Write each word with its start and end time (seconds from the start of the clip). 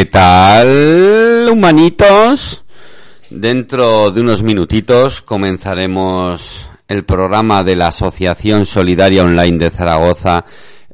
¿Qué 0.00 0.06
tal, 0.06 1.46
humanitos? 1.52 2.64
Dentro 3.28 4.10
de 4.10 4.22
unos 4.22 4.42
minutitos 4.42 5.20
comenzaremos 5.20 6.70
el 6.88 7.04
programa 7.04 7.62
de 7.62 7.76
la 7.76 7.88
Asociación 7.88 8.64
Solidaria 8.64 9.24
Online 9.24 9.58
de 9.58 9.70
Zaragoza 9.70 10.46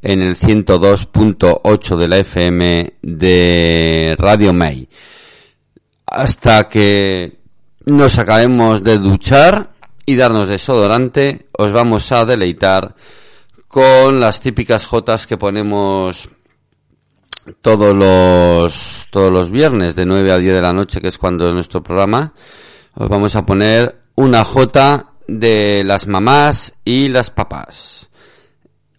en 0.03 0.22
el 0.22 0.37
102.8 0.37 1.97
de 1.97 2.09
la 2.09 2.16
FM 2.16 2.95
de 3.00 4.16
Radio 4.19 4.53
May. 4.53 4.89
Hasta 6.05 6.65
que 6.65 7.39
nos 7.84 8.19
acabemos 8.19 8.83
de 8.83 8.99
duchar 8.99 9.71
y 10.05 10.16
darnos 10.16 10.49
desodorante, 10.49 11.47
os 11.56 11.71
vamos 11.71 12.11
a 12.11 12.25
deleitar 12.25 12.97
con 13.69 14.19
las 14.19 14.41
típicas 14.41 14.84
jotas 14.84 15.28
que 15.28 15.37
ponemos 15.37 16.28
todos 17.61 17.95
los 17.95 19.09
todos 19.11 19.31
los 19.31 19.51
viernes 19.51 19.95
de 19.95 20.07
9 20.07 20.33
a 20.33 20.39
10 20.39 20.55
de 20.55 20.62
la 20.62 20.73
noche, 20.73 21.01
que 21.01 21.09
es 21.09 21.19
cuando 21.19 21.47
es 21.47 21.55
nuestro 21.55 21.83
programa, 21.83 22.33
os 22.95 23.09
vamos 23.09 23.37
a 23.37 23.47
poner 23.47 24.03
una 24.17 24.45
jota 24.45 25.12
de 25.29 25.84
las 25.84 26.07
mamás 26.07 26.75
y 26.84 27.09
las 27.09 27.31
papás. 27.31 28.09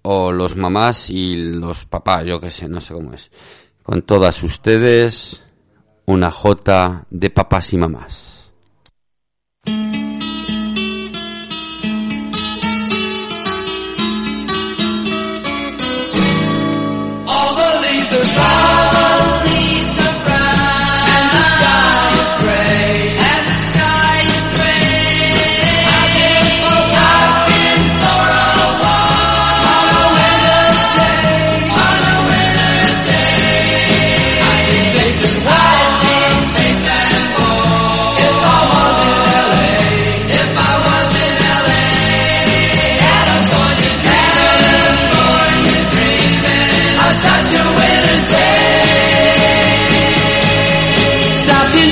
O 0.03 0.31
los 0.31 0.55
mamás 0.55 1.09
y 1.09 1.35
los 1.35 1.85
papás, 1.85 2.23
yo 2.25 2.39
que 2.39 2.49
sé, 2.49 2.69
no 2.69 2.79
sé 2.79 2.93
cómo 2.93 3.13
es. 3.13 3.29
Con 3.83 4.03
todas 4.03 4.41
ustedes, 4.43 5.43
una 6.05 6.31
jota 6.31 7.05
de 7.09 7.29
papás 7.29 7.73
y 7.73 7.77
mamás. 7.77 8.53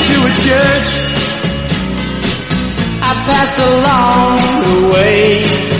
to 0.07 0.13
a 0.13 0.31
church. 0.45 0.89
I 3.01 3.11
passed 3.25 3.57
along 3.57 4.37
the 4.65 4.95
way. 4.95 5.74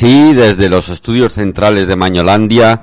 Sí, 0.00 0.32
desde 0.32 0.70
los 0.70 0.88
estudios 0.88 1.34
centrales 1.34 1.86
de 1.86 1.94
Mañolandia, 1.94 2.80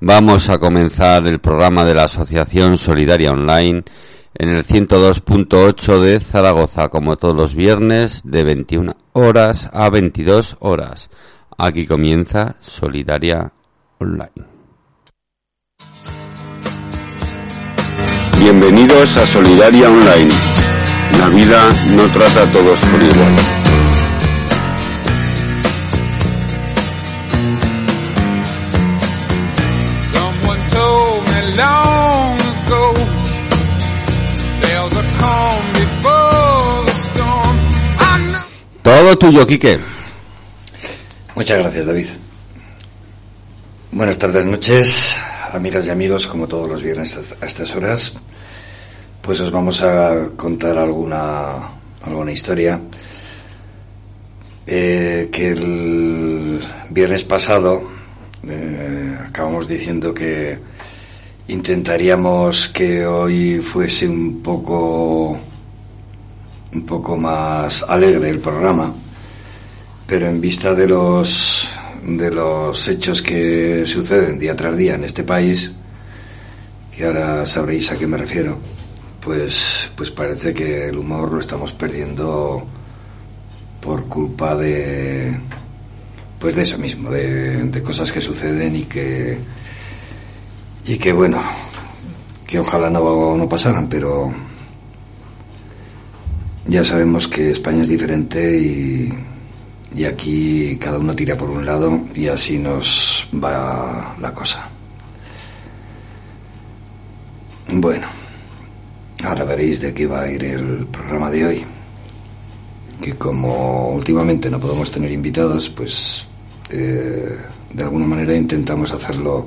vamos 0.00 0.48
a 0.48 0.58
comenzar 0.58 1.24
el 1.28 1.38
programa 1.38 1.84
de 1.84 1.94
la 1.94 2.02
Asociación 2.04 2.76
Solidaria 2.76 3.30
Online 3.30 3.84
en 4.34 4.48
el 4.48 4.66
102.8 4.66 6.00
de 6.00 6.18
Zaragoza, 6.18 6.88
como 6.88 7.16
todos 7.16 7.36
los 7.36 7.54
viernes, 7.54 8.22
de 8.24 8.42
21 8.42 8.96
horas 9.12 9.70
a 9.72 9.88
22 9.88 10.56
horas. 10.58 11.10
Aquí 11.56 11.86
comienza 11.86 12.56
Solidaria 12.60 13.52
Online. 14.00 14.48
Bienvenidos 18.40 19.16
a 19.16 19.26
Solidaria 19.26 19.90
Online. 19.90 20.32
La 21.20 21.28
vida 21.28 21.72
no 21.94 22.02
trata 22.06 22.42
a 22.42 22.50
todos 22.50 22.80
por 22.80 23.00
igual. 23.00 23.57
Todo 38.98 39.16
tuyo, 39.16 39.46
Quique. 39.46 39.78
Muchas 41.36 41.58
gracias, 41.58 41.86
David. 41.86 42.08
Buenas 43.92 44.18
tardes, 44.18 44.44
noches, 44.44 45.14
amigas 45.52 45.86
y 45.86 45.90
amigos, 45.90 46.26
como 46.26 46.48
todos 46.48 46.68
los 46.68 46.82
viernes 46.82 47.16
a 47.40 47.46
estas 47.46 47.76
horas. 47.76 48.14
Pues 49.22 49.38
os 49.38 49.52
vamos 49.52 49.82
a 49.82 50.30
contar 50.36 50.76
alguna, 50.78 51.74
alguna 52.02 52.32
historia 52.32 52.82
eh, 54.66 55.28
que 55.30 55.48
el 55.50 56.60
viernes 56.90 57.22
pasado 57.22 57.80
eh, 58.48 59.16
acabamos 59.28 59.68
diciendo 59.68 60.12
que 60.12 60.58
intentaríamos 61.46 62.68
que 62.70 63.06
hoy 63.06 63.60
fuese 63.60 64.08
un 64.08 64.42
poco 64.42 65.38
un 66.74 66.84
poco 66.84 67.16
más 67.16 67.82
alegre 67.88 68.30
el 68.30 68.40
programa, 68.40 68.92
pero 70.06 70.26
en 70.26 70.40
vista 70.40 70.74
de 70.74 70.88
los 70.88 71.68
de 72.04 72.30
los 72.30 72.88
hechos 72.88 73.20
que 73.20 73.84
suceden 73.84 74.38
día 74.38 74.56
tras 74.56 74.76
día 74.76 74.94
en 74.94 75.04
este 75.04 75.24
país, 75.24 75.72
que 76.94 77.04
ahora 77.04 77.44
sabréis 77.46 77.90
a 77.90 77.98
qué 77.98 78.06
me 78.06 78.16
refiero, 78.16 78.58
pues 79.20 79.90
pues 79.96 80.10
parece 80.10 80.54
que 80.54 80.88
el 80.88 80.98
humor 80.98 81.32
lo 81.32 81.40
estamos 81.40 81.72
perdiendo 81.72 82.66
por 83.80 84.06
culpa 84.06 84.56
de 84.56 85.38
pues 86.38 86.54
de 86.54 86.62
eso 86.62 86.78
mismo, 86.78 87.10
de, 87.10 87.64
de 87.64 87.82
cosas 87.82 88.12
que 88.12 88.20
suceden 88.20 88.76
y 88.76 88.82
que 88.84 89.38
y 90.84 90.96
que 90.96 91.12
bueno, 91.12 91.40
que 92.46 92.58
ojalá 92.58 92.88
no, 92.88 93.36
no 93.36 93.48
pasaran, 93.48 93.88
pero 93.88 94.32
ya 96.68 96.84
sabemos 96.84 97.26
que 97.26 97.50
España 97.50 97.82
es 97.82 97.88
diferente 97.88 98.58
y, 98.58 99.08
y 99.96 100.04
aquí 100.04 100.76
cada 100.78 100.98
uno 100.98 101.16
tira 101.16 101.36
por 101.36 101.48
un 101.48 101.64
lado 101.64 101.98
y 102.14 102.28
así 102.28 102.58
nos 102.58 103.26
va 103.42 104.14
la 104.20 104.34
cosa. 104.34 104.68
Bueno, 107.72 108.06
ahora 109.24 109.44
veréis 109.44 109.80
de 109.80 109.94
qué 109.94 110.06
va 110.06 110.22
a 110.22 110.30
ir 110.30 110.44
el 110.44 110.86
programa 110.86 111.30
de 111.30 111.46
hoy. 111.46 111.64
Que 113.00 113.14
como 113.14 113.90
últimamente 113.90 114.50
no 114.50 114.60
podemos 114.60 114.90
tener 114.90 115.10
invitados, 115.10 115.70
pues 115.70 116.26
eh, 116.70 117.36
de 117.72 117.82
alguna 117.82 118.06
manera 118.06 118.36
intentamos 118.36 118.92
hacerlo 118.92 119.46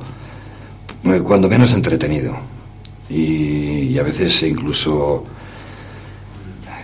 eh, 1.03 1.21
cuando 1.23 1.47
menos 1.47 1.71
entretenido. 1.73 2.35
Y, 3.09 3.91
y 3.91 3.99
a 3.99 4.03
veces 4.03 4.41
incluso 4.43 5.23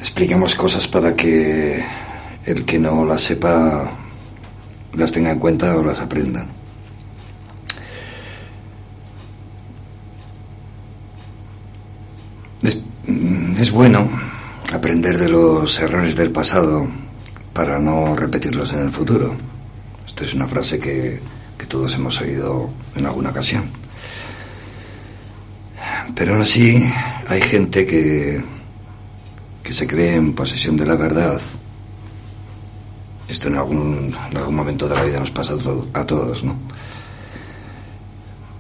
expliquemos 0.08 0.56
cosas 0.56 0.88
para 0.88 1.14
que 1.18 1.84
el 2.46 2.64
que 2.64 2.80
no 2.80 3.06
las 3.06 3.22
sepa 3.22 3.92
las 4.94 5.12
tenga 5.12 5.32
en 5.32 5.38
cuenta 5.38 5.76
o 5.76 5.84
las 5.84 6.00
aprenda. 6.00 6.48
Es, 12.64 12.80
es, 13.60 13.72
bueno 13.72 14.10
aprender 14.74 15.18
de 15.18 15.28
los 15.28 15.78
errores 15.82 16.16
del 16.16 16.32
pasado 16.32 16.88
para 17.52 17.78
no 17.78 18.16
repetirlos 18.16 18.72
en 18.74 18.84
el 18.84 18.92
futuro. 18.92 19.36
Esta 20.06 20.24
es 20.24 20.34
una 20.34 20.48
frase 20.48 20.80
que, 20.80 21.20
que 21.58 21.66
todos 21.66 21.94
hemos 21.96 22.20
oído 22.22 22.72
en 22.96 23.06
alguna 23.06 23.32
ocasión. 23.32 23.66
Pero 26.16 26.32
aún 26.32 26.42
así 26.42 26.82
hay 27.28 27.42
gente 27.42 27.86
que 27.86 28.57
que 29.68 29.74
se 29.74 29.86
cree 29.86 30.16
en 30.16 30.32
posesión 30.32 30.78
de 30.78 30.86
la 30.86 30.96
verdad. 30.96 31.42
Esto 33.28 33.50
en 33.50 33.58
algún, 33.58 34.16
en 34.32 34.38
algún 34.38 34.56
momento 34.56 34.88
de 34.88 34.96
la 34.96 35.04
vida 35.04 35.20
nos 35.20 35.32
pasa 35.32 35.56
a 35.94 36.06
todos, 36.06 36.46
¿no? 36.46 36.58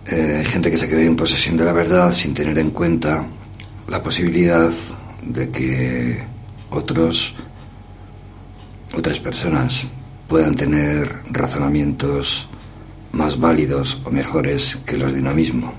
Eh, 0.05 0.35
hay 0.39 0.45
gente 0.45 0.69
que 0.69 0.77
se 0.77 0.89
cree 0.89 1.05
en 1.05 1.15
posesión 1.15 1.55
de 1.55 1.63
la 1.63 1.71
verdad 1.71 2.11
sin 2.11 2.33
tener 2.33 2.57
en 2.59 2.71
cuenta 2.71 3.25
la 3.87 4.01
posibilidad 4.01 4.69
de 5.21 5.49
que 5.49 6.21
otros, 6.71 7.33
otras 8.93 9.19
personas 9.19 9.87
puedan 10.27 10.55
tener 10.55 11.21
razonamientos 11.31 12.49
más 13.13 13.39
válidos 13.39 14.01
o 14.03 14.11
mejores 14.11 14.75
que 14.85 14.97
los 14.97 15.13
de 15.13 15.21
uno 15.21 15.33
mismo. 15.33 15.73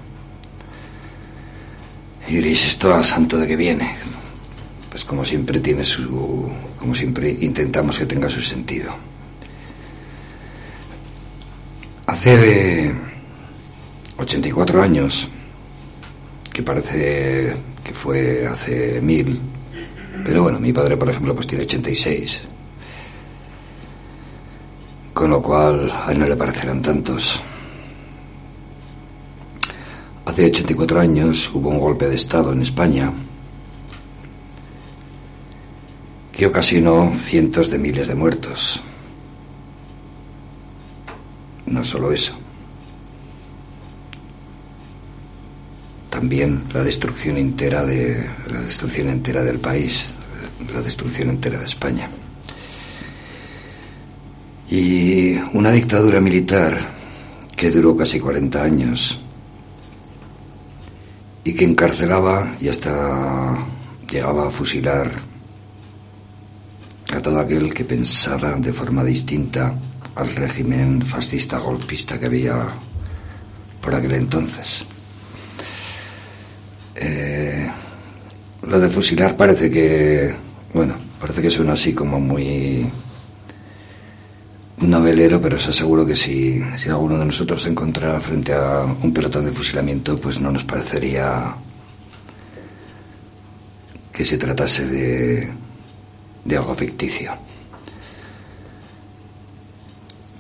Y 2.29 2.37
diréis, 2.37 2.65
esto 2.65 2.95
al 2.95 3.05
santo 3.05 3.37
de 3.37 3.47
que 3.47 3.57
viene 3.57 4.18
pues 4.99 5.07
como 5.07 5.25
siempre 5.25 5.61
tiene 5.61 5.85
su, 5.85 6.51
como 6.77 6.93
siempre 6.93 7.31
intentamos 7.31 8.01
que 8.01 8.05
tenga 8.05 8.29
su 8.29 8.43
sentido. 8.43 8.93
Hace 12.05 12.93
84 14.17 14.83
años, 14.83 15.29
que 16.53 16.65
parece 16.65 17.55
que 17.85 17.93
fue 17.93 18.45
hace 18.45 19.01
mil, 19.01 19.41
pero 20.25 20.43
bueno, 20.43 20.59
mi 20.59 20.73
padre, 20.73 20.97
por 20.97 21.11
ejemplo, 21.11 21.33
pues 21.33 21.47
tiene 21.47 21.63
86. 21.63 22.49
Con 25.15 25.31
lo 25.31 25.41
cual 25.41 25.93
a 25.93 26.11
él 26.11 26.19
no 26.19 26.27
le 26.27 26.35
parecerán 26.35 26.83
tantos. 26.83 27.41
Hace 30.25 30.47
84 30.47 31.01
años 31.01 31.55
hubo 31.55 31.69
un 31.69 31.79
golpe 31.79 32.09
de 32.09 32.17
Estado 32.17 32.53
en 32.53 32.63
España 32.63 33.13
que 36.39 36.47
ocasionó 36.47 37.13
cientos 37.17 37.69
de 37.69 37.79
miles 37.79 38.07
de 38.07 38.15
muertos. 38.15 38.81
No 41.67 41.83
solo 41.83 42.13
eso. 42.13 42.33
También 46.09 46.63
la 46.73 46.85
destrucción 46.85 47.39
entera 47.39 47.85
de 47.85 48.25
la 48.53 48.61
destrucción 48.61 49.09
entera 49.09 49.43
del 49.43 49.59
país, 49.59 50.15
la 50.73 50.81
destrucción 50.81 51.31
entera 51.31 51.59
de 51.59 51.65
España. 51.65 52.09
Y 54.71 55.35
una 55.55 55.73
dictadura 55.73 56.21
militar 56.21 56.79
que 57.57 57.69
duró 57.73 57.97
casi 57.97 58.21
40 58.21 58.63
años 58.63 59.19
y 61.43 61.53
que 61.53 61.65
encarcelaba 61.65 62.55
y 62.61 62.69
hasta 62.69 63.67
llegaba 64.09 64.47
a 64.47 64.51
fusilar 64.53 65.28
a 67.11 67.21
todo 67.21 67.41
aquel 67.41 67.73
que 67.73 67.85
pensara 67.85 68.57
de 68.57 68.73
forma 68.73 69.03
distinta 69.03 69.75
al 70.15 70.35
régimen 70.35 71.03
fascista 71.03 71.59
golpista 71.59 72.19
que 72.19 72.27
había 72.27 72.67
por 73.81 73.95
aquel 73.95 74.13
entonces. 74.15 74.85
Eh, 76.95 77.71
lo 78.63 78.81
de 78.81 78.89
fusilar 78.89 79.37
parece 79.37 79.71
que, 79.71 80.35
bueno, 80.75 80.95
parece 81.21 81.41
que 81.41 81.51
suena 81.51 81.73
así 81.73 81.95
como 81.95 82.21
muy 82.21 82.91
novelero, 84.79 85.41
pero 85.41 85.57
os 85.57 85.69
aseguro 85.69 86.05
que 86.05 86.15
si, 86.15 86.61
si 86.77 86.89
alguno 86.89 87.19
de 87.19 87.25
nosotros 87.25 87.63
se 87.63 87.71
encontrara 87.71 88.21
frente 88.21 88.53
a 88.53 88.83
un 88.85 89.13
pelotón 89.13 89.47
de 89.47 89.53
fusilamiento, 89.53 90.21
pues 90.21 90.41
no 90.41 90.51
nos 90.51 90.65
parecería 90.65 91.55
que 94.13 94.25
se 94.25 94.37
tratase 94.37 94.87
de 94.87 95.49
de 96.49 96.57
algo 96.57 96.75
ficticio. 96.75 97.33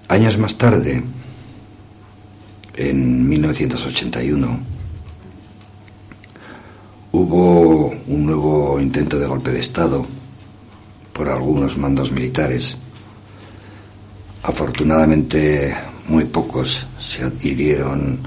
Años 0.09 0.39
más 0.39 0.57
tarde, 0.57 1.03
en 2.75 3.29
1981, 3.29 4.61
hubo 7.13 7.89
un 8.07 8.27
nuevo 8.27 8.81
intento 8.81 9.19
de 9.19 9.27
golpe 9.27 9.53
de 9.53 9.61
Estado 9.61 10.07
por 11.13 11.29
algunos 11.29 11.77
mandos 11.77 12.11
militares, 12.11 12.79
afortunadamente 14.43 15.75
muy 16.07 16.25
pocos 16.25 16.87
se 16.99 17.25
adhirieron 17.25 18.19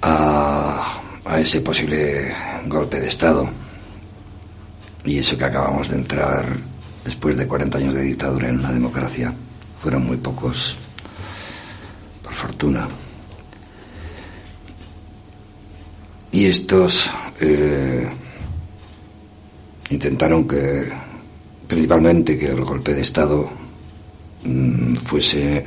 a, 0.00 0.98
a 1.26 1.40
ese 1.40 1.60
posible 1.60 2.32
golpe 2.68 3.00
de 3.00 3.08
Estado. 3.08 3.67
Y 5.04 5.18
eso 5.18 5.38
que 5.38 5.44
acabamos 5.44 5.88
de 5.88 5.96
entrar 5.96 6.44
después 7.04 7.36
de 7.36 7.46
40 7.46 7.78
años 7.78 7.94
de 7.94 8.02
dictadura 8.02 8.48
en 8.48 8.58
una 8.58 8.72
democracia. 8.72 9.32
Fueron 9.80 10.06
muy 10.06 10.16
pocos, 10.16 10.76
por 12.22 12.32
fortuna. 12.32 12.88
Y 16.32 16.44
estos 16.46 17.10
eh, 17.40 18.08
intentaron 19.90 20.46
que, 20.46 20.92
principalmente, 21.66 22.36
que 22.36 22.50
el 22.50 22.64
golpe 22.64 22.92
de 22.92 23.00
Estado 23.00 23.48
mm, 24.44 24.96
fuese 24.96 25.66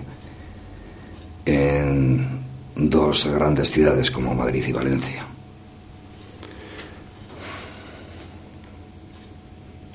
en 1.46 2.42
dos 2.76 3.28
grandes 3.28 3.72
ciudades 3.72 4.12
como 4.12 4.36
Madrid 4.36 4.64
y 4.68 4.72
Valencia. 4.72 5.31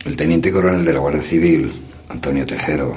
El 0.06 0.16
teniente 0.16 0.52
coronel 0.52 0.84
de 0.84 0.92
la 0.92 1.00
Guardia 1.00 1.20
Civil, 1.20 1.72
Antonio 2.08 2.46
Tejero, 2.46 2.96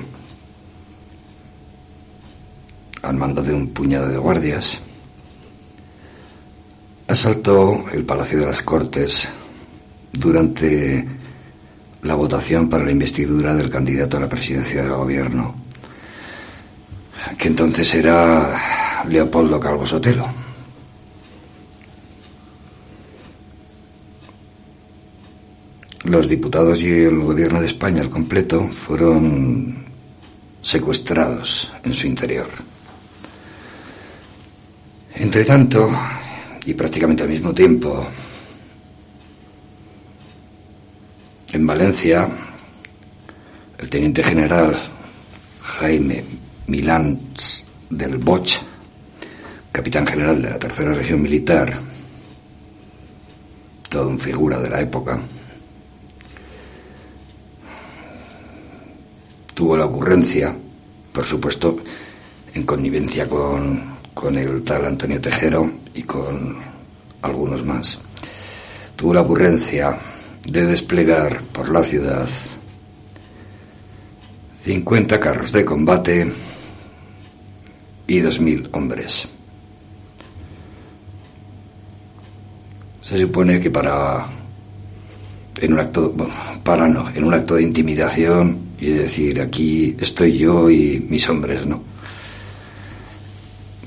al 3.02 3.16
mando 3.16 3.42
de 3.42 3.52
un 3.52 3.70
puñado 3.70 4.08
de 4.08 4.18
guardias, 4.20 4.80
asaltó 7.08 7.90
el 7.92 8.06
Palacio 8.06 8.42
de 8.42 8.46
las 8.46 8.62
Cortes 8.62 9.28
durante 10.14 11.04
la 12.04 12.14
votación 12.14 12.70
para 12.70 12.86
la 12.86 12.92
investidura 12.92 13.56
del 13.56 13.72
candidato 13.72 14.18
a 14.18 14.20
la 14.20 14.30
presidencia 14.30 14.84
del 14.84 14.94
gobierno, 14.94 15.56
que 17.40 17.48
entonces 17.48 17.92
era 17.96 19.04
Leopoldo 19.10 19.60
Calvo 19.60 19.84
Sotelo. 19.84 20.28
Los 26.06 26.30
diputados 26.30 26.82
y 26.82 26.92
el 26.92 27.20
gobierno 27.20 27.60
de 27.60 27.66
España 27.66 28.02
al 28.02 28.10
completo 28.10 28.70
fueron 28.70 29.86
secuestrados 30.62 31.72
en 31.84 31.94
su 31.94 32.08
interior. 32.08 32.48
Entre 35.16 35.44
tanto, 35.44 35.90
y 36.66 36.74
prácticamente 36.74 37.24
al 37.24 37.30
mismo 37.30 37.54
tiempo, 37.54 38.08
en 41.52 41.68
Valencia, 41.68 42.30
el 43.78 43.90
teniente 43.90 44.24
general 44.24 44.78
Jaime 45.62 46.24
Milán 46.68 47.20
del 47.90 48.18
Boch, 48.18 48.52
capitán 49.72 50.08
general 50.08 50.42
de 50.42 50.50
la 50.50 50.60
tercera 50.60 50.94
región 50.94 51.22
militar, 51.22 51.74
todo 53.90 54.08
un 54.08 54.20
figura 54.20 54.60
de 54.60 54.70
la 54.70 54.80
época, 54.80 55.20
tuvo 59.60 59.76
la 59.76 59.88
ocurrencia, 59.88 60.56
por 61.12 61.26
supuesto, 61.26 61.80
en 62.54 62.64
connivencia 62.64 63.28
con 63.28 64.00
con 64.14 64.38
el 64.38 64.64
tal 64.64 64.86
Antonio 64.86 65.20
Tejero 65.20 65.70
y 65.94 66.04
con 66.04 66.56
algunos 67.22 67.66
más, 67.66 68.00
tuvo 68.96 69.14
la 69.14 69.20
ocurrencia 69.20 69.98
de 70.46 70.66
desplegar 70.66 71.42
por 71.52 71.68
la 71.68 71.84
ciudad 71.84 72.26
50 74.64 75.20
carros 75.20 75.52
de 75.52 75.66
combate 75.66 76.32
y 78.08 78.22
2.000 78.22 78.70
hombres. 78.72 79.28
Se 83.02 83.18
supone 83.18 83.60
que 83.60 83.72
para 83.72 84.26
en 85.60 85.74
un 85.74 85.80
acto 85.82 86.16
para 86.64 86.88
no, 86.88 87.10
en 87.10 87.26
un 87.26 87.34
acto 87.34 87.56
de 87.56 87.64
intimidación 87.64 88.69
y 88.80 88.92
decir 88.92 89.42
aquí 89.42 89.96
estoy 90.00 90.38
yo 90.38 90.70
y 90.70 91.06
mis 91.10 91.28
hombres, 91.30 91.66
¿no? 91.66 91.82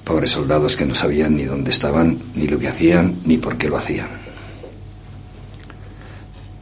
Pobres 0.05 0.31
soldados 0.31 0.77
que 0.77 0.85
no 0.85 0.95
sabían 0.95 1.37
ni 1.37 1.45
dónde 1.45 1.71
estaban, 1.71 2.19
ni 2.35 2.47
lo 2.47 2.59
que 2.59 2.69
hacían, 2.69 3.15
ni 3.25 3.39
por 3.39 3.57
qué 3.57 3.69
lo 3.69 3.79
hacían. 3.79 4.09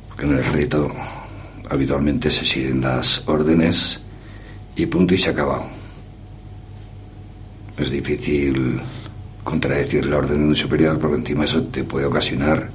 Porque 0.08 0.26
en 0.26 0.32
el 0.32 0.40
ejército 0.40 0.94
habitualmente 1.68 2.30
se 2.30 2.44
siguen 2.44 2.82
las 2.82 3.26
órdenes 3.26 4.00
y 4.76 4.86
punto 4.86 5.14
y 5.14 5.18
se 5.18 5.30
ha 5.30 5.32
acabado. 5.32 5.64
Es 7.76 7.90
difícil 7.90 8.80
contradecir 9.42 10.06
la 10.06 10.18
orden 10.18 10.38
de 10.38 10.48
un 10.48 10.54
superior 10.54 10.98
porque 10.98 11.16
encima 11.16 11.44
eso 11.44 11.62
te 11.64 11.82
puede 11.82 12.06
ocasionar 12.06 12.68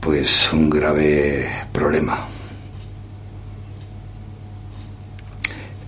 pues 0.00 0.50
un 0.52 0.70
grave 0.70 1.48
problema. 1.72 2.26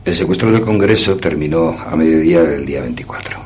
El 0.04 0.16
secuestro 0.16 0.50
del 0.50 0.62
Congreso 0.62 1.16
terminó 1.16 1.70
a 1.70 1.94
mediodía 1.94 2.42
del 2.42 2.66
día 2.66 2.80
24. 2.80 3.38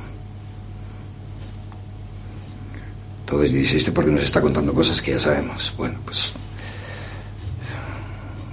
Entonces 3.21 3.53
dice, 3.53 3.77
¿este 3.77 3.93
porque 3.93 4.11
nos 4.11 4.23
está 4.23 4.41
contando 4.41 4.73
cosas 4.73 5.03
que 5.03 5.11
ya 5.11 5.19
sabemos? 5.19 5.75
Bueno, 5.77 5.99
pues 6.05 6.33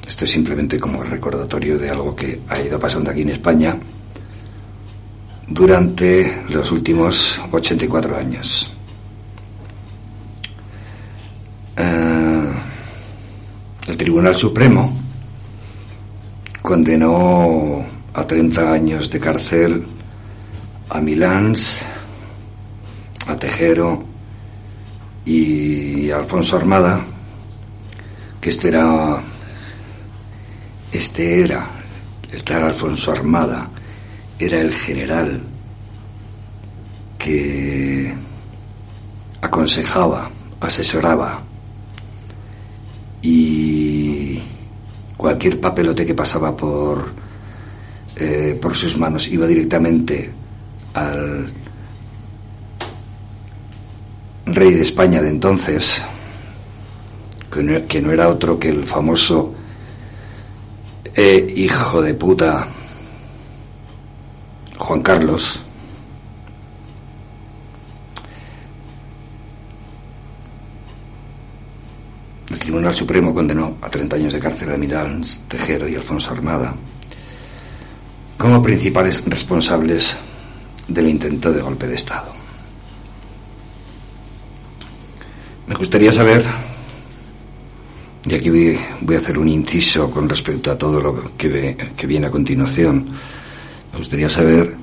esto 0.06 0.26
es 0.26 0.32
simplemente 0.32 0.78
como 0.80 1.02
recordatorio 1.02 1.78
de 1.78 1.90
algo 1.90 2.14
que 2.14 2.42
ha 2.50 2.60
ido 2.60 2.78
pasando 2.78 3.10
aquí 3.10 3.22
en 3.22 3.30
España 3.30 3.78
durante 5.48 6.44
los 6.50 6.72
últimos 6.72 7.40
84 7.52 8.18
años. 8.18 8.70
Eh, 11.78 12.52
el 13.88 13.98
Tribunal 13.98 14.36
Supremo 14.36 14.94
condenó 16.62 17.93
a 18.14 18.28
30 18.28 18.72
años 18.72 19.10
de 19.10 19.20
cárcel 19.20 19.86
a 20.90 21.02
Milans, 21.02 21.82
a 23.28 23.36
Tejero 23.36 24.04
y 25.26 26.12
a 26.12 26.18
Alfonso 26.18 26.58
Armada, 26.58 27.02
que 28.40 28.50
este 28.50 28.68
era, 28.68 29.18
este 30.92 31.42
era, 31.42 31.68
el 32.32 32.44
tal 32.44 32.64
Alfonso 32.64 33.12
Armada, 33.12 33.70
era 34.38 34.60
el 34.60 34.74
general 34.74 35.42
que 37.18 38.14
aconsejaba, 39.42 40.30
asesoraba. 40.60 41.42
Y 43.22 44.42
cualquier 45.16 45.60
papelote 45.60 46.06
que 46.06 46.14
pasaba 46.14 46.56
por 46.56 47.23
eh, 48.26 48.56
por 48.56 48.74
sus 48.74 48.98
manos 48.98 49.28
iba 49.28 49.46
directamente 49.46 50.32
al 50.94 51.52
rey 54.46 54.74
de 54.74 54.82
España 54.82 55.22
de 55.22 55.28
entonces, 55.28 56.02
que 57.50 58.02
no, 58.02 58.14
era 58.14 58.30
otro 58.30 58.58
que 58.58 58.70
el 58.70 58.86
famoso 58.86 59.54
eh, 61.14 61.54
hijo 61.54 62.02
de 62.02 62.14
puta 62.14 62.66
Juan 64.78 65.02
Carlos, 65.02 65.60
El 72.50 72.60
Tribunal 72.60 72.96
Supremo 72.96 73.34
condenó 73.34 73.78
a 73.82 73.90
30 73.90 74.16
años 74.16 74.34
de 74.34 74.40
cárcel 74.40 74.72
a 74.72 74.78
Milán 74.78 75.22
Tejero 75.50 75.90
y 75.90 75.96
Alfonso 75.96 76.32
Armada 76.32 76.74
como 78.44 78.62
principales 78.62 79.24
responsables 79.26 80.18
del 80.90 81.08
intento 81.08 81.54
de 81.54 81.62
golpe 81.62 81.88
de 81.88 81.96
Estado. 81.96 82.34
Me 85.66 85.76
gustaría 85.76 86.12
saber, 86.12 86.44
y 88.26 88.34
aquí 88.36 88.50
voy, 88.50 89.16
a 89.16 89.20
hacer 89.20 89.38
un 89.38 89.48
inciso 89.48 90.12
con 90.12 90.28
respecto 90.28 90.72
a 90.72 90.78
todo 90.78 91.00
lo 91.00 91.38
que, 91.38 91.78
que 91.96 92.06
viene 92.06 92.28
a 92.28 92.32
continuación, 92.32 93.08
me 93.94 93.98
gustaría 93.98 94.28
saber 94.28 94.76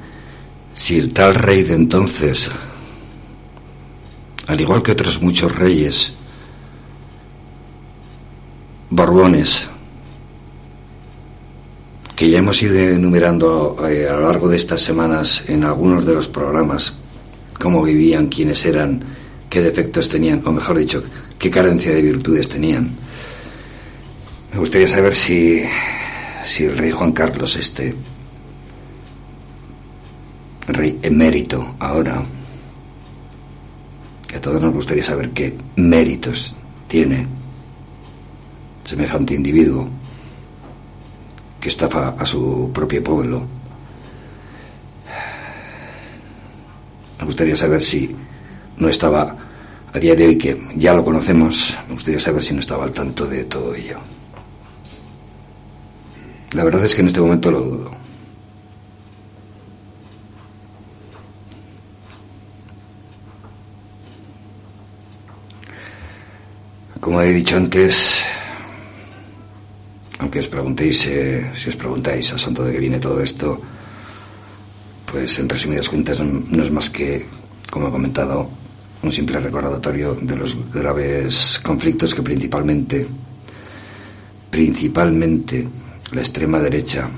si 0.72 0.96
el 0.96 1.12
tal 1.12 1.34
rey 1.34 1.62
de 1.62 1.74
entonces, 1.74 2.50
al 4.46 4.58
igual 4.58 4.82
que 4.82 4.92
otros 4.92 5.20
muchos 5.20 5.54
reyes, 5.54 6.14
borbones, 8.88 9.68
que 12.20 12.28
ya 12.28 12.40
hemos 12.40 12.62
ido 12.62 12.78
enumerando 12.78 13.78
eh, 13.88 14.06
a 14.06 14.12
lo 14.12 14.24
largo 14.24 14.46
de 14.46 14.58
estas 14.58 14.82
semanas 14.82 15.44
en 15.48 15.64
algunos 15.64 16.04
de 16.04 16.12
los 16.12 16.28
programas 16.28 16.98
cómo 17.58 17.82
vivían, 17.82 18.26
quiénes 18.26 18.62
eran, 18.66 19.02
qué 19.48 19.62
defectos 19.62 20.10
tenían, 20.10 20.42
o 20.44 20.52
mejor 20.52 20.76
dicho, 20.76 21.02
qué 21.38 21.50
carencia 21.50 21.92
de 21.94 22.02
virtudes 22.02 22.46
tenían. 22.46 22.90
Me 24.52 24.58
gustaría 24.58 24.86
saber 24.86 25.16
si, 25.16 25.62
si 26.44 26.64
el 26.64 26.76
rey 26.76 26.90
Juan 26.90 27.12
Carlos 27.12 27.56
este, 27.56 27.94
rey 30.68 30.98
emérito 31.00 31.76
ahora, 31.78 32.22
que 34.28 34.36
a 34.36 34.40
todos 34.42 34.60
nos 34.60 34.74
gustaría 34.74 35.04
saber 35.04 35.30
qué 35.30 35.54
méritos 35.76 36.54
tiene 36.86 37.26
semejante 38.84 39.32
individuo 39.32 39.99
que 41.60 41.68
estafa 41.68 42.14
a 42.18 42.24
su 42.24 42.70
propio 42.72 43.04
pueblo. 43.04 43.42
Me 47.18 47.24
gustaría 47.26 47.54
saber 47.54 47.82
si 47.82 48.16
no 48.78 48.88
estaba, 48.88 49.36
a 49.92 49.98
día 49.98 50.16
de 50.16 50.26
hoy 50.26 50.38
que 50.38 50.60
ya 50.74 50.94
lo 50.94 51.04
conocemos, 51.04 51.78
me 51.86 51.94
gustaría 51.94 52.18
saber 52.18 52.42
si 52.42 52.54
no 52.54 52.60
estaba 52.60 52.84
al 52.84 52.92
tanto 52.92 53.26
de 53.26 53.44
todo 53.44 53.74
ello. 53.74 53.98
La 56.52 56.64
verdad 56.64 56.84
es 56.84 56.94
que 56.94 57.02
en 57.02 57.08
este 57.08 57.20
momento 57.20 57.50
lo 57.50 57.60
dudo. 57.60 57.90
Como 67.00 67.20
he 67.20 67.32
dicho 67.32 67.56
antes, 67.56 68.24
aunque 70.20 70.38
os 70.38 70.48
preguntéis, 70.52 71.08
eh, 71.08 71.50
si 71.56 71.72
os 71.72 71.76
preguntáis 71.80 72.28
a 72.32 72.38
santo 72.38 72.60
de 72.62 72.76
qué 72.76 72.80
viene 72.80 73.00
todo 73.00 73.24
esto, 73.24 73.56
pues 75.08 75.38
en 75.40 75.48
resumidas 75.48 75.88
cuentas 75.88 76.20
no 76.20 76.62
es 76.62 76.70
más 76.70 76.90
que, 76.92 77.24
como 77.72 77.88
he 77.88 77.90
comentado, 77.90 78.48
un 79.02 79.10
simple 79.10 79.40
recordatorio 79.40 80.14
de 80.14 80.36
los 80.36 80.54
graves 80.70 81.58
conflictos 81.64 82.14
que 82.14 82.22
principalmente, 82.22 83.06
principalmente 84.50 85.66
la 86.12 86.20
extrema 86.20 86.60
derecha 86.60 87.08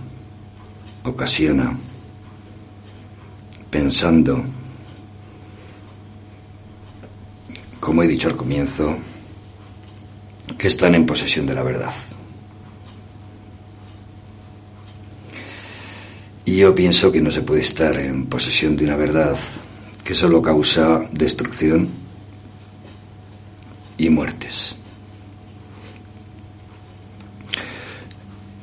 ocasiona 1.02 1.76
pensando, 3.68 4.44
como 7.80 8.02
he 8.04 8.06
dicho 8.06 8.28
al 8.28 8.36
comienzo, 8.36 8.96
que 10.56 10.68
están 10.68 10.94
en 10.94 11.04
posesión 11.04 11.46
de 11.46 11.54
la 11.54 11.64
verdad. 11.64 11.92
Y 16.44 16.56
yo 16.56 16.74
pienso 16.74 17.12
que 17.12 17.20
no 17.20 17.30
se 17.30 17.42
puede 17.42 17.60
estar 17.60 17.96
en 17.96 18.26
posesión 18.26 18.76
de 18.76 18.84
una 18.84 18.96
verdad 18.96 19.36
que 20.04 20.14
solo 20.14 20.42
causa 20.42 21.02
destrucción 21.12 21.88
y 23.98 24.10
muertes. 24.10 24.76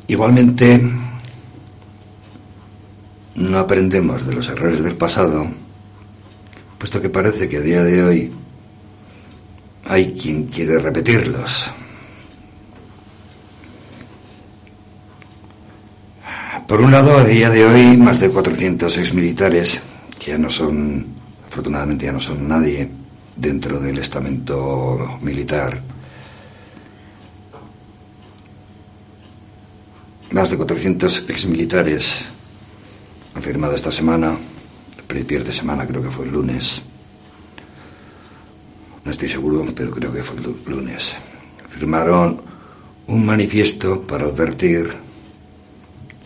Igualmente, 0.07 0.81
no 3.35 3.59
aprendemos 3.59 4.25
de 4.25 4.33
los 4.33 4.49
errores 4.49 4.83
del 4.83 4.95
pasado, 4.95 5.47
puesto 6.77 6.99
que 6.99 7.09
parece 7.09 7.47
que 7.47 7.57
a 7.57 7.61
día 7.61 7.83
de 7.83 8.03
hoy 8.03 8.31
hay 9.85 10.13
quien 10.13 10.45
quiere 10.45 10.79
repetirlos. 10.79 11.71
Por 16.69 16.81
un 16.81 16.91
lado, 16.91 17.17
a 17.17 17.23
día 17.23 17.49
de 17.49 17.65
hoy, 17.65 17.97
más 17.97 18.19
de 18.19 18.29
400 18.29 18.95
exmilitares, 18.99 19.81
que 20.19 20.29
ya 20.33 20.37
no 20.37 20.51
son, 20.51 21.03
afortunadamente 21.47 22.05
ya 22.05 22.11
no 22.11 22.19
son 22.19 22.47
nadie 22.47 22.87
dentro 23.35 23.79
del 23.79 23.97
estamento 23.97 25.17
militar, 25.23 25.81
Más 30.29 30.51
de 30.51 30.57
400 30.57 31.25
exmilitares 31.27 32.27
han 33.33 33.41
firmado 33.41 33.73
esta 33.73 33.89
semana, 33.89 34.37
el 34.95 35.03
principio 35.05 35.43
de 35.43 35.51
semana, 35.51 35.87
creo 35.87 36.03
que 36.03 36.11
fue 36.11 36.25
el 36.25 36.31
lunes. 36.31 36.83
No 39.03 39.09
estoy 39.09 39.27
seguro, 39.27 39.65
pero 39.75 39.89
creo 39.89 40.13
que 40.13 40.21
fue 40.21 40.37
el 40.37 40.55
lunes. 40.67 41.17
Firmaron 41.67 42.39
un 43.07 43.25
manifiesto 43.25 44.01
para 44.01 44.25
advertir 44.25 45.08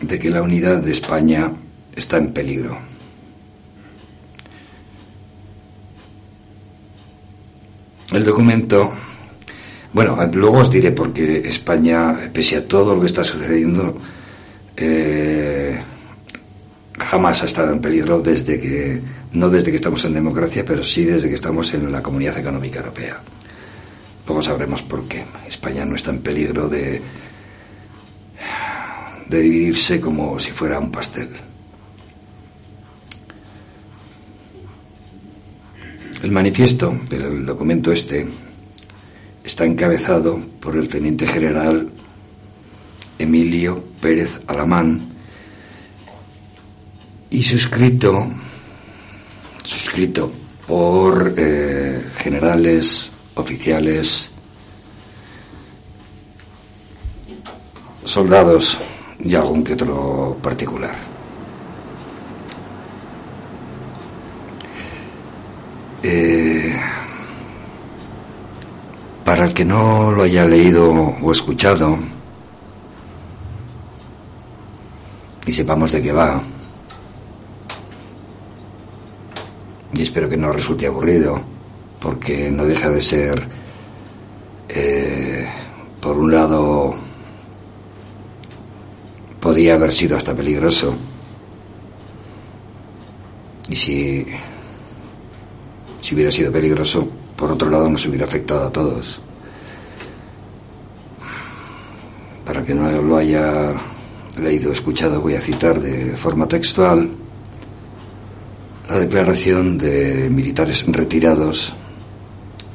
de 0.06 0.18
que 0.18 0.30
la 0.30 0.42
unidad 0.42 0.82
de 0.82 0.92
España 0.92 1.52
está 1.94 2.16
en 2.16 2.32
peligro. 2.32 2.78
El 8.12 8.24
documento 8.24 8.92
bueno, 9.94 10.18
luego 10.32 10.58
os 10.58 10.72
diré 10.72 10.90
porque 10.90 11.46
España, 11.46 12.28
pese 12.32 12.56
a 12.56 12.66
todo 12.66 12.96
lo 12.96 13.00
que 13.00 13.06
está 13.06 13.22
sucediendo, 13.22 13.96
eh, 14.76 15.78
jamás 16.98 17.42
ha 17.44 17.46
estado 17.46 17.70
en 17.70 17.80
peligro 17.80 18.18
desde 18.20 18.58
que, 18.58 19.00
no 19.30 19.48
desde 19.48 19.70
que 19.70 19.76
estamos 19.76 20.04
en 20.04 20.14
democracia, 20.14 20.64
pero 20.66 20.82
sí 20.82 21.04
desde 21.04 21.28
que 21.28 21.36
estamos 21.36 21.72
en 21.74 21.92
la 21.92 22.02
Comunidad 22.02 22.36
Económica 22.36 22.80
Europea. 22.80 23.20
Luego 24.26 24.42
sabremos 24.42 24.82
por 24.82 25.06
qué. 25.06 25.24
España 25.46 25.84
no 25.84 25.94
está 25.94 26.10
en 26.10 26.22
peligro 26.22 26.68
de, 26.68 27.00
de 29.28 29.40
dividirse 29.40 30.00
como 30.00 30.38
si 30.38 30.50
fuera 30.50 30.78
un 30.78 30.90
pastel. 30.90 31.28
El 36.22 36.30
manifiesto, 36.30 36.98
el 37.10 37.44
documento 37.44 37.92
este, 37.92 38.26
está 39.44 39.64
encabezado 39.64 40.40
por 40.60 40.76
el 40.76 40.88
teniente 40.88 41.26
general 41.26 41.90
Emilio 43.18 43.84
Pérez 44.00 44.40
Alamán 44.46 45.02
y 47.30 47.42
suscrito, 47.42 48.26
suscrito 49.62 50.32
por 50.66 51.34
eh, 51.36 52.02
generales, 52.16 53.12
oficiales, 53.34 54.30
soldados 58.04 58.78
y 59.24 59.34
algún 59.34 59.64
que 59.64 59.72
otro 59.72 60.36
particular. 60.42 60.94
Eh, 66.02 66.76
para 69.24 69.46
el 69.46 69.54
que 69.54 69.64
no 69.64 70.12
lo 70.12 70.22
haya 70.22 70.44
leído 70.44 70.90
o 70.90 71.32
escuchado 71.32 71.96
y 75.46 75.52
sepamos 75.52 75.92
de 75.92 76.02
qué 76.02 76.12
va, 76.12 76.42
y 79.94 80.02
espero 80.02 80.28
que 80.28 80.36
no 80.36 80.52
resulte 80.52 80.86
aburrido, 80.86 81.40
porque 82.00 82.50
no 82.50 82.64
deja 82.64 82.90
de 82.90 83.00
ser, 83.00 83.46
eh, 84.68 85.48
por 86.00 86.18
un 86.18 86.32
lado, 86.32 86.94
podría 89.44 89.74
haber 89.74 89.92
sido 89.92 90.16
hasta 90.16 90.34
peligroso, 90.34 90.94
y 93.68 93.76
si, 93.76 94.26
si 96.00 96.14
hubiera 96.14 96.30
sido 96.30 96.50
peligroso, 96.50 97.06
por 97.36 97.52
otro 97.52 97.68
lado 97.68 97.90
nos 97.90 98.06
hubiera 98.06 98.24
afectado 98.24 98.64
a 98.64 98.72
todos. 98.72 99.20
Para 102.46 102.62
que 102.62 102.74
no 102.74 102.90
lo 103.02 103.18
haya 103.18 103.74
leído 104.40 104.70
o 104.70 104.72
escuchado, 104.72 105.20
voy 105.20 105.34
a 105.34 105.42
citar 105.42 105.78
de 105.78 106.16
forma 106.16 106.48
textual 106.48 107.10
la 108.88 108.96
declaración 108.96 109.76
de 109.76 110.30
militares 110.30 110.86
retirados 110.86 111.74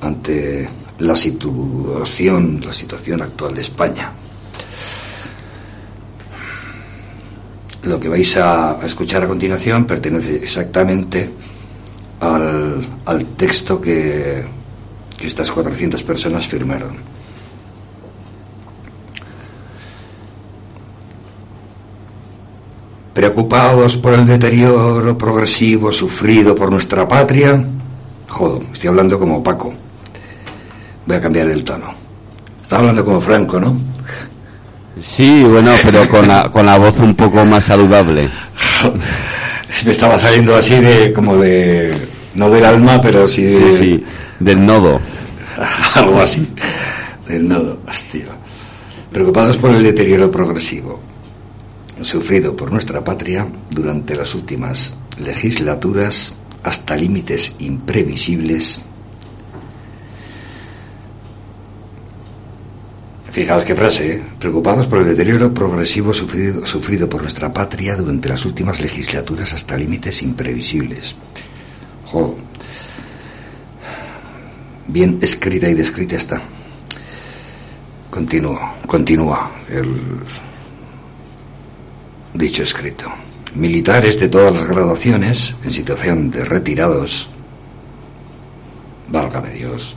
ante 0.01 0.69
la 0.99 1.15
situación, 1.15 2.61
la 2.63 2.73
situación 2.73 3.23
actual 3.23 3.55
de 3.55 3.61
España. 3.61 4.18
Lo 7.89 7.99
que 7.99 8.07
vais 8.07 8.37
a 8.37 8.77
escuchar 8.85 9.23
a 9.23 9.27
continuación 9.27 9.85
pertenece 9.85 10.35
exactamente 10.35 11.27
al, 12.21 13.25
texto 13.35 13.81
que, 13.81 14.45
que 15.17 15.25
estas 15.25 15.49
400 15.49 16.03
personas 16.03 16.45
firmaron. 16.47 16.95
Preocupados 23.11 23.97
por 23.97 24.13
el 24.13 24.27
deterioro 24.27 25.17
progresivo 25.17 25.91
sufrido 25.91 26.53
por 26.53 26.69
nuestra 26.69 27.07
patria, 27.07 27.65
jodo, 28.27 28.61
estoy 28.71 28.89
hablando 28.89 29.17
como 29.17 29.41
Paco. 29.41 29.73
Voy 31.07 31.17
a 31.17 31.21
cambiar 31.21 31.49
el 31.49 31.63
tono. 31.63 31.87
Estaba 32.61 32.81
hablando 32.81 33.03
como 33.03 33.19
Franco, 33.19 33.59
¿no? 33.59 33.75
Sí, 34.99 35.43
bueno, 35.43 35.71
pero 35.83 36.07
con 36.09 36.27
la, 36.27 36.49
con 36.51 36.65
la 36.65 36.77
voz 36.77 36.99
un 36.99 37.15
poco 37.15 37.45
más 37.45 37.63
saludable. 37.65 38.29
Me 39.85 39.91
estaba 39.91 40.17
saliendo 40.17 40.55
así 40.55 40.75
de 40.79 41.13
como 41.13 41.37
de 41.37 41.91
no 42.35 42.49
del 42.49 42.65
alma, 42.65 42.99
pero 43.01 43.27
sí, 43.27 43.43
de, 43.43 43.77
sí, 43.77 44.03
del 44.39 44.65
nodo. 44.65 44.99
algo 45.95 46.21
así, 46.21 46.47
del 47.27 47.47
nodo, 47.47 47.79
hostia. 47.87 48.25
Preocupados 49.11 49.57
por 49.57 49.71
el 49.71 49.83
deterioro 49.83 50.29
progresivo. 50.29 50.99
sufrido 52.01 52.55
por 52.55 52.71
nuestra 52.71 53.03
patria 53.03 53.47
durante 53.69 54.15
las 54.15 54.33
últimas 54.33 54.95
legislaturas 55.19 56.35
hasta 56.63 56.95
límites 56.95 57.55
imprevisibles. 57.59 58.81
Fijaos 63.39 63.63
qué 63.63 63.73
frase, 63.73 64.15
¿eh? 64.15 64.21
preocupados 64.37 64.85
por 64.87 64.99
el 64.99 65.05
deterioro 65.05 65.53
progresivo 65.53 66.13
sufrido, 66.13 66.65
sufrido 66.65 67.07
por 67.07 67.21
nuestra 67.21 67.53
patria 67.53 67.95
durante 67.95 68.27
las 68.27 68.43
últimas 68.43 68.81
legislaturas 68.81 69.53
hasta 69.53 69.77
límites 69.77 70.21
imprevisibles. 70.23 71.15
Bien 74.87 75.19
escrita 75.21 75.69
y 75.69 75.73
descrita 75.73 76.17
está. 76.17 76.41
Continúa, 78.09 78.75
continúa 78.85 79.51
el 79.69 79.95
dicho 82.33 82.63
escrito. 82.63 83.09
Militares 83.55 84.19
de 84.19 84.27
todas 84.27 84.53
las 84.53 84.67
graduaciones, 84.67 85.55
en 85.63 85.71
situación 85.71 86.29
de 86.29 86.43
retirados, 86.43 87.29
válgame 89.07 89.51
Dios, 89.51 89.95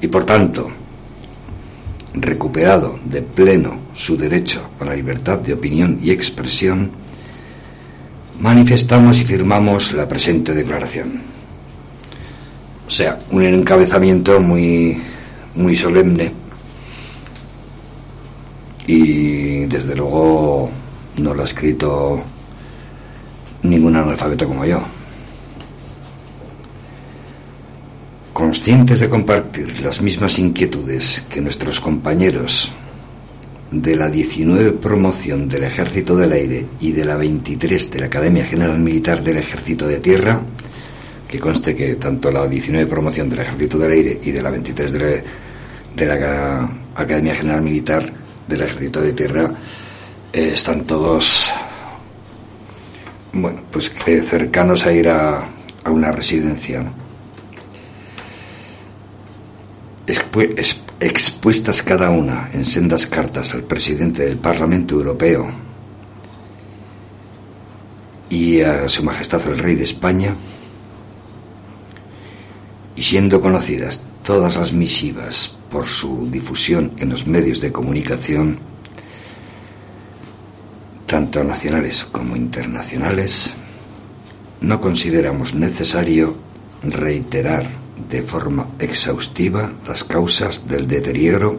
y 0.00 0.08
por 0.08 0.24
tanto, 0.24 0.79
recuperado 2.14 2.98
de 3.04 3.22
pleno 3.22 3.78
su 3.92 4.16
derecho 4.16 4.70
a 4.80 4.84
la 4.84 4.94
libertad 4.94 5.38
de 5.38 5.54
opinión 5.54 5.98
y 6.02 6.10
expresión, 6.10 6.90
manifestamos 8.40 9.20
y 9.20 9.24
firmamos 9.24 9.92
la 9.92 10.08
presente 10.08 10.54
declaración. 10.54 11.22
O 12.86 12.90
sea, 12.90 13.18
un 13.30 13.42
encabezamiento 13.44 14.40
muy, 14.40 15.00
muy 15.54 15.76
solemne 15.76 16.32
y 18.86 19.66
desde 19.66 19.94
luego 19.94 20.68
no 21.18 21.34
lo 21.34 21.42
ha 21.42 21.44
escrito 21.44 22.20
ningún 23.62 23.94
analfabeto 23.94 24.48
como 24.48 24.64
yo. 24.64 24.80
Conscientes 28.40 29.00
de 29.00 29.10
compartir 29.10 29.82
las 29.82 30.00
mismas 30.00 30.38
inquietudes 30.38 31.26
que 31.28 31.42
nuestros 31.42 31.78
compañeros 31.78 32.72
de 33.70 33.94
la 33.94 34.08
19 34.08 34.72
promoción 34.72 35.46
del 35.46 35.64
Ejército 35.64 36.16
del 36.16 36.32
Aire 36.32 36.66
y 36.80 36.92
de 36.92 37.04
la 37.04 37.18
23 37.18 37.90
de 37.90 38.00
la 38.00 38.06
Academia 38.06 38.46
General 38.46 38.78
Militar 38.78 39.22
del 39.22 39.36
Ejército 39.36 39.86
de 39.86 40.00
Tierra, 40.00 40.40
que 41.28 41.38
conste 41.38 41.74
que 41.74 41.96
tanto 41.96 42.30
la 42.30 42.48
19 42.48 42.86
promoción 42.86 43.28
del 43.28 43.40
Ejército 43.40 43.76
del 43.76 43.92
Aire 43.92 44.18
y 44.24 44.30
de 44.30 44.40
la 44.40 44.50
23 44.50 44.92
de 45.94 46.06
la, 46.06 46.64
Academia 46.94 47.34
General 47.34 47.60
Militar 47.60 48.10
del 48.48 48.62
Ejército 48.62 49.02
de 49.02 49.12
Tierra 49.12 49.50
eh, 50.32 50.52
están 50.54 50.84
todos, 50.84 51.52
bueno, 53.34 53.60
pues 53.70 53.92
eh, 54.06 54.22
cercanos 54.22 54.86
a 54.86 54.92
ir 54.94 55.10
a, 55.10 55.46
una 55.84 56.10
residencia. 56.10 56.90
Expuestas 60.10 61.82
cada 61.82 62.10
una 62.10 62.50
en 62.52 62.64
sendas 62.64 63.06
cartas 63.06 63.54
al 63.54 63.62
presidente 63.62 64.24
del 64.24 64.38
Parlamento 64.38 64.94
Europeo 64.94 65.50
y 68.28 68.60
a 68.60 68.88
Su 68.88 69.02
Majestad 69.02 69.46
el 69.48 69.58
Rey 69.58 69.74
de 69.74 69.82
España, 69.84 70.34
y 72.94 73.02
siendo 73.02 73.40
conocidas 73.40 74.04
todas 74.22 74.56
las 74.56 74.72
misivas 74.72 75.56
por 75.70 75.86
su 75.86 76.28
difusión 76.30 76.92
en 76.98 77.08
los 77.08 77.26
medios 77.26 77.60
de 77.60 77.72
comunicación, 77.72 78.58
tanto 81.06 81.42
nacionales 81.42 82.04
como 82.04 82.36
internacionales, 82.36 83.54
no 84.60 84.80
consideramos 84.80 85.54
necesario 85.54 86.36
reiterar 86.82 87.79
de 88.08 88.22
forma 88.22 88.66
exhaustiva 88.78 89.72
las 89.86 90.04
causas 90.04 90.66
del 90.68 90.86
deterioro 90.86 91.58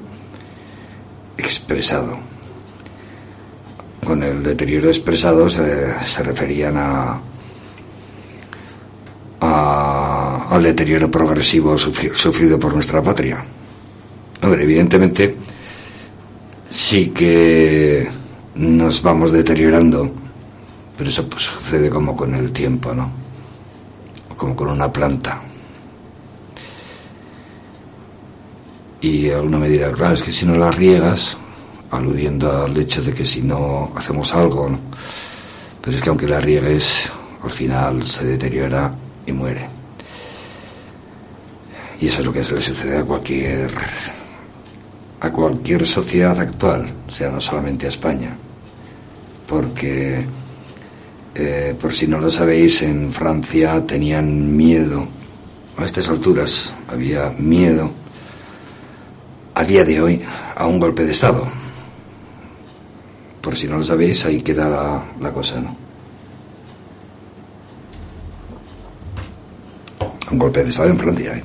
expresado. 1.37 2.17
Con 4.05 4.23
el 4.23 4.41
deterioro 4.41 4.89
expresado 4.89 5.49
se, 5.49 6.23
referían 6.23 6.75
a, 6.77 7.21
al 10.49 10.63
deterioro 10.63 11.09
progresivo 11.09 11.77
sufrido 11.77 12.59
por 12.59 12.73
nuestra 12.73 13.01
patria. 13.01 13.43
Hombre, 14.41 14.63
evidentemente 14.63 15.37
sí 16.69 17.09
que 17.09 18.09
nos 18.55 19.01
vamos 19.01 19.31
deteriorando, 19.31 20.11
pero 20.97 21.09
eso 21.09 21.27
pues, 21.27 21.43
sucede 21.43 21.89
como 21.89 22.15
con 22.15 22.33
el 22.35 22.51
tiempo, 22.51 22.93
¿no? 22.93 23.11
Como 24.35 24.55
con 24.55 24.69
una 24.69 24.91
planta. 24.91 25.41
Y 29.01 29.29
alguno 29.31 29.59
me 29.59 29.69
dirá, 29.69 29.91
claro, 29.91 30.13
es 30.13 30.23
que 30.23 30.31
si 30.31 30.45
no 30.45 30.55
la 30.55 30.71
riegas, 30.71 31.37
aludiendo 31.89 32.65
al 32.65 32.77
hecho 32.77 33.01
de 33.01 33.11
que 33.11 33.25
si 33.25 33.41
no 33.41 33.91
hacemos 33.95 34.33
algo, 34.33 34.69
pero 35.81 35.97
es 35.97 36.03
que 36.03 36.09
aunque 36.09 36.27
la 36.27 36.39
riegues, 36.39 37.11
al 37.43 37.49
final 37.49 38.03
se 38.03 38.25
deteriora 38.25 38.93
y 39.25 39.31
muere. 39.31 39.67
Y 41.99 42.07
eso 42.07 42.19
es 42.19 42.25
lo 42.25 42.33
que 42.33 42.43
se 42.43 42.55
le 42.55 42.61
sucede 42.61 42.99
a 42.99 43.03
cualquier 43.03 43.71
a 45.21 45.31
cualquier 45.31 45.85
sociedad 45.85 46.39
actual, 46.39 46.91
o 47.07 47.11
sea, 47.11 47.29
no 47.29 47.39
solamente 47.39 47.85
a 47.85 47.89
España, 47.89 48.35
porque, 49.47 50.25
eh, 51.35 51.75
por 51.79 51.93
si 51.93 52.07
no 52.07 52.19
lo 52.19 52.31
sabéis, 52.31 52.81
en 52.81 53.13
Francia 53.13 53.85
tenían 53.85 54.55
miedo, 54.57 55.07
a 55.77 55.85
estas 55.85 56.09
alturas 56.09 56.73
había 56.87 57.29
miedo, 57.37 57.91
a 59.53 59.63
día 59.63 59.83
de 59.83 60.01
hoy, 60.01 60.21
a 60.55 60.65
un 60.65 60.79
golpe 60.79 61.05
de 61.05 61.11
Estado. 61.11 61.45
Por 63.41 63.55
si 63.55 63.67
no 63.67 63.77
lo 63.77 63.83
sabéis, 63.83 64.25
ahí 64.25 64.41
queda 64.41 64.69
la, 64.69 65.03
la 65.19 65.31
cosa, 65.31 65.59
¿no? 65.59 65.75
Un 70.31 70.37
golpe 70.37 70.63
de 70.63 70.69
Estado 70.69 70.89
en 70.89 70.99
Francia, 70.99 71.35
¿eh? 71.35 71.43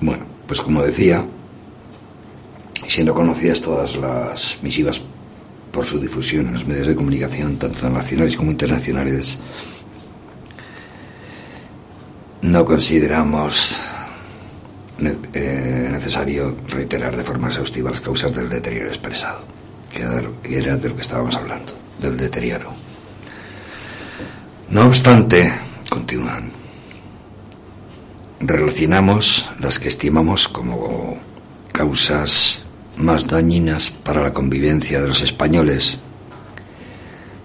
Bueno, 0.00 0.24
pues 0.46 0.60
como 0.60 0.82
decía, 0.82 1.24
siendo 2.86 3.14
conocidas 3.14 3.60
todas 3.60 3.96
las 3.96 4.58
misivas 4.62 5.00
por 5.72 5.84
su 5.84 5.98
difusión 5.98 6.46
en 6.46 6.52
los 6.54 6.66
medios 6.66 6.86
de 6.86 6.96
comunicación, 6.96 7.56
tanto 7.56 7.88
nacionales 7.88 8.36
como 8.36 8.50
internacionales, 8.50 9.38
no 12.42 12.64
consideramos 12.64 13.78
eh, 14.98 15.88
necesario 15.90 16.56
reiterar 16.68 17.16
de 17.16 17.24
forma 17.24 17.48
exhaustiva 17.48 17.90
las 17.90 18.00
causas 18.00 18.34
del 18.34 18.48
deterioro 18.48 18.88
expresado, 18.88 19.40
que 19.92 20.02
era 20.58 20.76
de 20.76 20.88
lo 20.88 20.96
que 20.96 21.02
estábamos 21.02 21.36
hablando, 21.36 21.72
del 22.00 22.16
deterioro. 22.16 22.70
No 24.70 24.86
obstante, 24.86 25.52
continúan, 25.88 26.50
relacionamos 28.40 29.50
las 29.60 29.78
que 29.78 29.88
estimamos 29.88 30.48
como 30.48 31.18
causas 31.72 32.64
más 32.96 33.26
dañinas 33.26 33.90
para 33.90 34.22
la 34.22 34.32
convivencia 34.32 35.00
de 35.00 35.08
los 35.08 35.22
españoles 35.22 35.98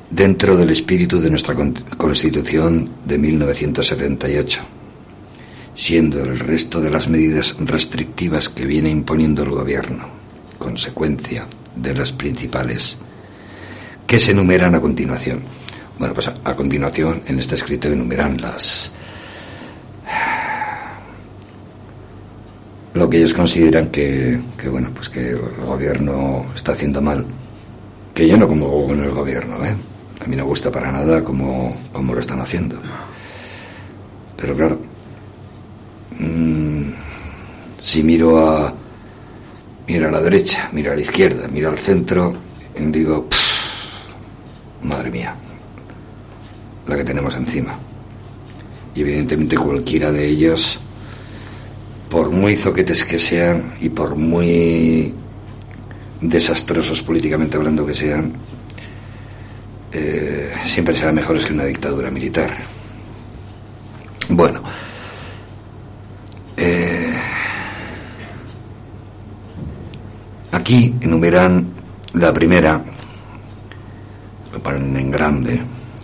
dentro 0.09 0.57
del 0.57 0.69
espíritu 0.69 1.19
de 1.19 1.29
nuestra 1.29 1.55
Constitución 1.97 2.89
de 3.05 3.17
1978, 3.17 4.61
siendo 5.81 6.19
el 6.19 6.37
resto 6.37 6.79
de 6.79 6.91
las 6.91 7.09
medidas 7.09 7.55
restrictivas 7.57 8.49
que 8.49 8.67
viene 8.67 8.91
imponiendo 8.91 9.41
el 9.41 9.49
Gobierno, 9.49 10.05
consecuencia 10.59 11.47
de 11.75 11.95
las 11.95 12.11
principales 12.11 12.99
que 14.05 14.19
se 14.19 14.29
enumeran 14.29 14.75
a 14.75 14.79
continuación. 14.79 15.41
Bueno, 15.97 16.13
pues 16.13 16.27
a 16.27 16.55
continuación 16.55 17.23
en 17.25 17.39
este 17.39 17.55
escrito 17.55 17.87
enumeran 17.87 18.39
las 18.39 18.91
lo 22.93 23.09
que 23.09 23.17
ellos 23.17 23.33
consideran 23.33 23.87
que, 23.87 24.39
bueno, 24.69 24.91
pues 24.93 25.09
que 25.09 25.31
el 25.31 25.65
gobierno 25.65 26.45
está 26.53 26.73
haciendo 26.73 27.01
mal. 27.01 27.25
Que 28.13 28.27
yo 28.27 28.37
no 28.37 28.47
como 28.47 28.85
con 28.85 29.01
el 29.01 29.09
gobierno, 29.09 29.65
¿eh? 29.65 29.75
A 30.23 30.27
mí 30.27 30.35
no 30.35 30.45
gusta 30.45 30.69
para 30.69 30.91
nada 30.91 31.23
como, 31.23 31.75
lo 31.91 32.19
están 32.19 32.39
haciendo. 32.39 32.75
Pero 34.37 34.55
claro, 34.55 34.90
mm, 36.19 36.81
si 37.77 38.03
miro 38.03 38.37
a, 38.37 38.73
miro 39.87 40.07
a 40.07 40.11
la 40.11 40.21
derecha, 40.21 40.69
miro 40.71 40.91
a 40.91 40.95
la 40.95 41.01
izquierda, 41.01 41.47
miro 41.47 41.69
al 41.69 41.77
centro, 41.77 42.35
digo, 42.75 43.27
madre 44.83 45.11
mía, 45.11 45.35
la 46.87 46.95
que 46.95 47.03
tenemos 47.03 47.35
encima. 47.35 47.77
Y 48.95 49.01
evidentemente 49.01 49.57
cualquiera 49.57 50.11
de 50.11 50.25
ellos 50.25 50.79
por 52.09 52.29
muy 52.29 52.55
zoquetes 52.55 53.05
que 53.05 53.17
sean 53.17 53.75
y 53.79 53.89
por 53.89 54.15
muy 54.15 55.13
desastrosos 56.19 57.01
políticamente 57.01 57.55
hablando 57.57 57.85
que 57.85 57.93
sean, 57.93 58.33
eh, 59.93 60.51
siempre 60.65 60.95
serán 60.95 61.15
mejores 61.15 61.45
que 61.45 61.53
una 61.53 61.65
dictadura 61.65 62.11
militar. 62.11 62.51
Bueno, 64.29 64.61
eh, 66.61 67.13
aquí 70.51 70.95
enumeran 71.01 71.65
la 72.13 72.31
primera, 72.31 72.81
lo 74.51 74.59
ponen 74.61 74.95
en 74.95 75.11
grande, 75.11 75.59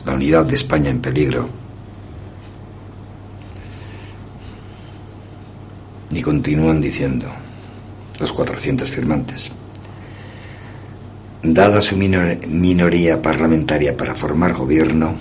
la 0.06 0.14
unidad 0.14 0.46
de 0.46 0.56
España 0.56 0.90
en 0.90 1.00
peligro. 1.00 1.48
Y 6.10 6.22
continúan 6.22 6.82
diciendo 6.82 7.28
los 8.20 8.34
400 8.34 8.90
firmantes. 8.90 9.52
Dada 11.44 11.82
su 11.82 11.96
minoría 11.98 13.22
parlamentaria 13.22 13.96
para 13.96 14.16
formar 14.16 14.54
gobierno, 14.54 15.14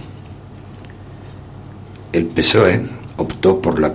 el 2.13 2.25
PSOE 2.25 2.81
optó 3.19 3.61
por 3.61 3.79
la 3.79 3.93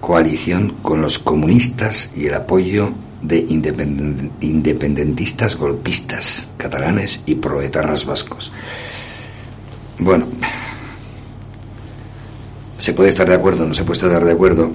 coalición 0.00 0.76
con 0.82 1.02
los 1.02 1.18
comunistas 1.18 2.10
y 2.16 2.26
el 2.26 2.34
apoyo 2.34 2.92
de 3.22 3.38
independentistas 4.40 5.56
golpistas 5.56 6.48
catalanes 6.56 7.22
y 7.26 7.34
proetarras 7.34 8.06
vascos. 8.06 8.50
Bueno, 9.98 10.26
se 12.78 12.94
puede 12.94 13.10
estar 13.10 13.28
de 13.28 13.34
acuerdo, 13.34 13.66
no 13.66 13.74
se 13.74 13.84
puede 13.84 14.00
estar 14.00 14.24
de 14.24 14.32
acuerdo. 14.32 14.72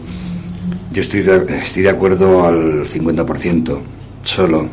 Yo 0.92 1.02
estoy 1.02 1.24
de, 1.24 1.58
estoy 1.58 1.82
de 1.84 1.90
acuerdo 1.90 2.46
al 2.46 2.86
50% 2.86 3.80
solo, 4.24 4.70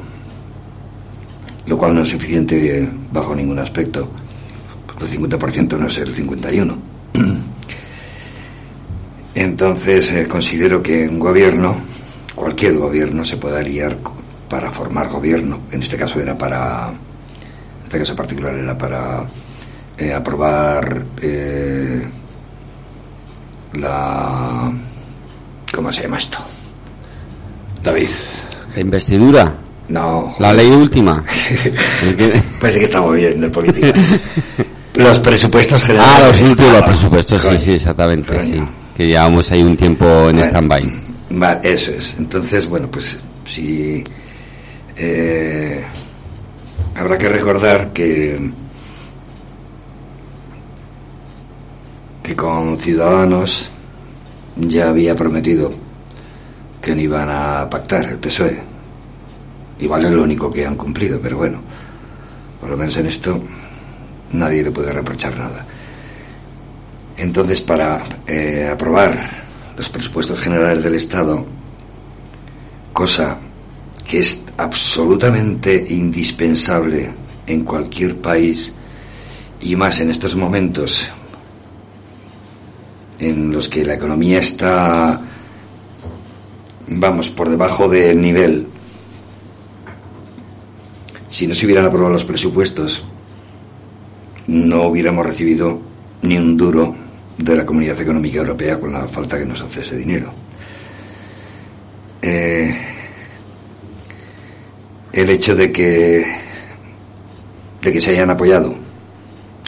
lo 1.67 1.79
cual 1.79 1.95
no 1.95 2.03
es 2.03 2.11
suficiente 2.11 2.89
bajo 3.11 3.35
ningún 3.35 3.59
aspecto. 3.59 4.09
El 5.01 5.09
50% 5.09 5.79
no 5.79 5.87
es 5.87 5.99
el 5.99 6.15
51%. 6.15 6.77
Entonces 9.35 10.13
eh, 10.13 10.29
considero 10.29 10.83
que 10.83 11.09
un 11.09 11.19
gobierno, 11.19 11.77
cualquier 12.35 12.77
gobierno, 12.77 13.25
se 13.25 13.37
puede 13.37 13.59
aliar 13.59 13.97
para 14.49 14.71
formar 14.71 15.09
gobierno. 15.09 15.61
En 15.71 15.83
este 15.83 15.97
caso 15.97 16.21
era 16.21 16.37
para, 16.37 16.89
en 16.89 17.85
este 17.85 17.99
caso 17.99 18.15
particular 18.15 18.55
era 18.55 18.77
para 18.77 19.25
eh, 19.97 20.13
aprobar 20.13 21.03
eh, 21.23 22.07
la, 23.75 24.71
¿cómo 25.73 25.91
se 25.91 26.03
llama 26.03 26.19
esto? 26.19 26.39
David. 27.83 28.11
La 28.75 28.81
investidura. 28.81 29.55
No. 29.89 30.35
La 30.39 30.53
ley 30.53 30.71
última. 30.71 31.25
Parece 32.61 32.79
que 32.79 32.85
estamos 32.85 33.17
bien 33.17 33.41
de 33.41 33.49
política. 33.49 33.93
los 34.95 35.19
presupuestos 35.19 35.83
generales. 35.85 36.21
Ah, 36.21 36.29
los 36.29 36.51
últimos 36.51 36.83
presupuestos, 36.83 37.43
sí, 37.43 37.59
sí, 37.59 37.73
exactamente, 37.73 38.39
sí 38.39 38.63
que 38.97 39.07
llevamos 39.07 39.51
ahí 39.51 39.63
un 39.63 39.77
tiempo 39.77 40.29
en 40.29 40.39
stand-by. 40.39 41.03
Vale, 41.31 41.61
eso 41.63 41.93
es. 41.93 42.19
Entonces, 42.19 42.69
bueno, 42.69 42.89
pues 42.91 43.19
sí. 43.45 44.05
Eh, 44.97 45.83
habrá 46.95 47.17
que 47.17 47.29
recordar 47.29 47.93
que. 47.93 48.51
que 52.23 52.37
con 52.37 52.79
Ciudadanos 52.79 53.71
ya 54.57 54.91
había 54.91 55.17
prometido 55.17 55.73
que 56.81 56.95
no 56.95 57.01
iban 57.01 57.29
a 57.31 57.69
pactar 57.69 58.05
el 58.09 58.19
PSOE. 58.19 58.63
Igual 59.81 60.05
es 60.05 60.11
lo 60.13 60.23
único 60.23 60.51
que 60.51 60.67
han 60.67 60.77
cumplido, 60.77 61.19
pero 61.21 61.39
bueno, 61.39 61.61
por 62.61 62.71
lo 62.71 62.77
menos 62.77 62.97
en 62.99 63.07
esto 63.07 63.43
nadie 64.33 64.63
le 64.63 64.71
puede 64.71 64.93
reprochar 64.93 65.37
nada. 65.37 65.65
Entonces, 67.17 67.61
para 67.61 68.03
eh, 68.27 68.69
aprobar 68.73 69.17
los 69.77 69.89
presupuestos 69.89 70.41
generales 70.41 70.83
del 70.83 70.95
Estado, 70.95 71.45
cosa 72.93 73.39
que 74.07 74.19
es 74.21 74.45
absolutamente 74.57 75.85
indispensable 75.89 77.11
en 77.47 77.65
cualquier 77.65 78.17
país 78.21 78.73
y 79.61 79.77
más 79.77 80.01
en 80.01 80.11
estos 80.11 80.37
momentos 80.37 81.09
en 83.19 83.53
los 83.53 83.69
que 83.69 83.85
la 83.85 83.95
economía 83.95 84.41
está, 84.41 85.21
vamos, 86.89 87.31
por 87.31 87.49
debajo 87.49 87.89
del 87.89 88.21
nivel, 88.21 88.67
si 91.31 91.47
no 91.47 91.55
se 91.55 91.65
hubieran 91.65 91.87
aprobado 91.87 92.13
los 92.13 92.25
presupuestos, 92.25 93.05
no 94.49 94.83
hubiéramos 94.83 95.25
recibido 95.25 95.81
ni 96.23 96.37
un 96.37 96.57
duro 96.57 97.02
de 97.39 97.57
la 97.57 97.67
Comunidad 97.67 98.01
Económica 98.01 98.39
Europea 98.39 98.79
con 98.79 98.93
la 98.93 99.07
falta 99.09 99.39
que 99.39 99.47
nos 99.47 99.63
hace 99.63 99.81
ese 99.81 99.97
dinero. 99.97 100.33
Eh, 102.21 102.75
el 105.13 105.31
hecho 105.31 105.55
de 105.55 105.73
que, 105.73 106.25
de 107.83 107.93
que 107.93 108.01
se 108.01 108.13
hayan 108.13 108.31
apoyado, 108.31 108.75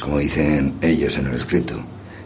como 0.01 0.19
dicen 0.19 0.75
ellos 0.81 1.17
en 1.17 1.27
el 1.27 1.35
escrito, 1.35 1.83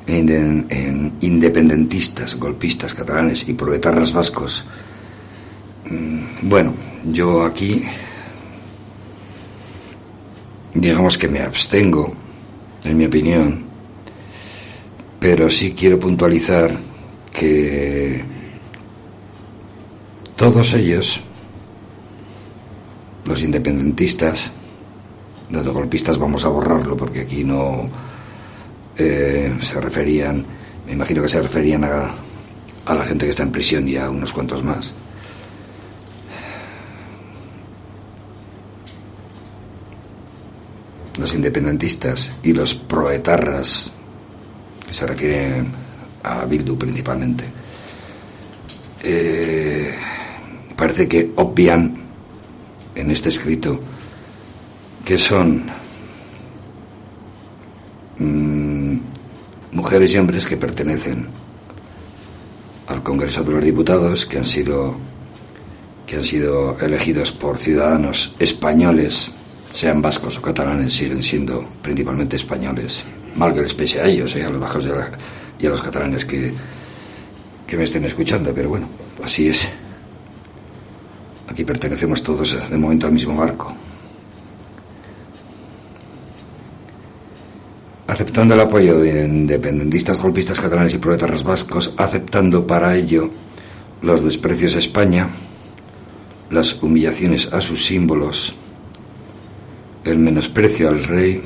en, 0.06 1.14
independentistas, 1.20 2.36
golpistas 2.36 2.94
catalanes 2.94 3.48
y 3.48 3.54
proetarras 3.54 4.12
vascos, 4.12 4.66
mm, 5.90 6.48
bueno, 6.48 6.74
yo 7.04 7.44
aquí 7.44 7.84
digamos 10.74 11.18
que 11.18 11.28
me 11.28 11.40
abstengo, 11.40 12.14
en 12.84 12.96
mi 12.96 13.06
opinión, 13.06 13.67
pero 15.18 15.50
sí 15.50 15.72
quiero 15.72 15.98
puntualizar 15.98 16.70
que 17.32 18.22
todos 20.36 20.74
ellos, 20.74 21.20
los 23.24 23.42
independentistas, 23.42 24.52
los 25.50 25.68
golpistas 25.68 26.18
vamos 26.18 26.44
a 26.44 26.48
borrarlo 26.48 26.96
porque 26.96 27.22
aquí 27.22 27.42
no 27.42 27.88
eh, 28.96 29.52
se 29.60 29.80
referían, 29.80 30.44
me 30.86 30.92
imagino 30.92 31.22
que 31.22 31.28
se 31.28 31.42
referían 31.42 31.84
a, 31.84 32.14
a 32.86 32.94
la 32.94 33.04
gente 33.04 33.24
que 33.24 33.30
está 33.30 33.42
en 33.42 33.52
prisión 33.52 33.88
y 33.88 33.96
a 33.96 34.08
unos 34.08 34.32
cuantos 34.32 34.62
más. 34.62 34.94
Los 41.18 41.34
independentistas 41.34 42.32
y 42.44 42.52
los 42.52 42.74
proetarras 42.74 43.92
se 44.90 45.06
refieren 45.06 45.68
a 46.22 46.44
Bildu 46.44 46.76
principalmente, 46.76 47.44
eh, 49.02 49.94
parece 50.76 51.06
que 51.06 51.32
obvian 51.36 51.94
en 52.94 53.10
este 53.10 53.28
escrito 53.28 53.78
que 55.04 55.16
son 55.16 55.64
mm, 58.18 58.96
mujeres 59.72 60.14
y 60.14 60.18
hombres 60.18 60.46
que 60.46 60.56
pertenecen 60.56 61.26
al 62.88 63.02
Congreso 63.02 63.44
de 63.44 63.52
los 63.52 63.64
Diputados, 63.64 64.26
que 64.26 64.38
han 64.38 64.44
sido 64.44 64.96
que 66.06 66.16
han 66.16 66.24
sido 66.24 66.78
elegidos 66.80 67.32
por 67.32 67.58
ciudadanos 67.58 68.34
españoles, 68.38 69.30
sean 69.70 70.00
vascos 70.00 70.38
o 70.38 70.42
catalanes, 70.42 70.94
siguen 70.94 71.22
siendo 71.22 71.68
principalmente 71.82 72.36
españoles 72.36 73.04
mal 73.38 73.54
que 73.54 73.62
les 73.62 73.72
pese 73.72 74.00
a 74.00 74.06
ellos, 74.06 74.34
eh, 74.36 74.44
a 74.44 74.50
los 74.50 74.60
bajos 74.60 74.84
y 74.84 75.66
a, 75.66 75.70
los 75.70 75.80
catalanes 75.80 76.24
que, 76.24 76.52
que 77.66 77.76
me 77.76 77.84
estén 77.84 78.04
escuchando, 78.04 78.52
pero 78.52 78.68
bueno, 78.68 78.88
así 79.22 79.48
es. 79.48 79.70
Aquí 81.46 81.64
pertenecemos 81.64 82.22
todos 82.22 82.68
de 82.68 82.76
momento 82.76 83.06
al 83.06 83.12
mismo 83.12 83.36
barco. 83.36 83.74
Aceptando 88.06 88.54
el 88.54 88.60
apoyo 88.60 88.98
de 88.98 89.24
independentistas, 89.24 90.20
golpistas 90.20 90.60
catalanes 90.60 90.94
y 90.94 90.98
proletarios 90.98 91.44
vascos, 91.44 91.94
aceptando 91.96 92.66
para 92.66 92.96
ello 92.96 93.30
los 94.02 94.22
desprecios 94.22 94.76
a 94.76 94.78
España, 94.78 95.28
las 96.50 96.82
humillaciones 96.82 97.52
a 97.52 97.60
sus 97.60 97.84
símbolos, 97.84 98.54
el 100.04 100.18
menosprecio 100.18 100.88
al 100.88 101.04
rey 101.04 101.42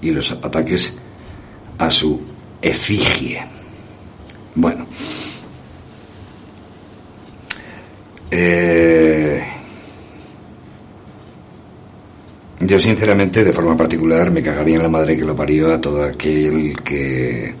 y 0.00 0.10
los 0.10 0.32
ataques 0.32 0.94
a 1.84 1.90
su 1.90 2.20
efigie. 2.60 3.42
Bueno. 4.54 4.86
Eh, 8.30 9.42
yo 12.60 12.78
sinceramente, 12.78 13.44
de 13.44 13.52
forma 13.52 13.76
particular, 13.76 14.30
me 14.30 14.42
cagaría 14.42 14.76
en 14.76 14.82
la 14.82 14.88
madre 14.88 15.16
que 15.16 15.24
lo 15.24 15.36
parió 15.36 15.72
a 15.72 15.80
todo 15.80 16.04
aquel 16.04 16.76
que 16.82 17.54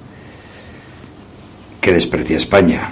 que 1.80 1.92
desprecia 1.92 2.36
España. 2.36 2.88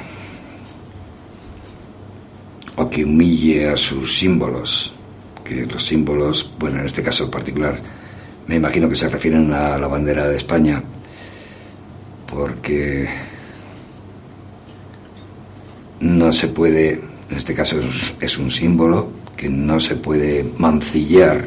que 2.90 3.04
humille 3.04 3.68
a 3.68 3.76
sus 3.76 4.18
símbolos, 4.18 4.92
que 5.44 5.64
los 5.64 5.84
símbolos, 5.84 6.52
bueno, 6.58 6.80
en 6.80 6.86
este 6.86 7.02
caso 7.02 7.30
particular, 7.30 7.76
me 8.46 8.56
imagino 8.56 8.88
que 8.88 8.96
se 8.96 9.08
refieren 9.08 9.52
a 9.52 9.78
la 9.78 9.86
bandera 9.86 10.26
de 10.26 10.36
España, 10.36 10.82
porque 12.30 13.08
no 16.00 16.32
se 16.32 16.48
puede, 16.48 16.92
en 16.92 17.36
este 17.36 17.54
caso 17.54 17.78
es, 18.20 18.38
un 18.38 18.50
símbolo 18.50 19.10
que 19.36 19.48
no 19.48 19.80
se 19.80 19.96
puede 19.96 20.44
mancillar 20.58 21.44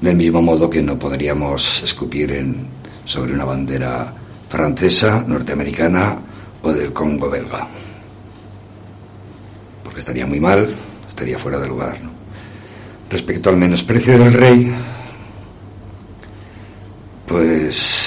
del 0.00 0.16
mismo 0.16 0.42
modo 0.42 0.68
que 0.68 0.82
no 0.82 0.98
podríamos 0.98 1.82
escupir 1.82 2.54
sobre 3.04 3.32
una 3.32 3.44
bandera 3.44 4.12
francesa, 4.48 5.24
norteamericana 5.26 6.18
o 6.62 6.72
del 6.72 6.92
Congo 6.92 7.30
belga. 7.30 7.66
Porque 9.82 10.00
estaría 10.00 10.26
muy 10.26 10.40
mal, 10.40 10.68
estaría 11.08 11.38
fuera 11.38 11.58
de 11.58 11.68
lugar. 11.68 11.96
Respecto 13.10 13.50
al 13.50 13.56
menosprecio 13.56 14.18
del 14.18 14.32
rey, 14.32 14.72
pues 17.26 18.05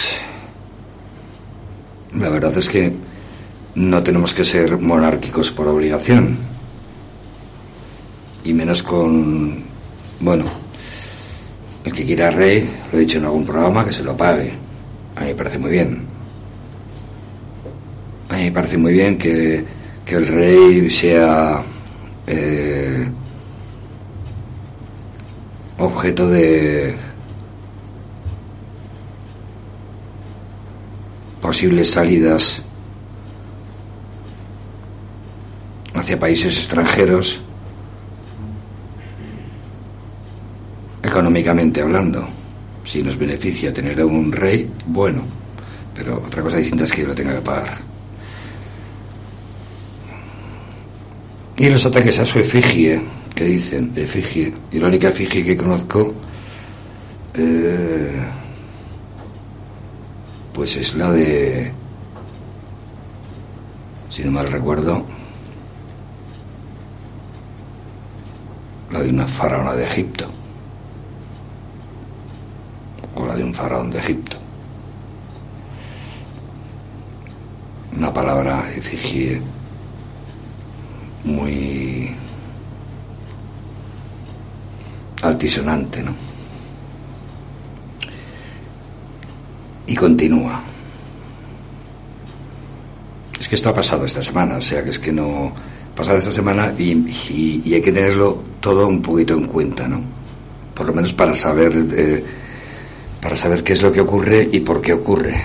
la 2.14 2.30
verdad 2.30 2.58
es 2.58 2.68
que 2.68 2.94
no 3.76 4.04
tenemos 4.04 4.34
que 4.34 4.44
ser 4.44 4.78
monárquicos 4.78 5.52
por 5.52 5.68
obligación. 5.68 6.38
Y 8.44 8.54
menos 8.54 8.84
con, 8.84 9.64
bueno, 10.20 10.46
el 11.84 11.94
que 11.94 12.06
quiera 12.06 12.32
rey, 12.32 12.70
lo 12.92 12.98
he 12.98 13.02
dicho 13.02 13.18
en 13.18 13.26
algún 13.26 13.46
programa, 13.46 13.86
que 13.86 13.94
se 13.94 14.04
lo 14.04 14.16
pague. 14.16 14.54
A 15.16 15.22
mí 15.22 15.28
me 15.28 15.36
parece 15.36 15.60
muy 15.60 15.72
bien. 15.72 16.04
A 18.30 18.36
mí 18.36 18.44
me 18.46 18.52
parece 18.52 18.78
muy 18.78 18.94
bien 18.94 19.18
que, 19.18 19.64
que 20.06 20.16
el 20.16 20.28
rey 20.28 20.90
sea 20.90 21.62
eh, 22.28 23.10
objeto 25.78 26.30
de 26.30 26.96
posibles 31.42 31.92
salidas 31.92 32.64
hacia 35.94 36.20
países 36.20 36.58
extranjeros, 36.58 37.42
económicamente 41.04 41.82
hablando. 41.82 42.28
Si 42.84 43.04
nos 43.04 43.18
beneficia 43.18 43.74
tener 43.74 44.00
a 44.02 44.06
un 44.06 44.32
rey, 44.32 44.72
bueno, 44.88 45.24
pero 45.94 46.24
otra 46.26 46.42
cosa 46.42 46.58
distinta 46.58 46.86
es 46.86 46.92
que 46.92 47.04
lo 47.04 47.14
tenga 47.14 47.36
que 47.36 47.42
pagar. 47.42 47.78
Y 51.58 51.70
los 51.70 51.86
ataques 51.86 52.18
a 52.20 52.26
su 52.26 52.40
efigie, 52.40 53.02
que 53.36 53.44
dicen, 53.44 53.92
efigie, 53.96 54.54
y 54.72 54.80
la 54.80 54.88
única 54.88 55.10
efigie 55.10 55.44
que 55.44 55.58
conozco, 55.58 56.14
eh, 57.34 58.22
pues 60.54 60.76
es 60.76 60.96
la 60.96 61.12
de, 61.12 61.72
si 64.10 64.24
no 64.24 64.32
mal 64.32 64.52
recuerdo, 64.52 65.06
la 68.92 69.02
de 69.02 69.10
una 69.10 69.28
faraona 69.28 69.74
de 69.74 69.86
Egipto, 69.86 70.26
o 73.16 73.26
la 73.26 73.36
de 73.36 73.44
un 73.44 73.54
faraón 73.54 73.90
de 73.92 74.00
Egipto. 74.00 74.38
Una 77.96 78.14
palabra 78.14 78.72
efigie 78.72 79.42
muy 81.26 82.16
altisonante, 85.22 86.02
¿no? 86.02 86.29
Y 89.90 89.96
continúa. 89.96 90.62
Es 93.40 93.48
que 93.48 93.56
esto 93.56 93.70
ha 93.70 93.74
pasado 93.74 94.06
esta 94.06 94.22
semana, 94.22 94.58
o 94.58 94.62
sea 94.62 94.84
que 94.84 94.92
es 94.92 95.00
que 95.00 95.12
no 95.12 95.52
pasado 96.00 96.18
esta 96.18 96.32
semana 96.32 96.74
y, 96.78 97.74
hay 97.74 97.82
que 97.82 97.92
tenerlo 97.92 98.42
todo 98.62 98.88
un 98.88 99.02
poquito 99.02 99.34
en 99.34 99.48
cuenta, 99.48 99.86
¿no? 99.86 100.02
Por 100.74 100.88
lo 100.88 100.94
menos 100.94 101.12
para 101.12 101.34
saber, 101.34 101.74
eh, 101.92 102.24
para 103.22 103.36
saber 103.36 103.66
qué 103.66 103.74
es 103.74 103.82
lo 103.82 103.92
que 103.92 104.00
ocurre 104.00 104.48
y 104.50 104.62
por 104.62 104.80
qué 104.80 104.94
ocurre. 104.94 105.44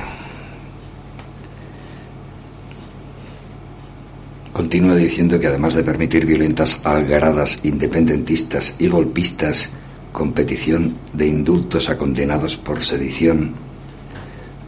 Continúa 4.53 4.95
diciendo 4.95 5.40
que 5.40 5.49
además 5.49 5.74
de 5.74 5.82
permitir 5.82 6.24
violentas 6.24 6.80
algaradas 6.84 7.59
independentistas 7.64 8.76
y 8.78 8.86
golpistas, 8.86 9.70
competición 10.12 10.99
de 11.12 11.26
indultos 11.26 11.90
a 11.90 11.99
condenados 11.99 12.57
por 12.57 12.80
sedición, 12.80 13.63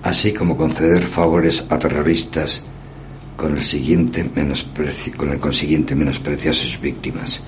así 0.06 0.32
como 0.32 0.56
conceder 0.56 1.02
favores 1.02 1.64
a 1.68 1.78
terroristas 1.78 2.62
con 3.36 3.56
el 3.56 3.64
siguiente 3.64 4.24
con 5.16 5.30
el 5.30 5.40
consiguiente 5.40 5.96
menosprecio 5.96 6.52
a 6.52 6.54
sus 6.54 6.80
víctimas. 6.80 7.42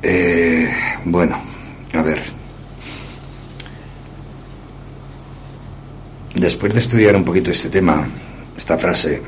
Eh, 0.00 0.70
bueno, 1.04 1.36
a 1.92 2.02
ver. 2.02 2.22
Después 6.36 6.72
de 6.72 6.78
estudiar 6.78 7.16
un 7.16 7.24
poquito 7.24 7.50
este 7.50 7.68
tema, 7.68 8.06
esta 8.56 8.78
frase, 8.78 9.20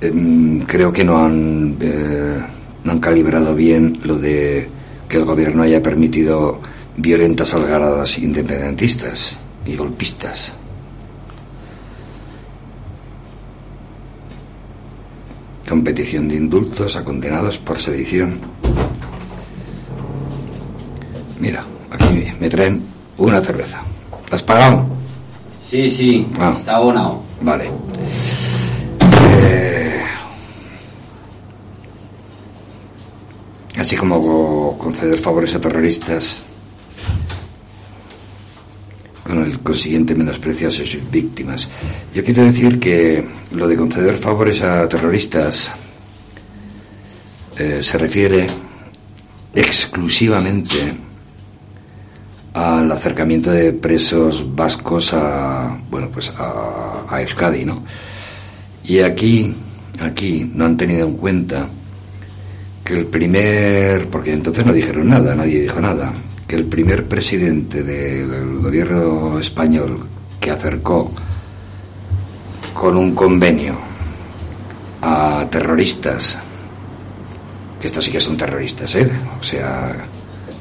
em, 0.00 0.60
creo 0.60 0.92
que 0.92 1.04
no 1.04 1.18
han, 1.18 1.76
eh, 1.80 2.38
no 2.84 2.92
han 2.92 3.00
calibrado 3.00 3.54
bien 3.54 3.98
lo 4.04 4.18
de 4.18 4.68
que 5.08 5.16
el 5.16 5.24
gobierno 5.24 5.62
haya 5.62 5.82
permitido 5.82 6.60
violentas 6.96 7.54
algaradas 7.54 8.18
independentistas 8.18 9.41
y 9.66 9.76
golpistas. 9.76 10.54
competición 15.72 16.28
de 16.28 16.36
indultos 16.36 16.96
a 16.96 17.02
condenados 17.02 17.56
por 17.56 17.78
sedición. 17.78 18.38
Mira, 21.40 21.64
aquí 21.90 22.30
me 22.38 22.50
traen 22.50 22.82
una 23.16 23.40
cerveza. 23.40 23.80
¿La 24.28 24.36
has 24.36 24.42
pagado? 24.42 24.86
Sí, 25.66 25.88
sí, 25.88 26.28
ah. 26.38 26.54
está 26.58 26.76
abonado. 26.76 27.22
Vale. 27.40 27.70
Eh, 29.34 30.02
así 33.78 33.96
como 33.96 34.76
conceder 34.76 35.18
favores 35.18 35.54
a 35.54 35.60
terroristas 35.62 36.42
con 39.24 39.42
el 39.42 39.51
consiguiente 39.62 40.14
menosprecio 40.14 40.68
a 40.68 40.70
sus 40.70 40.98
víctimas. 41.10 41.68
Yo 42.14 42.22
quiero 42.24 42.44
decir 42.44 42.78
que 42.78 43.24
lo 43.52 43.66
de 43.68 43.76
conceder 43.76 44.18
favores 44.18 44.62
a 44.62 44.88
terroristas 44.88 45.72
eh, 47.58 47.78
se 47.82 47.98
refiere 47.98 48.46
exclusivamente 49.54 50.94
al 52.54 52.90
acercamiento 52.92 53.50
de 53.50 53.72
presos 53.72 54.54
vascos 54.54 55.12
a 55.14 55.78
bueno 55.90 56.08
pues 56.10 56.32
a, 56.36 57.04
a 57.08 57.20
Euskadi, 57.20 57.64
¿no? 57.64 57.82
Y 58.84 58.98
aquí 58.98 59.54
aquí 60.00 60.50
no 60.54 60.64
han 60.64 60.76
tenido 60.76 61.06
en 61.06 61.16
cuenta 61.16 61.68
que 62.84 62.94
el 62.94 63.06
primer 63.06 64.08
porque 64.08 64.32
entonces 64.32 64.66
no 64.66 64.72
dijeron 64.72 65.08
nada, 65.08 65.34
nadie 65.34 65.62
dijo 65.62 65.80
nada 65.80 66.12
que 66.52 66.56
el 66.56 66.66
primer 66.66 67.08
presidente 67.08 67.82
del 67.82 68.58
gobierno 68.58 69.38
español 69.38 70.06
que 70.38 70.50
acercó 70.50 71.10
con 72.74 72.98
un 72.98 73.14
convenio 73.14 73.78
a 75.00 75.46
terroristas, 75.50 76.38
que 77.80 77.86
estos 77.86 78.04
sí 78.04 78.10
que 78.10 78.20
son 78.20 78.36
terroristas, 78.36 78.94
¿eh? 78.96 79.10
O 79.40 79.42
sea, 79.42 79.96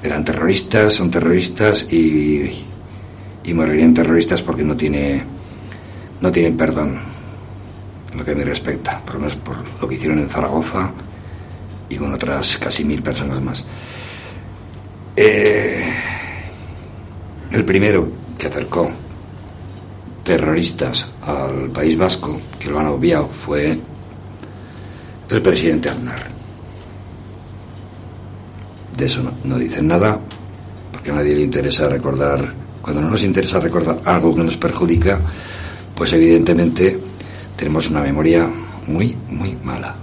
eran 0.02 0.24
terroristas, 0.24 0.94
son 0.94 1.12
terroristas 1.12 1.92
y, 1.92 2.64
y 3.44 3.54
morirían 3.54 3.94
terroristas 3.94 4.42
porque 4.42 4.64
no 4.64 4.78
tiene 4.78 5.22
no 6.22 6.32
tienen 6.32 6.56
perdón 6.56 7.00
lo 8.16 8.24
que 8.24 8.34
me 8.34 8.46
respecta, 8.46 8.98
por 9.00 9.16
lo 9.16 9.20
menos 9.20 9.36
por 9.36 9.58
lo 9.82 9.90
que 9.90 9.96
hicieron 9.96 10.20
en 10.20 10.30
Zaragoza 10.30 10.90
y 11.90 11.98
con 11.98 12.14
otras 12.14 12.58
casi 12.60 12.86
mil 12.86 13.04
personas 13.04 13.42
más. 13.42 13.66
Eh, 15.16 15.84
el 17.52 17.66
primero 17.66 18.08
que 18.38 18.48
acercó 18.48 18.90
terroristas 20.24 21.10
al 21.24 21.70
País 21.70 21.98
Vasco, 21.98 22.40
que 22.60 22.70
lo 22.70 22.80
han 22.80 22.88
obviado, 22.88 23.28
fue 23.28 23.78
el 25.30 25.42
presidente 25.42 25.90
Aznar. 25.90 26.30
De 28.98 29.06
eso 29.06 29.24
no, 29.44 29.58
dicen 29.58 29.88
nada, 29.88 30.20
porque 30.92 31.12
a 31.12 31.16
nadie 31.16 31.36
le 31.36 31.42
interesa 31.42 31.90
recordar, 31.90 32.54
cuando 32.82 33.02
no 33.02 33.10
nos 33.10 33.24
interesa 33.24 33.60
recordar 33.60 34.00
algo 34.06 34.36
que 34.36 34.44
nos 34.44 34.58
perjudica, 34.58 35.20
pues 35.96 36.14
evidentemente 36.14 37.00
tenemos 37.58 37.90
una 37.90 38.02
memoria 38.02 38.50
muy, 38.88 39.16
muy 39.30 39.58
mala. 39.64 39.96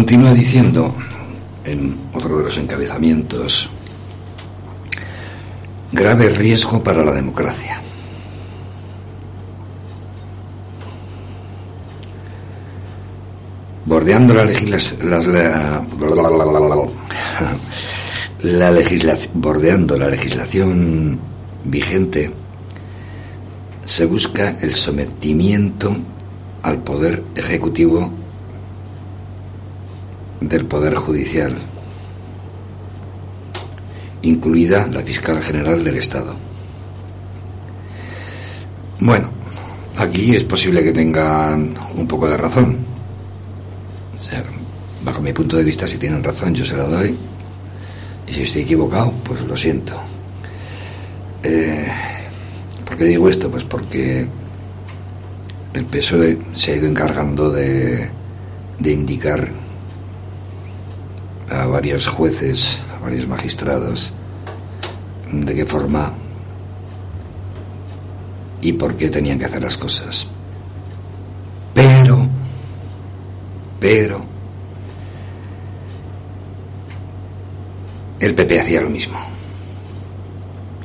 Continúa 0.00 0.32
diciendo 0.32 0.94
en 1.62 2.08
otro 2.14 2.38
de 2.38 2.44
los 2.44 2.56
encabezamientos, 2.56 3.68
grave 5.92 6.30
riesgo 6.30 6.82
para 6.82 7.04
la 7.04 7.12
democracia. 7.12 7.82
Bordeando 13.84 14.32
la 14.32 14.46
legislación, 14.46 15.00
la, 18.40 18.70
legislación, 18.70 19.32
bordeando 19.34 19.98
la 19.98 20.08
legislación 20.08 21.20
vigente, 21.64 22.30
se 23.84 24.06
busca 24.06 24.56
el 24.62 24.72
sometimiento 24.72 25.94
al 26.62 26.78
poder 26.78 27.22
ejecutivo 27.36 28.19
del 30.40 30.66
Poder 30.66 30.94
Judicial, 30.94 31.54
incluida 34.22 34.86
la 34.86 35.02
Fiscal 35.02 35.42
General 35.42 35.82
del 35.82 35.96
Estado. 35.96 36.34
Bueno, 39.00 39.30
aquí 39.96 40.34
es 40.34 40.44
posible 40.44 40.82
que 40.82 40.92
tengan 40.92 41.74
un 41.96 42.06
poco 42.06 42.28
de 42.28 42.36
razón. 42.36 42.90
Bajo 45.02 45.22
mi 45.22 45.32
punto 45.32 45.56
de 45.56 45.64
vista, 45.64 45.86
si 45.86 45.96
tienen 45.96 46.22
razón, 46.22 46.54
yo 46.54 46.64
se 46.64 46.76
la 46.76 46.84
doy. 46.84 47.16
Y 48.28 48.32
si 48.32 48.42
estoy 48.42 48.62
equivocado, 48.62 49.12
pues 49.24 49.40
lo 49.42 49.56
siento. 49.56 49.94
Eh, 51.42 51.88
¿Por 52.84 52.96
qué 52.98 53.04
digo 53.04 53.28
esto? 53.28 53.50
Pues 53.50 53.64
porque 53.64 54.28
el 55.72 55.84
PSOE 55.86 56.38
se 56.52 56.72
ha 56.72 56.76
ido 56.76 56.86
encargando 56.86 57.50
de, 57.50 58.10
de 58.78 58.92
indicar 58.92 59.48
a 61.50 61.66
varios 61.66 62.06
jueces, 62.06 62.82
a 62.96 63.00
varios 63.00 63.26
magistrados, 63.26 64.12
de 65.32 65.54
qué 65.54 65.64
forma 65.64 66.12
y 68.60 68.72
por 68.72 68.96
qué 68.96 69.08
tenían 69.08 69.38
que 69.38 69.46
hacer 69.46 69.62
las 69.62 69.76
cosas. 69.76 70.26
Pero, 71.74 72.26
pero, 73.78 74.24
el 78.20 78.34
PP 78.34 78.60
hacía 78.60 78.80
lo 78.82 78.90
mismo. 78.90 79.18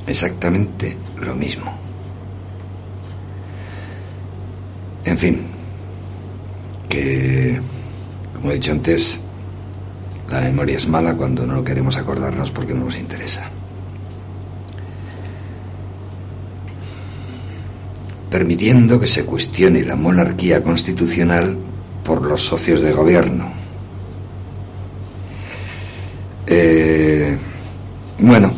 Exactamente 0.07 0.97
lo 1.19 1.35
mismo. 1.35 1.73
En 5.03 5.17
fin, 5.17 5.47
que, 6.89 7.59
como 8.33 8.51
he 8.51 8.55
dicho 8.55 8.71
antes, 8.71 9.19
la 10.29 10.41
memoria 10.41 10.77
es 10.77 10.87
mala 10.87 11.13
cuando 11.13 11.45
no 11.45 11.63
queremos 11.63 11.97
acordarnos 11.97 12.51
porque 12.51 12.73
no 12.73 12.85
nos 12.85 12.97
interesa. 12.97 13.49
Permitiendo 18.29 18.99
que 18.99 19.07
se 19.07 19.23
cuestione 19.23 19.83
la 19.83 19.95
monarquía 19.95 20.63
constitucional 20.63 21.57
por 22.03 22.23
los 22.23 22.45
socios 22.45 22.81
de 22.81 22.91
gobierno. 22.91 23.51
Eh, 26.47 27.37
bueno, 28.19 28.51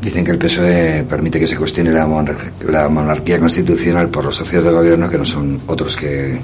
dicen 0.00 0.24
que 0.24 0.30
el 0.30 0.38
PSOE 0.38 1.04
permite 1.08 1.38
que 1.38 1.46
se 1.46 1.56
cuestione 1.56 1.90
la, 1.92 2.06
monarquía 2.06 3.38
constitucional 3.38 4.08
por 4.08 4.24
los 4.24 4.36
socios 4.36 4.64
de 4.64 4.70
gobierno 4.70 5.08
que 5.08 5.18
no 5.18 5.24
son 5.24 5.60
otros 5.66 5.96
que 5.96 6.38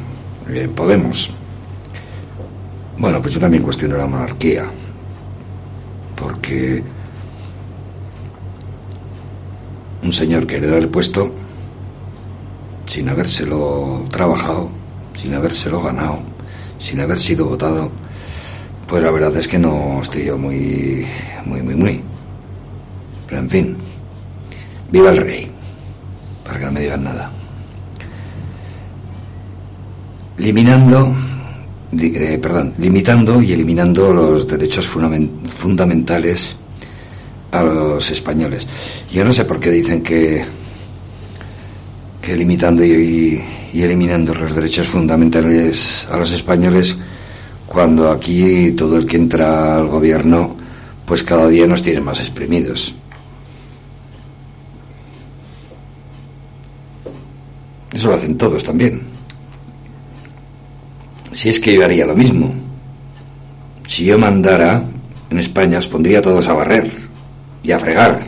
eh, 0.49 0.69
Podemos. 0.75 1.35
Bueno, 2.99 3.21
pues 3.21 3.35
yo 3.35 3.41
también 3.41 3.63
cuestiono 3.63 3.97
la 3.99 4.07
monarquía, 4.07 4.65
porque 6.15 6.83
un 10.03 10.13
señor 10.13 10.47
que 10.47 10.57
hereda 10.57 10.79
el 10.79 10.89
puesto, 10.89 11.31
sin 12.87 13.11
habérselo 13.11 14.07
trabajado, 14.11 14.71
sin 15.15 15.35
habérselo 15.35 15.83
ganado, 15.83 16.21
sin 16.79 17.01
haber 17.01 17.21
sido 17.21 17.45
votado, 17.47 17.91
pues 18.87 19.03
la 19.03 19.11
verdad 19.11 19.37
es 19.37 19.47
que 19.47 19.59
no 19.59 20.01
estoy 20.01 20.25
yo 20.25 20.39
muy, 20.39 21.07
muy, 21.45 21.61
muy, 21.61 21.75
muy. 21.75 22.03
Pero 23.29 23.41
en 23.43 23.51
fin, 23.51 23.77
viva 24.91 25.11
el 25.11 25.19
rey, 25.19 25.51
para 26.45 26.61
que 26.61 26.65
no 26.65 26.73
me 26.73 26.81
digan 26.81 27.05
nada. 27.05 27.31
Eliminando 30.39 31.15
eh, 31.93 32.39
perdón, 32.41 32.75
limitando 32.79 33.41
y 33.41 33.53
eliminando 33.53 34.13
los 34.13 34.47
derechos 34.47 34.87
fundamentales 34.87 36.57
a 37.53 37.63
los 37.63 38.11
españoles. 38.11 38.67
Yo 39.13 39.25
no 39.25 39.33
sé 39.33 39.45
por 39.45 39.61
qué 39.61 39.71
dicen 39.71 40.03
que, 40.03 40.45
que 42.21 42.37
limitando 42.37 42.85
y, 42.85 43.43
y, 43.73 43.83
eliminando 43.83 44.35
los 44.35 44.55
derechos 44.55 44.89
fundamentales 44.89 46.09
a 46.11 46.17
los 46.17 46.33
españoles, 46.33 46.97
cuando 47.67 48.11
aquí 48.11 48.73
todo 48.73 48.97
el 48.97 49.07
que 49.07 49.17
entra 49.17 49.77
al 49.77 49.87
gobierno, 49.89 50.57
pues 51.05 51.23
cada 51.23 51.49
día 51.49 51.67
nos 51.67 51.83
tiene 51.83 52.01
más 52.01 52.21
exprimidos. 52.21 52.95
Eso 57.93 58.09
lo 58.09 58.17
hacen 58.17 58.37
todos 58.37 58.63
también. 58.63 59.16
Si 61.37 61.51
es 61.51 61.61
que 61.61 61.75
yo 61.75 61.85
haría 61.85 62.07
lo 62.07 62.17
mismo. 62.17 62.51
Si 63.87 64.07
yo 64.07 64.17
mandara 64.17 64.83
en 65.29 65.39
España, 65.39 65.77
os 65.77 65.87
pondría 65.87 66.23
todos 66.23 66.49
a 66.49 66.55
barrer 66.55 66.91
y 67.63 67.73
a 67.73 67.79
fregar. 67.79 68.19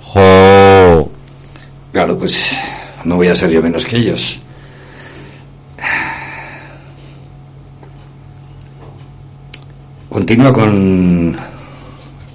¡Jo! 0.00 1.10
Claro, 1.92 2.16
pues 2.16 2.56
no 3.04 3.16
voy 3.16 3.28
a 3.28 3.34
ser 3.36 3.50
yo 3.50 3.60
menos 3.60 3.84
que 3.84 3.98
ellos. 3.98 4.40
Continúa 10.08 10.54
con 10.54 11.36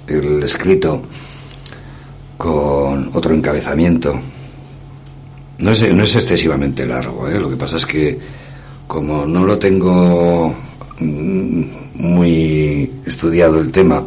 el 0.06 0.42
escrito 0.44 1.02
con 2.36 3.10
otro 3.14 3.34
encabezamiento. 3.34 4.14
No 5.58 5.72
es, 5.72 5.92
no 5.92 6.04
es 6.04 6.14
excesivamente 6.14 6.86
largo, 6.86 7.28
¿eh? 7.28 7.40
lo 7.40 7.50
que 7.50 7.56
pasa 7.56 7.78
es 7.78 7.84
que 7.86 8.45
como 8.86 9.26
no 9.26 9.44
lo 9.44 9.58
tengo 9.58 10.54
mm, 11.00 11.62
muy 11.94 12.92
estudiado 13.04 13.58
el 13.58 13.70
tema, 13.70 14.04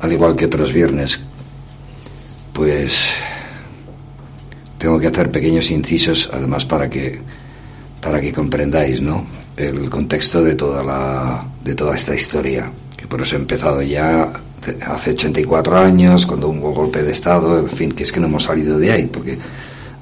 al 0.00 0.12
igual 0.12 0.36
que 0.36 0.46
otros 0.46 0.72
viernes, 0.72 1.20
pues 2.52 3.18
tengo 4.78 4.98
que 4.98 5.08
hacer 5.08 5.30
pequeños 5.30 5.70
incisos, 5.70 6.30
además 6.32 6.64
para 6.64 6.88
que 6.88 7.20
para 8.00 8.20
que 8.20 8.32
comprendáis, 8.32 9.00
¿no? 9.00 9.24
El 9.56 9.88
contexto 9.88 10.42
de 10.42 10.56
toda 10.56 10.82
la 10.82 11.44
de 11.62 11.74
toda 11.74 11.94
esta 11.94 12.14
historia, 12.14 12.70
que 12.96 13.06
por 13.06 13.20
eso 13.20 13.36
he 13.36 13.38
empezado 13.38 13.80
ya 13.82 14.32
hace 14.86 15.10
84 15.10 15.78
años, 15.78 16.26
cuando 16.26 16.48
hubo 16.48 16.72
golpe 16.72 17.02
de 17.02 17.12
estado, 17.12 17.58
en 17.58 17.68
fin, 17.68 17.92
que 17.92 18.02
es 18.02 18.10
que 18.10 18.18
no 18.18 18.26
hemos 18.26 18.44
salido 18.44 18.78
de 18.78 18.90
ahí, 18.90 19.06
porque 19.06 19.38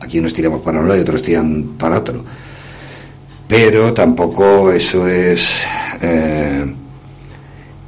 aquí 0.00 0.18
unos 0.18 0.32
tiramos 0.32 0.62
para 0.62 0.80
un 0.80 0.88
lado 0.88 0.98
y 0.98 1.02
otros 1.02 1.22
tiran 1.22 1.74
para 1.78 1.98
otro 1.98 2.24
pero 3.50 3.92
tampoco 3.92 4.70
eso 4.70 5.08
es 5.08 5.66
eh, 6.00 6.64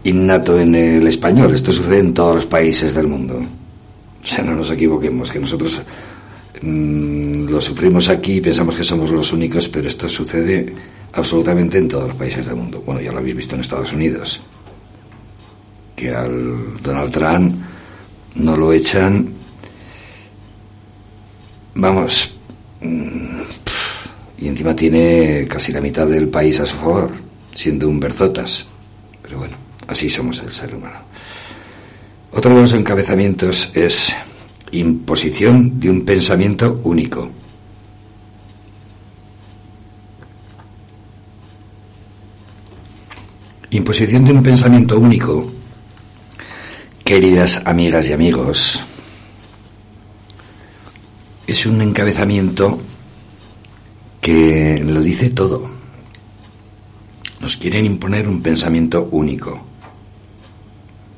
innato 0.03 0.59
en 0.59 0.75
el 0.75 1.07
español. 1.07 1.55
Esto 1.55 1.73
sucede 1.73 2.01
en 2.01 2.13
todos 2.13 2.35
los 2.35 2.47
países 2.47 2.95
del 2.95 3.07
mundo. 3.07 3.37
O 3.37 4.27
sea, 4.27 4.43
no 4.43 4.57
nos 4.57 4.73
equivoquemos, 4.73 5.31
que 5.31 5.39
nosotros 5.39 5.81
mm, 6.63 7.47
lo 7.47 7.61
sufrimos 7.61 8.09
aquí 8.09 8.35
y 8.35 8.41
pensamos 8.41 8.75
que 8.75 8.83
somos 8.83 9.13
los 9.13 9.33
únicos, 9.33 9.69
pero 9.69 9.87
esto 9.87 10.09
sucede 10.09 10.75
absolutamente 11.13 11.79
en 11.79 11.87
todos 11.87 12.09
los 12.09 12.17
países 12.17 12.45
del 12.45 12.57
mundo. 12.57 12.83
Bueno, 12.85 13.01
ya 13.01 13.13
lo 13.13 13.19
habéis 13.19 13.37
visto 13.37 13.55
en 13.55 13.61
Estados 13.61 13.93
Unidos, 13.93 14.43
que 15.95 16.11
al 16.11 16.83
Donald 16.83 17.13
Trump 17.13 17.55
no 18.35 18.57
lo 18.57 18.73
echan, 18.73 19.33
vamos, 21.75 22.35
mm, 22.81 23.62
y 24.43 24.49
encima 24.49 24.75
tiene 24.75 25.47
casi 25.49 25.71
la 25.71 25.81
mitad 25.81 26.05
del 26.05 26.29
país 26.29 26.59
a 26.59 26.67
su 26.67 26.77
favor, 26.77 27.13
siendo 27.55 27.89
un 27.89 28.01
berzotas. 28.01 28.67
Pero 29.23 29.39
bueno, 29.39 29.57
así 29.87 30.09
somos 30.09 30.41
el 30.41 30.51
ser 30.51 30.75
humano. 30.75 30.99
Otro 32.33 32.53
de 32.53 32.63
los 32.63 32.73
encabezamientos 32.73 33.71
es 33.73 34.13
imposición 34.73 35.79
de 35.79 35.91
un 35.91 36.05
pensamiento 36.05 36.81
único. 36.83 37.31
Imposición 43.71 44.25
de 44.25 44.33
un 44.33 44.43
pensamiento 44.43 44.99
único, 44.99 45.53
queridas 47.05 47.63
amigas 47.65 48.09
y 48.09 48.13
amigos, 48.13 48.85
es 51.47 51.65
un 51.65 51.81
encabezamiento 51.81 52.81
que 54.23 54.81
lo 54.87 55.03
dice 55.03 55.31
todo. 55.31 55.69
Nos 57.41 57.57
quieren 57.57 57.85
imponer 57.85 58.29
un 58.29 58.41
pensamiento 58.41 59.09
único. 59.11 59.61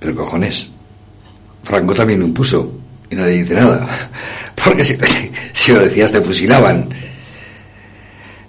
Pero 0.00 0.16
cojones, 0.16 0.70
Franco 1.62 1.94
también 1.94 2.20
lo 2.20 2.26
impuso 2.26 2.72
y 3.10 3.14
nadie 3.14 3.42
dice 3.42 3.54
nada. 3.54 4.10
Porque 4.64 4.82
si, 5.52 5.72
lo 5.72 5.80
decías 5.80 6.12
te 6.12 6.22
fusilaban. 6.22 6.88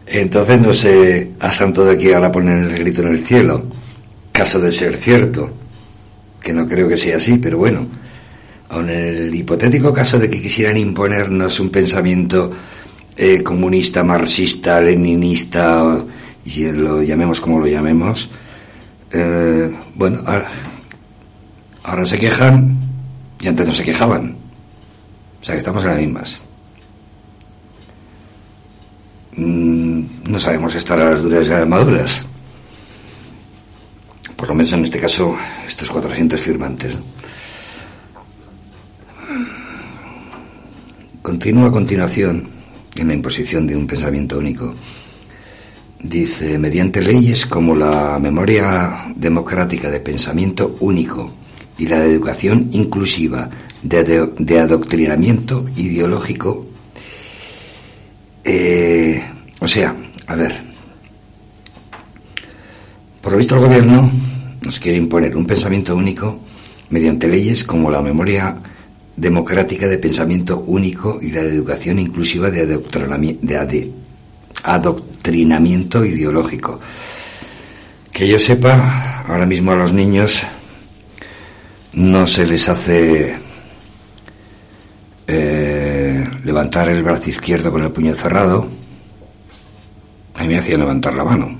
Entonces 0.07 0.61
no 0.61 0.71
sé 0.71 1.31
a 1.41 1.51
santo 1.51 1.83
de 1.83 1.93
aquí 1.93 2.13
ahora 2.13 2.31
poner 2.31 2.57
el 2.59 2.79
grito 2.79 3.01
en 3.01 3.09
el 3.09 3.19
cielo. 3.19 3.65
Caso 4.31 4.61
de 4.61 4.71
ser 4.71 4.95
cierto, 4.95 5.53
que 6.41 6.53
no 6.53 6.65
creo 6.65 6.87
que 6.87 6.97
sea 6.97 7.17
así, 7.17 7.37
pero 7.37 7.57
bueno, 7.57 7.87
aun 8.69 8.89
en 8.89 9.17
el 9.17 9.35
hipotético 9.35 9.91
caso 9.91 10.17
de 10.17 10.29
que 10.29 10.41
quisieran 10.41 10.77
imponernos 10.77 11.59
un 11.59 11.69
pensamiento 11.69 12.51
eh, 13.17 13.41
comunista, 13.43 14.03
marxista, 14.03 14.81
leninista, 14.81 16.03
y 16.45 16.71
lo 16.71 17.01
llamemos 17.01 17.41
como 17.41 17.59
lo 17.59 17.67
llamemos, 17.67 18.29
eh, 19.11 19.73
bueno, 19.95 20.21
ahora, 21.83 22.05
se 22.05 22.19
quejan 22.19 22.77
y 23.39 23.47
antes 23.47 23.65
no 23.65 23.73
se 23.73 23.83
quejaban. 23.83 24.35
O 25.41 25.45
sea 25.45 25.53
que 25.53 25.59
estamos 25.59 25.83
en 25.83 25.89
las 25.89 25.99
mismas. 25.99 26.41
Mm, 29.37 30.03
no 30.29 30.39
sabemos 30.39 30.75
estar 30.75 30.99
a 30.99 31.11
las 31.11 31.23
duras 31.23 31.47
y 31.47 31.53
a 31.53 31.59
las 31.59 31.67
maduras. 31.67 32.25
Por 34.35 34.49
lo 34.49 34.55
menos 34.55 34.73
en 34.73 34.83
este 34.83 34.99
caso, 34.99 35.35
estos 35.65 35.89
400 35.89 36.39
firmantes. 36.39 36.97
Continúa 41.21 41.69
a 41.69 41.71
continuación 41.71 42.55
en 42.95 43.07
la 43.07 43.13
imposición 43.13 43.67
de 43.67 43.75
un 43.75 43.87
pensamiento 43.87 44.37
único. 44.37 44.73
Dice, 45.99 46.57
mediante 46.57 47.01
leyes 47.01 47.45
como 47.45 47.75
la 47.75 48.19
memoria 48.19 49.13
democrática 49.15 49.89
de 49.89 49.99
pensamiento 49.99 50.77
único 50.79 51.33
y 51.77 51.87
la 51.87 51.99
de 51.99 52.11
educación 52.11 52.69
inclusiva 52.71 53.49
de, 53.81 54.59
adoctrinamiento 54.59 55.65
ideológico, 55.75 56.65
eh, 58.43 59.23
o 59.59 59.67
sea, 59.67 59.95
a 60.27 60.35
ver, 60.35 60.53
por 63.21 63.31
lo 63.31 63.37
visto 63.37 63.55
el 63.55 63.61
gobierno 63.61 64.11
nos 64.61 64.79
quiere 64.79 64.97
imponer 64.97 65.35
un 65.35 65.45
pensamiento 65.45 65.95
único 65.95 66.39
mediante 66.89 67.27
leyes 67.27 67.63
como 67.63 67.89
la 67.89 68.01
memoria 68.01 68.55
democrática 69.17 69.87
de 69.87 69.97
pensamiento 69.97 70.59
único 70.59 71.19
y 71.21 71.31
la 71.31 71.41
de 71.41 71.49
educación 71.49 71.99
inclusiva 71.99 72.49
de, 72.49 72.65
de 72.65 73.93
adoctrinamiento 74.63 76.03
ideológico. 76.03 76.79
Que 78.11 78.27
yo 78.27 78.39
sepa, 78.39 79.23
ahora 79.27 79.45
mismo 79.45 79.71
a 79.71 79.75
los 79.75 79.93
niños 79.93 80.43
no 81.93 82.27
se 82.27 82.45
les 82.45 82.67
hace 82.67 83.35
eh, 85.27 86.29
levantar 86.43 86.89
el 86.89 87.03
brazo 87.03 87.29
izquierdo 87.29 87.71
con 87.71 87.83
el 87.83 87.91
puño 87.91 88.13
cerrado. 88.15 88.67
A 90.35 90.41
mí 90.41 90.49
me 90.49 90.59
hacía 90.59 90.77
levantar 90.77 91.15
la 91.15 91.23
mano 91.23 91.57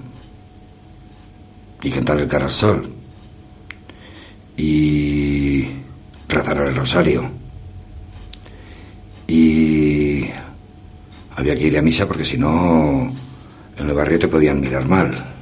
y 1.82 1.90
cantar 1.90 2.20
el 2.20 2.28
cara 2.28 2.46
al 2.46 2.52
sol 2.52 2.92
y 4.58 5.68
rezar 6.28 6.62
el 6.62 6.76
rosario 6.76 7.45
y 9.28 10.26
había 11.36 11.56
que 11.56 11.68
ir 11.68 11.78
a 11.78 11.82
misa 11.82 12.08
porque 12.08 12.26
si 12.26 12.38
no 12.38 13.12
en 13.78 13.90
el 13.90 13.94
barrio 13.94 14.20
te 14.20 14.28
podían 14.28 14.60
mirar 14.60 14.88
mal. 14.88 15.34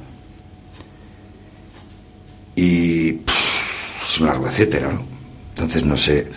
Y 2.56 3.10
es 3.10 4.20
un 4.20 4.26
largo 4.26 4.46
etcétera 4.46 4.90
entonces 5.50 5.84
no 5.84 5.96
sé 5.96 6.28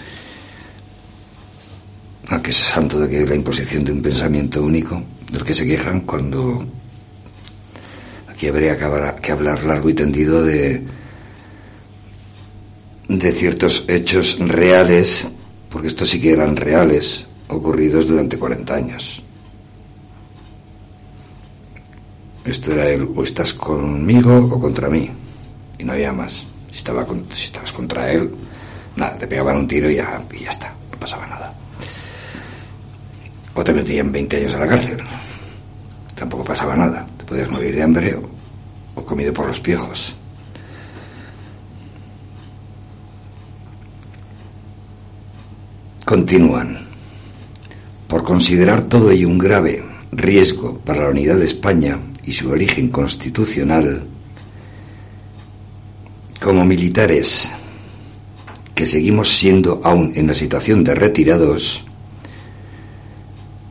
a 2.29 2.41
qué 2.41 2.51
santo 2.51 2.99
de 2.99 3.09
que 3.09 3.25
la 3.25 3.35
imposición 3.35 3.85
de 3.85 3.91
un 3.91 4.01
pensamiento 4.01 4.61
único 4.61 5.01
del 5.31 5.43
que 5.43 5.53
se 5.53 5.65
quejan 5.65 6.01
cuando 6.01 6.65
aquí 8.27 8.47
habría 8.47 8.77
que 8.77 9.31
hablar 9.31 9.63
largo 9.63 9.89
y 9.89 9.93
tendido 9.93 10.43
de 10.43 10.83
de 13.07 13.31
ciertos 13.31 13.85
hechos 13.87 14.37
reales 14.39 15.25
porque 15.69 15.87
estos 15.87 16.09
sí 16.09 16.19
que 16.19 16.33
eran 16.33 16.55
reales 16.55 17.27
ocurridos 17.49 18.07
durante 18.07 18.37
40 18.37 18.73
años. 18.75 19.23
Esto 22.45 22.71
era 22.71 22.89
el 22.89 23.03
o 23.15 23.23
estás 23.23 23.53
conmigo 23.53 24.37
o 24.37 24.59
contra 24.59 24.89
mí. 24.89 25.09
Y 25.77 25.83
no 25.83 25.93
había 25.93 26.13
más. 26.13 26.47
Si, 26.71 26.77
estaba 26.77 27.05
si 27.33 27.45
estabas 27.45 27.73
contra 27.73 28.11
él, 28.11 28.31
nada, 28.95 29.17
te 29.17 29.27
pegaban 29.27 29.57
un 29.57 29.67
tiro 29.67 29.89
y 29.89 29.95
ya, 29.95 30.21
y 30.31 30.43
ya 30.43 30.49
está, 30.49 30.73
no 30.91 30.97
pasaba 30.97 31.27
nada. 31.27 31.53
O 33.53 33.63
te 33.63 33.73
metían 33.73 34.11
20 34.11 34.37
años 34.37 34.53
a 34.53 34.59
la 34.59 34.67
cárcel. 34.67 34.97
Tampoco 36.15 36.43
pasaba 36.43 36.75
nada. 36.75 37.05
Te 37.17 37.25
podías 37.25 37.49
morir 37.49 37.75
de 37.75 37.83
hambre 37.83 38.15
o, 38.15 38.29
o 38.95 39.05
comido 39.05 39.33
por 39.33 39.47
los 39.47 39.59
piojos. 39.59 40.15
Continúan 46.05 46.86
por 48.07 48.23
considerar 48.23 48.81
todo 48.85 49.11
ello 49.11 49.27
un 49.27 49.37
grave 49.37 49.83
riesgo 50.11 50.79
para 50.79 51.03
la 51.03 51.09
unidad 51.09 51.37
de 51.37 51.45
España 51.45 51.99
y 52.25 52.31
su 52.31 52.49
origen 52.49 52.89
constitucional, 52.89 54.05
como 56.41 56.65
militares 56.65 57.49
que 58.73 58.85
seguimos 58.85 59.29
siendo 59.29 59.81
aún 59.83 60.13
en 60.15 60.27
la 60.27 60.33
situación 60.33 60.83
de 60.83 60.95
retirados, 60.95 61.83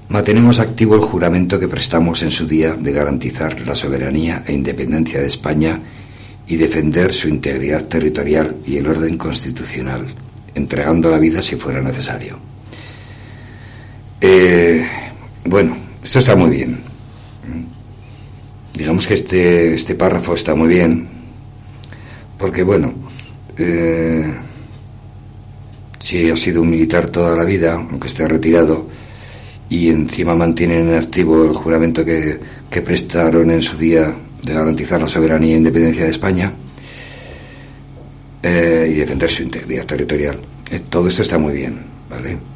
mantenemos 0.09 0.59
activo 0.59 0.95
el 0.95 1.01
juramento 1.01 1.59
que 1.59 1.69
prestamos 1.69 2.23
en 2.23 2.31
su 2.31 2.47
día 2.47 2.75
de 2.75 2.93
garantizar 2.93 3.61
la 3.61 3.75
soberanía 3.75 4.43
e 4.47 4.53
independencia 4.53 5.21
de 5.21 5.27
España 5.27 5.81
y 6.47 6.57
defender 6.57 7.13
su 7.13 7.29
integridad 7.29 7.87
territorial 7.87 8.57
y 8.67 8.77
el 8.77 8.87
orden 8.87 9.17
constitucional, 9.17 10.07
entregando 10.55 11.11
la 11.11 11.19
vida 11.19 11.41
si 11.41 11.57
fuera 11.57 11.81
necesario. 11.81 12.56
Eh, 14.21 14.87
bueno, 15.45 15.77
esto 16.03 16.19
está 16.19 16.35
muy 16.37 16.51
bien. 16.51 16.79
Digamos 18.75 19.07
que 19.07 19.15
este, 19.15 19.75
este 19.75 19.95
párrafo 19.95 20.35
está 20.35 20.55
muy 20.55 20.69
bien, 20.69 21.09
porque 22.39 22.63
bueno, 22.63 22.93
eh, 23.57 24.35
si 25.99 26.31
ha 26.31 26.37
sido 26.37 26.61
un 26.61 26.71
militar 26.71 27.09
toda 27.09 27.35
la 27.35 27.45
vida, 27.45 27.75
aunque 27.75 28.09
esté 28.09 28.29
retirado, 28.29 28.87
y 29.69 29.89
encima 29.89 30.35
mantienen 30.35 30.89
en 30.91 30.97
activo 30.97 31.45
el 31.45 31.55
juramento 31.55 32.05
que, 32.05 32.39
que 32.71 32.83
prestaron 32.83 33.51
en 33.51 33.63
su 33.63 33.77
día 33.77 34.15
de 34.43 34.53
garantizar 34.53 35.01
la 35.01 35.09
soberanía 35.09 35.55
e 35.55 35.59
independencia 35.59 36.05
de 36.05 36.11
España 36.11 36.53
eh, 38.43 38.93
y 38.93 38.95
defender 38.95 39.29
su 39.29 39.43
integridad 39.43 39.85
territorial. 39.85 40.39
todo 40.89 41.09
esto 41.09 41.23
está 41.23 41.39
muy 41.39 41.55
bien, 41.55 41.83
¿vale? 42.09 42.56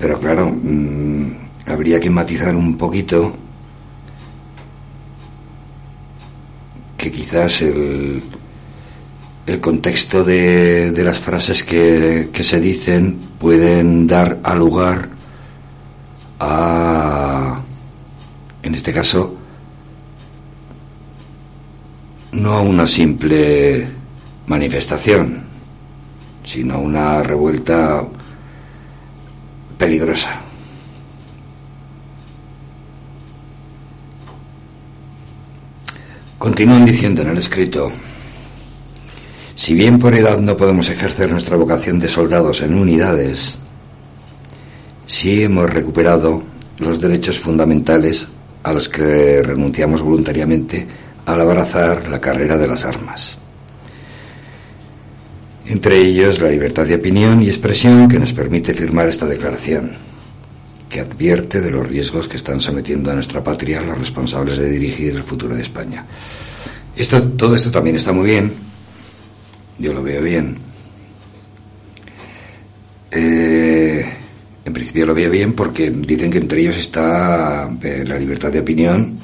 Pero 0.00 0.18
claro, 0.18 0.50
mm, 0.50 1.26
habría 1.66 2.00
que 2.00 2.08
matizar 2.08 2.56
un 2.56 2.78
poquito 2.78 3.36
que 6.96 7.12
quizás 7.12 7.60
el, 7.60 8.22
el 9.46 9.60
contexto 9.60 10.24
de, 10.24 10.90
de 10.90 11.04
las 11.04 11.18
frases 11.18 11.62
que, 11.62 12.30
que, 12.32 12.42
se 12.42 12.60
dicen 12.60 13.18
pueden 13.38 14.06
dar 14.06 14.38
a 14.42 14.54
lugar 14.54 15.10
a, 16.40 17.60
en 18.62 18.74
este 18.74 18.94
caso, 18.94 19.36
no 22.32 22.56
a 22.56 22.60
una 22.62 22.86
simple 22.86 23.86
manifestación, 24.46 25.42
sino 26.42 26.76
a 26.76 26.78
una 26.78 27.22
revuelta 27.22 28.02
peligrosa. 29.80 30.38
Continúan 36.38 36.84
diciendo 36.84 37.22
en 37.22 37.30
el 37.30 37.38
escrito, 37.38 37.90
si 39.54 39.72
bien 39.74 39.98
por 39.98 40.14
edad 40.14 40.38
no 40.38 40.54
podemos 40.56 40.88
ejercer 40.90 41.30
nuestra 41.30 41.56
vocación 41.56 41.98
de 41.98 42.08
soldados 42.08 42.60
en 42.60 42.74
unidades, 42.74 43.56
sí 45.06 45.42
hemos 45.42 45.70
recuperado 45.70 46.42
los 46.78 47.00
derechos 47.00 47.38
fundamentales 47.38 48.28
a 48.62 48.72
los 48.74 48.86
que 48.88 49.42
renunciamos 49.42 50.02
voluntariamente 50.02 50.86
al 51.24 51.40
abrazar 51.40 52.06
la 52.08 52.20
carrera 52.20 52.58
de 52.58 52.68
las 52.68 52.84
armas 52.84 53.39
entre 55.70 56.00
ellos 56.00 56.40
la 56.40 56.48
libertad 56.48 56.84
de 56.84 56.96
opinión 56.96 57.40
y 57.42 57.48
expresión 57.48 58.08
que 58.08 58.18
nos 58.18 58.32
permite 58.32 58.74
firmar 58.74 59.08
esta 59.08 59.26
declaración. 59.26 59.92
que 60.88 60.98
advierte 60.98 61.60
de 61.60 61.70
los 61.70 61.86
riesgos 61.86 62.26
que 62.26 62.36
están 62.36 62.60
sometiendo 62.60 63.12
a 63.12 63.14
nuestra 63.14 63.44
patria 63.44 63.80
los 63.80 63.96
responsables 63.96 64.58
de 64.58 64.68
dirigir 64.68 65.14
el 65.14 65.22
futuro 65.22 65.54
de 65.54 65.60
España. 65.60 66.04
Esto, 66.96 67.22
todo 67.22 67.54
esto 67.54 67.70
también 67.70 67.94
está 67.94 68.10
muy 68.10 68.26
bien, 68.28 68.52
yo 69.78 69.92
lo 69.92 70.02
veo 70.02 70.20
bien. 70.20 70.56
Eh, 73.12 74.04
en 74.64 74.72
principio 74.72 75.06
lo 75.06 75.14
veo 75.14 75.30
bien 75.30 75.52
porque 75.52 75.90
dicen 75.90 76.28
que 76.28 76.38
entre 76.38 76.60
ellos 76.60 76.78
está 76.78 77.70
eh, 77.80 78.02
la 78.04 78.18
libertad 78.18 78.50
de 78.50 78.58
opinión 78.58 79.16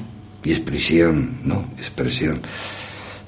y 0.45 0.51
expresión, 0.53 1.39
¿no? 1.43 1.71
Expresión. 1.77 2.41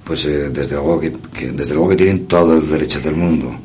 Pues 0.10 0.26
eh, 0.26 0.50
desde, 0.50 0.74
luego 0.74 1.00
que, 1.00 1.12
desde 1.52 1.76
luego 1.76 1.90
que 1.90 1.96
tienen 1.98 2.26
todo 2.26 2.58
el 2.58 2.68
derecho 2.68 3.00
del 3.00 3.16
mundo 3.16 3.56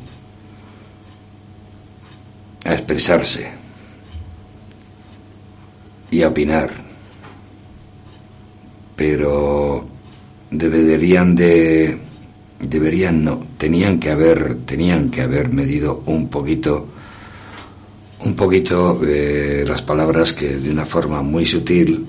a 2.63 2.71
expresarse 2.71 3.49
y 6.11 6.21
a 6.21 6.27
opinar. 6.27 6.69
Pero 8.95 9.87
deberían 10.51 11.35
de 11.35 11.97
deberían 12.59 13.23
no, 13.23 13.43
tenían 13.57 13.99
que 13.99 14.11
haber 14.11 14.57
tenían 14.67 15.09
que 15.09 15.23
haber 15.23 15.51
medido 15.51 16.03
un 16.05 16.29
poquito 16.29 16.89
un 18.19 18.35
poquito 18.35 19.01
eh, 19.03 19.65
las 19.67 19.81
palabras 19.81 20.31
que 20.31 20.57
de 20.57 20.69
una 20.69 20.85
forma 20.85 21.23
muy 21.23 21.43
sutil 21.43 22.05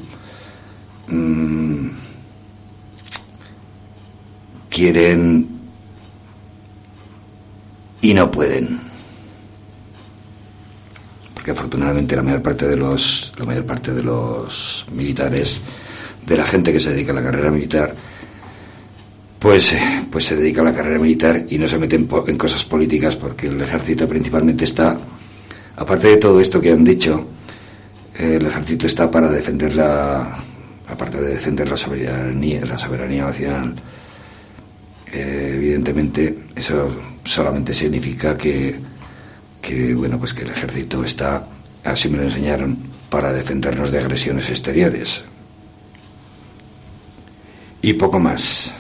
mmm, 1.09 1.75
quieren 4.76 5.48
y 8.00 8.14
no 8.14 8.30
pueden 8.30 8.78
porque 11.34 11.50
afortunadamente 11.50 12.16
la 12.16 12.22
mayor 12.22 12.42
parte 12.42 12.68
de 12.68 12.76
los 12.76 13.32
la 13.38 13.44
mayor 13.44 13.64
parte 13.64 13.92
de 13.92 14.02
los 14.02 14.86
militares 14.92 15.60
de 16.26 16.36
la 16.36 16.44
gente 16.44 16.72
que 16.72 16.80
se 16.80 16.90
dedica 16.90 17.12
a 17.12 17.14
la 17.14 17.22
carrera 17.22 17.50
militar 17.50 17.94
pues, 19.38 19.72
eh, 19.72 20.06
pues 20.10 20.24
se 20.24 20.36
dedica 20.36 20.60
a 20.60 20.64
la 20.64 20.72
carrera 20.72 20.98
militar 20.98 21.44
y 21.48 21.56
no 21.56 21.68
se 21.68 21.78
mete 21.78 21.96
en, 21.96 22.08
en 22.26 22.36
cosas 22.36 22.64
políticas 22.64 23.16
porque 23.16 23.46
el 23.46 23.60
ejército 23.60 24.08
principalmente 24.08 24.64
está 24.64 24.98
Aparte 25.76 26.08
de 26.08 26.16
todo 26.16 26.40
esto 26.40 26.60
que 26.60 26.72
han 26.72 26.82
dicho, 26.82 27.26
el 28.14 28.46
ejército 28.46 28.86
está 28.86 29.10
para 29.10 29.30
defender 29.30 29.74
la, 29.74 30.36
aparte 30.88 31.20
de 31.20 31.34
defender 31.34 31.68
la 31.68 31.76
soberanía, 31.76 32.64
la 32.64 32.78
soberanía 32.78 33.26
nacional. 33.26 33.74
Eh, 35.16 35.52
evidentemente, 35.54 36.44
eso 36.54 36.90
solamente 37.24 37.72
significa 37.72 38.36
que, 38.36 38.76
que, 39.62 39.94
bueno, 39.94 40.18
pues 40.18 40.34
que 40.34 40.42
el 40.42 40.50
ejército 40.50 41.02
está, 41.02 41.48
así 41.84 42.10
me 42.10 42.18
lo 42.18 42.24
enseñaron, 42.24 42.76
para 43.08 43.32
defendernos 43.32 43.90
de 43.90 43.98
agresiones 44.00 44.50
exteriores. 44.50 45.24
Y 47.80 47.94
poco 47.94 48.18
más. 48.18 48.74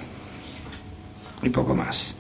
Y 1.42 1.48
poco 1.48 1.74
más. 1.74 2.12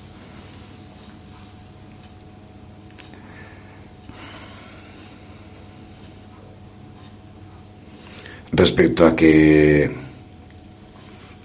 respecto 8.52 9.06
a 9.06 9.14
que 9.14 9.94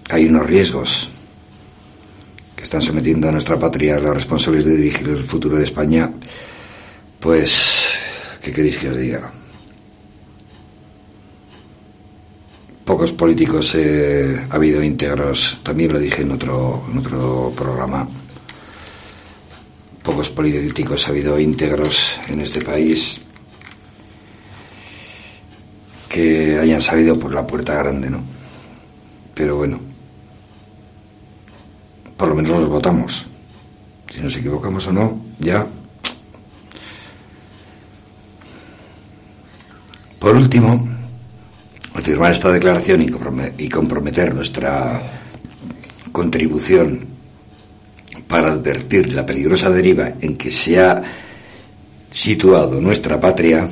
hay 0.10 0.26
unos 0.26 0.48
riesgos 0.48 1.10
que 2.62 2.66
están 2.66 2.82
sometiendo 2.82 3.28
a 3.28 3.32
nuestra 3.32 3.58
patria 3.58 3.98
los 3.98 4.14
responsables 4.14 4.66
de 4.66 4.78
dirigir 4.78 5.10
el 5.10 5.24
futuro 5.24 5.58
de 5.58 5.64
España, 5.64 6.14
pues, 7.20 7.90
¿qué 8.40 8.52
queréis 8.52 8.78
que 8.78 8.90
os 8.90 8.98
diga? 8.98 9.34
Pocos 12.86 13.14
políticos 13.14 13.74
eh, 13.74 14.46
ha 14.48 14.56
habido 14.58 14.84
íntegros, 14.84 15.58
también 15.64 15.92
lo 15.92 15.98
dije 15.98 16.22
en 16.22 16.34
otro, 16.34 16.86
en 16.92 17.00
otro 17.00 17.52
programa, 17.58 18.08
pocos 20.04 20.30
políticos 20.30 21.08
ha 21.08 21.10
habido 21.10 21.40
íntegros 21.40 22.22
en 22.28 22.42
este 22.42 22.62
país 22.62 23.22
que 26.08 26.60
hayan 26.60 26.82
salido 26.82 27.18
por 27.18 27.34
la 27.34 27.48
puerta 27.48 27.74
grande, 27.74 28.12
¿no? 28.12 28.22
Pero 29.34 29.56
bueno, 29.56 29.91
por 32.22 32.30
lo 32.30 32.36
menos 32.36 32.52
los 32.52 32.70
votamos. 32.70 33.26
Si 34.08 34.22
nos 34.22 34.38
equivocamos 34.38 34.86
o 34.86 34.94
no, 34.94 35.20
ya. 35.40 35.66
Por 40.20 40.36
último, 40.36 40.88
al 41.96 42.02
firmar 42.04 42.32
esta 42.32 42.52
declaración 42.52 43.02
y 43.58 43.70
comprometer 43.70 44.36
nuestra 44.36 45.02
contribución 46.12 47.08
para 48.28 48.52
advertir 48.52 49.12
la 49.12 49.26
peligrosa 49.26 49.72
deriva 49.72 50.14
en 50.22 50.38
que 50.38 50.52
se 50.52 50.80
ha 50.80 51.02
situado 52.12 52.80
nuestra 52.80 53.20
patria, 53.20 53.68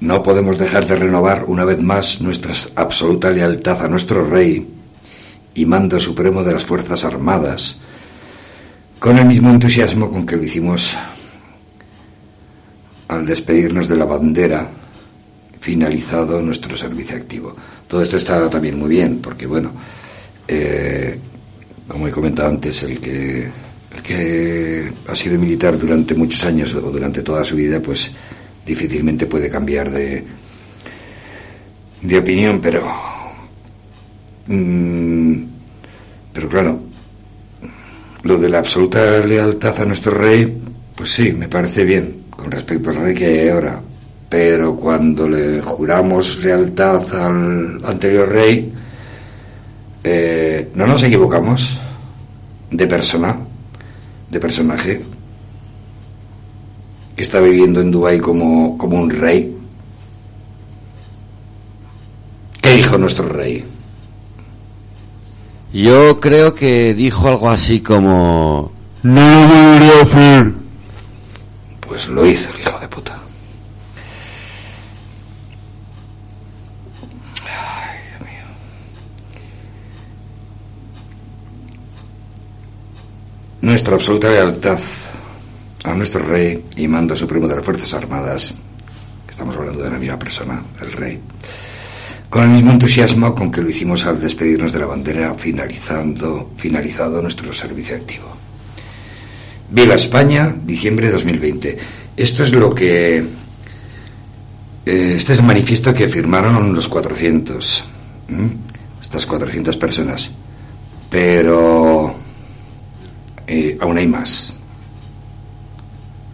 no 0.00 0.22
podemos 0.22 0.58
dejar 0.58 0.86
de 0.86 0.96
renovar 0.96 1.46
una 1.48 1.64
vez 1.64 1.80
más 1.80 2.20
nuestra 2.20 2.52
absoluta 2.76 3.30
lealtad 3.30 3.82
a 3.82 3.88
nuestro 3.88 4.26
Rey 4.26 4.83
y 5.54 5.64
mando 5.66 6.00
supremo 6.00 6.42
de 6.42 6.52
las 6.52 6.64
Fuerzas 6.64 7.04
Armadas, 7.04 7.78
con 8.98 9.18
el 9.18 9.26
mismo 9.26 9.50
entusiasmo 9.50 10.10
con 10.10 10.26
que 10.26 10.36
lo 10.36 10.44
hicimos 10.44 10.96
al 13.08 13.26
despedirnos 13.26 13.86
de 13.88 13.96
la 13.96 14.04
bandera, 14.04 14.68
finalizado 15.60 16.40
nuestro 16.40 16.76
servicio 16.76 17.16
activo. 17.16 17.54
Todo 17.86 18.02
esto 18.02 18.16
está 18.16 18.48
también 18.50 18.78
muy 18.78 18.88
bien, 18.88 19.20
porque 19.20 19.46
bueno, 19.46 19.72
eh, 20.48 21.18
como 21.86 22.08
he 22.08 22.10
comentado 22.10 22.48
antes, 22.48 22.82
el 22.82 22.98
que, 22.98 23.48
el 23.94 24.02
que 24.02 24.92
ha 25.06 25.14
sido 25.14 25.38
militar 25.38 25.78
durante 25.78 26.14
muchos 26.14 26.44
años 26.44 26.74
o 26.74 26.80
durante 26.80 27.22
toda 27.22 27.44
su 27.44 27.56
vida, 27.56 27.80
pues 27.80 28.10
difícilmente 28.66 29.26
puede 29.26 29.48
cambiar 29.48 29.90
de, 29.90 30.24
de 32.02 32.18
opinión, 32.18 32.60
pero. 32.60 33.13
Mm, 34.46 35.44
pero 36.32 36.48
claro, 36.48 36.80
lo 38.22 38.38
de 38.38 38.48
la 38.48 38.58
absoluta 38.58 39.18
lealtad 39.18 39.80
a 39.80 39.84
nuestro 39.84 40.12
rey, 40.12 40.60
pues 40.94 41.10
sí, 41.10 41.32
me 41.32 41.48
parece 41.48 41.84
bien 41.84 42.24
con 42.30 42.50
respecto 42.50 42.90
al 42.90 42.96
rey 42.96 43.14
que 43.14 43.26
hay 43.26 43.48
ahora. 43.48 43.80
Pero 44.28 44.76
cuando 44.76 45.28
le 45.28 45.60
juramos 45.62 46.38
lealtad 46.38 47.02
al 47.14 47.84
anterior 47.84 48.28
rey, 48.28 48.72
eh, 50.02 50.70
no 50.74 50.86
nos 50.86 51.02
equivocamos 51.02 51.78
de 52.70 52.86
persona, 52.86 53.38
de 54.30 54.40
personaje 54.40 55.00
que 57.14 57.22
está 57.22 57.40
viviendo 57.40 57.80
en 57.80 57.90
Dubái 57.90 58.18
como, 58.18 58.76
como 58.76 58.98
un 59.00 59.10
rey. 59.10 59.56
¿Qué 62.60 62.72
dijo 62.72 62.98
nuestro 62.98 63.28
rey? 63.28 63.64
Yo 65.74 66.20
creo 66.20 66.54
que 66.54 66.94
dijo 66.94 67.26
algo 67.26 67.50
así 67.50 67.80
como... 67.80 68.70
No 69.02 69.48
lo 69.48 69.54
debería 69.54 70.02
hacer. 70.02 70.52
Pues 71.80 72.06
lo 72.06 72.24
hizo 72.24 72.52
el 72.52 72.60
hijo 72.60 72.78
de 72.78 72.88
puta. 72.88 73.20
Ay, 77.42 77.98
Dios 78.08 78.20
mío. 78.20 78.46
Nuestra 83.62 83.94
absoluta 83.96 84.30
lealtad 84.30 84.78
a 85.82 85.92
nuestro 85.92 86.22
rey 86.22 86.66
y 86.76 86.86
mando 86.86 87.16
supremo 87.16 87.48
de 87.48 87.56
las 87.56 87.64
Fuerzas 87.64 87.92
Armadas, 87.94 88.54
estamos 89.28 89.56
hablando 89.56 89.82
de 89.82 89.90
la 89.90 89.98
misma 89.98 90.20
persona, 90.20 90.62
el 90.80 90.92
rey, 90.92 91.20
con 92.28 92.44
el 92.44 92.50
mismo 92.50 92.72
entusiasmo 92.72 93.34
con 93.34 93.50
que 93.50 93.62
lo 93.62 93.70
hicimos 93.70 94.04
al 94.06 94.20
despedirnos 94.20 94.72
de 94.72 94.80
la 94.80 94.86
bandera 94.86 95.34
finalizando, 95.34 96.52
finalizado 96.56 97.22
nuestro 97.22 97.52
servicio 97.52 97.96
activo. 97.96 98.26
Viva 99.70 99.94
España, 99.94 100.54
diciembre 100.64 101.06
de 101.06 101.12
2020. 101.12 101.78
Esto 102.16 102.42
es 102.42 102.52
lo 102.52 102.74
que... 102.74 103.18
Eh, 104.86 105.14
este 105.16 105.32
es 105.32 105.38
el 105.38 105.44
manifiesto 105.44 105.94
que 105.94 106.08
firmaron 106.08 106.74
los 106.74 106.88
400, 106.88 107.84
estas 109.00 109.26
400 109.26 109.76
personas. 109.76 110.30
Pero 111.08 112.14
eh, 113.46 113.78
aún 113.80 113.98
hay 113.98 114.06
más 114.06 114.56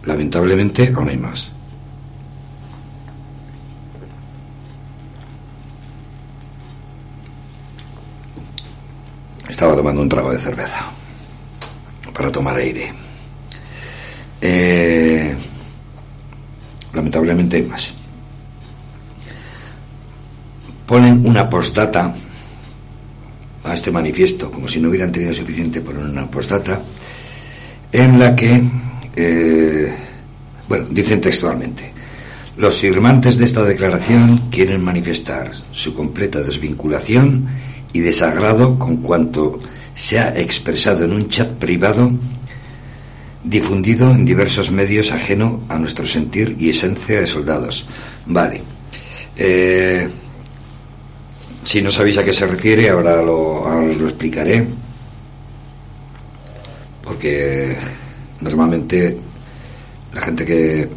lamentablemente 0.05 0.91
aún 0.95 1.09
hay 1.09 1.17
más. 1.17 1.51
Estaba 9.51 9.75
tomando 9.75 10.01
un 10.01 10.07
trago 10.07 10.31
de 10.31 10.37
cerveza 10.37 10.79
para 12.13 12.31
tomar 12.31 12.55
aire. 12.55 12.93
Eh, 14.39 15.35
lamentablemente 16.93 17.57
hay 17.57 17.63
más. 17.63 17.93
Ponen 20.85 21.25
una 21.25 21.49
postdata 21.49 22.15
a 23.65 23.73
este 23.73 23.91
manifiesto, 23.91 24.49
como 24.49 24.69
si 24.69 24.79
no 24.79 24.87
hubieran 24.87 25.11
tenido 25.11 25.33
suficiente 25.33 25.81
poner 25.81 26.05
una 26.05 26.31
postdata, 26.31 26.81
en 27.91 28.19
la 28.19 28.33
que, 28.33 28.63
eh, 29.17 29.93
bueno, 30.69 30.85
dicen 30.89 31.19
textualmente, 31.19 31.91
los 32.55 32.77
firmantes 32.77 33.37
de 33.37 33.43
esta 33.43 33.63
declaración 33.65 34.49
quieren 34.49 34.81
manifestar 34.81 35.51
su 35.73 35.93
completa 35.93 36.39
desvinculación 36.39 37.70
y 37.93 37.99
desagrado 37.99 38.77
con 38.79 38.97
cuanto 38.97 39.59
se 39.95 40.19
ha 40.19 40.37
expresado 40.37 41.05
en 41.05 41.13
un 41.13 41.29
chat 41.29 41.49
privado 41.49 42.11
difundido 43.43 44.11
en 44.11 44.25
diversos 44.25 44.71
medios 44.71 45.11
ajeno 45.11 45.61
a 45.67 45.77
nuestro 45.77 46.05
sentir 46.05 46.55
y 46.59 46.69
esencia 46.69 47.19
de 47.19 47.27
soldados. 47.27 47.87
Vale. 48.25 48.61
Eh, 49.35 50.07
si 51.63 51.81
no 51.81 51.89
sabéis 51.89 52.17
a 52.17 52.25
qué 52.25 52.33
se 52.33 52.47
refiere, 52.47 52.89
ahora, 52.89 53.21
lo, 53.21 53.61
os 53.61 53.97
lo 53.97 54.07
explicaré. 54.07 54.65
Porque 57.03 57.75
normalmente 58.41 59.17
la 60.13 60.21
gente 60.21 60.45
que, 60.45 60.87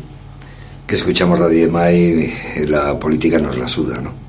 que 0.87 0.95
escuchamos 0.95 1.39
Radio 1.39 1.71
Mai, 1.71 2.33
la 2.67 2.99
política 2.99 3.39
nos 3.39 3.57
la 3.57 3.69
suda, 3.69 4.01
¿no? 4.01 4.24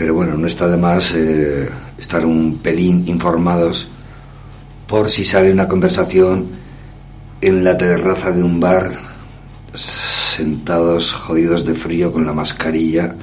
Pero 0.00 0.14
bueno, 0.14 0.34
no 0.34 0.46
está 0.46 0.66
de 0.66 0.78
más 0.78 1.14
eh, 1.14 1.68
estar 1.98 2.24
un 2.24 2.56
pelín 2.62 3.06
informados 3.06 3.86
por 4.86 5.10
si 5.10 5.26
sale 5.26 5.52
una 5.52 5.68
conversación 5.68 6.48
en 7.38 7.62
la 7.62 7.76
terraza 7.76 8.30
de 8.30 8.42
un 8.42 8.58
bar, 8.58 8.92
sentados 9.74 11.12
jodidos 11.12 11.66
de 11.66 11.74
frío 11.74 12.10
con 12.10 12.24
la 12.24 12.32
mascarilla 12.32 13.14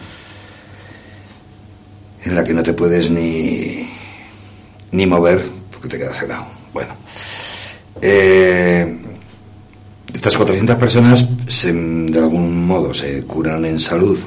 en 2.23 2.35
la 2.35 2.43
que 2.43 2.53
no 2.53 2.61
te 2.61 2.73
puedes 2.73 3.09
ni, 3.09 3.89
ni 4.91 5.07
mover 5.07 5.43
porque 5.71 5.87
te 5.87 5.97
quedas 5.97 6.21
helado. 6.21 6.45
Bueno, 6.71 6.93
eh, 8.03 8.99
estas 10.13 10.37
400 10.37 10.75
personas 10.75 11.27
de 11.73 12.19
algún 12.19 12.67
modo 12.67 12.93
se 12.93 13.23
curan 13.23 13.65
en 13.65 13.79
salud 13.79 14.19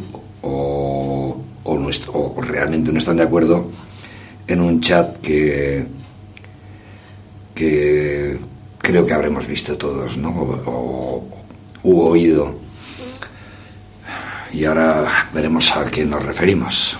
o, 0.42 1.19
o, 1.64 2.40
realmente 2.40 2.92
no 2.92 2.98
están 2.98 3.16
de 3.16 3.22
acuerdo 3.22 3.70
en 4.46 4.60
un 4.60 4.80
chat 4.80 5.18
que, 5.18 5.86
que 7.54 8.38
creo 8.78 9.06
que 9.06 9.12
habremos 9.12 9.46
visto 9.46 9.76
todos, 9.76 10.16
¿no? 10.16 10.30
O, 10.66 11.24
oído. 11.82 12.58
Y 14.52 14.64
ahora 14.64 15.28
veremos 15.32 15.74
a 15.76 15.84
qué 15.90 16.04
nos 16.04 16.24
referimos. 16.24 16.98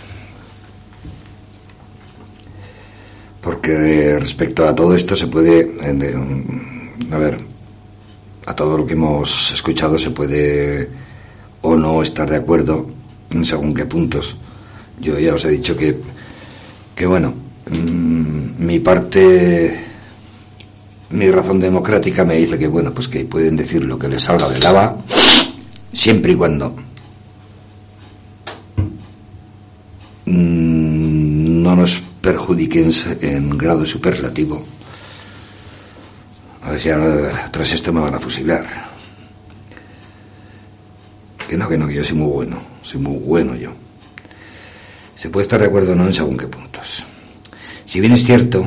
porque 3.40 4.18
respecto 4.18 4.66
a 4.66 4.74
todo 4.74 4.94
esto 4.94 5.16
se 5.16 5.26
puede, 5.26 5.72
a 7.11 7.16
ver, 7.16 7.38
a 8.46 8.54
todo 8.54 8.78
lo 8.78 8.86
que 8.86 8.92
hemos 8.92 9.52
escuchado 9.52 9.96
se 9.98 10.11
puede 10.11 10.88
o 11.62 11.76
no 11.76 12.02
estar 12.02 12.28
de 12.28 12.36
acuerdo 12.36 12.86
en 13.30 13.44
según 13.44 13.74
qué 13.74 13.86
puntos. 13.86 14.36
Yo 15.01 15.18
ya 15.18 15.34
os 15.34 15.44
he 15.44 15.51
dicho 15.51 15.76
que, 15.76 15.96
que 16.94 17.07
bueno, 17.07 17.34
mm, 17.70 18.64
mi 18.64 18.80
parte, 18.80 19.80
mi 21.11 21.30
razón 21.30 21.59
democrática 21.59 22.24
me 22.24 22.36
dice 22.36 22.59
que, 22.59 22.68
bueno, 22.68 22.92
pues 22.92 23.09
que 23.09 23.24
pueden 23.24 23.57
decir 23.57 23.84
lo 23.84 23.98
que 23.98 24.09
les 24.09 24.22
salga 24.22 24.48
de 24.48 24.61
lava, 24.61 24.96
siempre 25.92 26.32
y 26.32 26.36
cuando 26.36 26.76
mm, 30.26 31.62
no 31.62 31.76
nos 31.76 32.03
perjudiquen 32.20 32.90
en 33.22 33.57
grado 33.57 33.86
superlativo. 33.86 34.62
A 36.62 36.72
ver 36.72 36.80
si 36.80 36.90
ahora 36.90 37.48
tras 37.51 37.72
esto 37.72 37.92
me 37.92 38.01
van 38.01 38.14
a 38.14 38.20
fusilar. 38.20 38.66
Que 41.48 41.57
no, 41.57 41.68
que 41.68 41.78
no, 41.78 41.88
que 41.88 41.94
yo 41.94 42.05
soy 42.05 42.16
muy 42.16 42.28
bueno, 42.28 42.59
soy 42.82 43.01
muy 43.01 43.18
bueno 43.18 43.57
yo. 43.57 43.72
Se 45.20 45.28
puede 45.28 45.42
estar 45.42 45.60
de 45.60 45.66
acuerdo 45.66 45.92
o 45.92 45.94
no 45.94 46.06
en 46.06 46.14
según 46.14 46.38
qué 46.38 46.46
puntos. 46.46 47.04
Si 47.84 48.00
bien 48.00 48.14
es 48.14 48.24
cierto, 48.24 48.66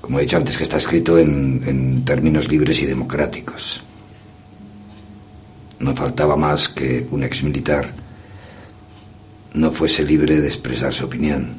como 0.00 0.18
he 0.18 0.22
dicho 0.22 0.38
antes, 0.38 0.56
que 0.56 0.62
está 0.62 0.78
escrito 0.78 1.18
en, 1.18 2.06
términos 2.06 2.48
libres 2.48 2.80
y 2.80 2.86
democráticos. 2.86 3.82
No 5.80 5.94
faltaba 5.94 6.38
más 6.38 6.70
que 6.70 7.06
un 7.10 7.22
ex 7.22 7.42
militar 7.42 7.92
no 9.52 9.70
fuese 9.72 10.02
libre 10.04 10.40
de 10.40 10.46
expresar 10.46 10.90
su 10.90 11.04
opinión. 11.04 11.56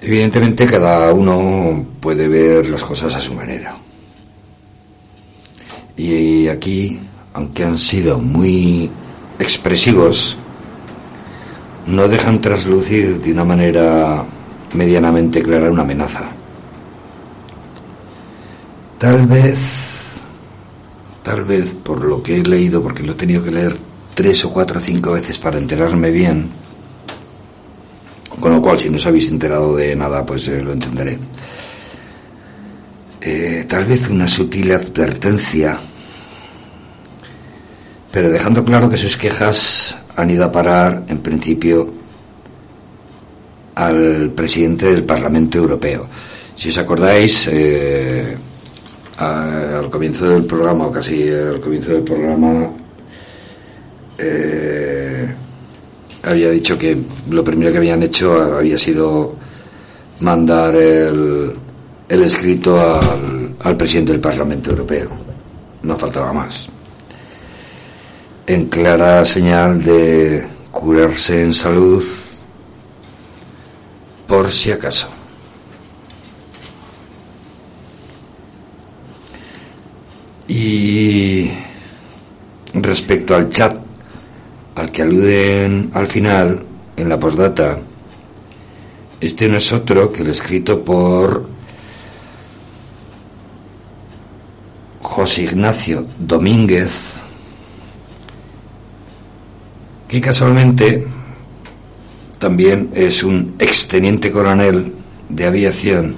Evidentemente 0.00 0.64
cada 0.64 1.12
uno 1.12 1.86
puede 2.00 2.28
ver 2.28 2.66
las 2.70 2.82
cosas 2.82 3.14
a 3.14 3.20
su 3.20 3.34
manera. 3.34 3.76
Y 5.98 6.48
aquí, 6.48 6.98
aunque 7.34 7.64
han 7.64 7.76
sido 7.76 8.18
muy 8.18 8.90
expresivos, 9.38 10.36
no 11.86 12.08
dejan 12.08 12.40
traslucir 12.40 13.20
de 13.20 13.32
una 13.32 13.44
manera 13.44 14.24
medianamente 14.74 15.42
clara 15.42 15.70
una 15.70 15.82
amenaza. 15.82 16.24
Tal 18.98 19.26
vez, 19.26 20.20
tal 21.22 21.44
vez 21.44 21.74
por 21.74 22.04
lo 22.04 22.22
que 22.22 22.40
he 22.40 22.42
leído, 22.42 22.82
porque 22.82 23.02
lo 23.02 23.12
he 23.12 23.16
tenido 23.16 23.42
que 23.42 23.50
leer 23.50 23.76
tres 24.14 24.44
o 24.44 24.52
cuatro 24.52 24.78
o 24.78 24.82
cinco 24.82 25.12
veces 25.12 25.38
para 25.38 25.58
enterarme 25.58 26.10
bien. 26.10 26.50
Con 28.40 28.52
lo 28.52 28.62
cual, 28.62 28.78
si 28.78 28.90
no 28.90 28.96
os 28.96 29.06
habéis 29.06 29.28
enterado 29.28 29.76
de 29.76 29.94
nada, 29.96 30.24
pues 30.26 30.46
eh, 30.48 30.60
lo 30.60 30.72
entenderé. 30.72 31.18
Eh, 33.20 33.64
tal 33.68 33.84
vez 33.84 34.08
una 34.08 34.28
sutil 34.28 34.72
advertencia, 34.72 35.78
pero 38.10 38.30
dejando 38.30 38.64
claro 38.64 38.88
que 38.88 38.96
sus 38.96 39.16
quejas 39.16 39.98
han 40.16 40.30
ido 40.30 40.44
a 40.44 40.52
parar, 40.52 41.04
en 41.08 41.18
principio, 41.18 41.92
al 43.74 44.30
presidente 44.34 44.86
del 44.90 45.04
Parlamento 45.04 45.58
Europeo. 45.58 46.06
Si 46.56 46.70
os 46.70 46.78
acordáis, 46.78 47.48
eh, 47.52 48.36
al 49.18 49.88
comienzo 49.90 50.26
del 50.28 50.44
programa, 50.44 50.86
o 50.86 50.92
casi 50.92 51.28
al 51.30 51.60
comienzo 51.60 51.92
del 51.92 52.02
programa, 52.02 52.70
eh, 54.18 55.32
había 56.24 56.50
dicho 56.50 56.76
que 56.76 56.98
lo 57.30 57.44
primero 57.44 57.70
que 57.70 57.78
habían 57.78 58.02
hecho 58.02 58.56
había 58.58 58.76
sido 58.76 59.36
mandar 60.20 60.74
el, 60.74 61.52
el 62.08 62.22
escrito 62.24 62.80
al, 62.80 63.54
al 63.62 63.76
presidente 63.76 64.12
del 64.12 64.20
Parlamento 64.20 64.70
Europeo. 64.70 65.10
No 65.82 65.96
faltaba 65.96 66.32
más. 66.32 66.68
En 68.48 68.70
clara 68.70 69.26
señal 69.26 69.84
de 69.84 70.42
curarse 70.70 71.42
en 71.42 71.52
salud 71.52 72.02
por 74.26 74.50
si 74.50 74.72
acaso. 74.72 75.06
Y 80.48 81.50
respecto 82.72 83.36
al 83.36 83.50
chat 83.50 83.76
al 84.76 84.90
que 84.92 85.02
aluden 85.02 85.90
al 85.92 86.06
final, 86.06 86.64
en 86.96 87.06
la 87.06 87.20
postdata, 87.20 87.78
este 89.20 89.46
no 89.46 89.58
es 89.58 89.70
otro 89.74 90.10
que 90.10 90.22
el 90.22 90.30
escrito 90.30 90.82
por 90.82 91.46
José 95.02 95.42
Ignacio 95.42 96.06
Domínguez, 96.18 97.20
que 100.08 100.20
casualmente 100.20 101.06
también 102.38 102.90
es 102.94 103.22
un 103.22 103.54
exteniente 103.58 104.32
coronel 104.32 104.94
de 105.28 105.46
aviación, 105.46 106.16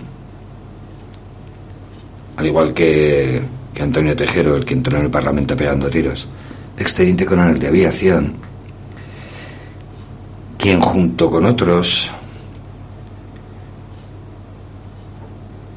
al 2.36 2.46
igual 2.46 2.72
que, 2.72 3.42
que 3.74 3.82
Antonio 3.82 4.14
Tejero, 4.14 4.54
el 4.54 4.64
que 4.64 4.74
entró 4.74 4.96
en 4.96 5.04
el 5.04 5.10
Parlamento 5.10 5.56
pegando 5.56 5.90
tiros, 5.90 6.28
exteniente 6.78 7.26
coronel 7.26 7.58
de 7.58 7.66
aviación, 7.66 8.34
quien 10.56 10.80
junto 10.80 11.28
con 11.28 11.46
otros 11.46 12.12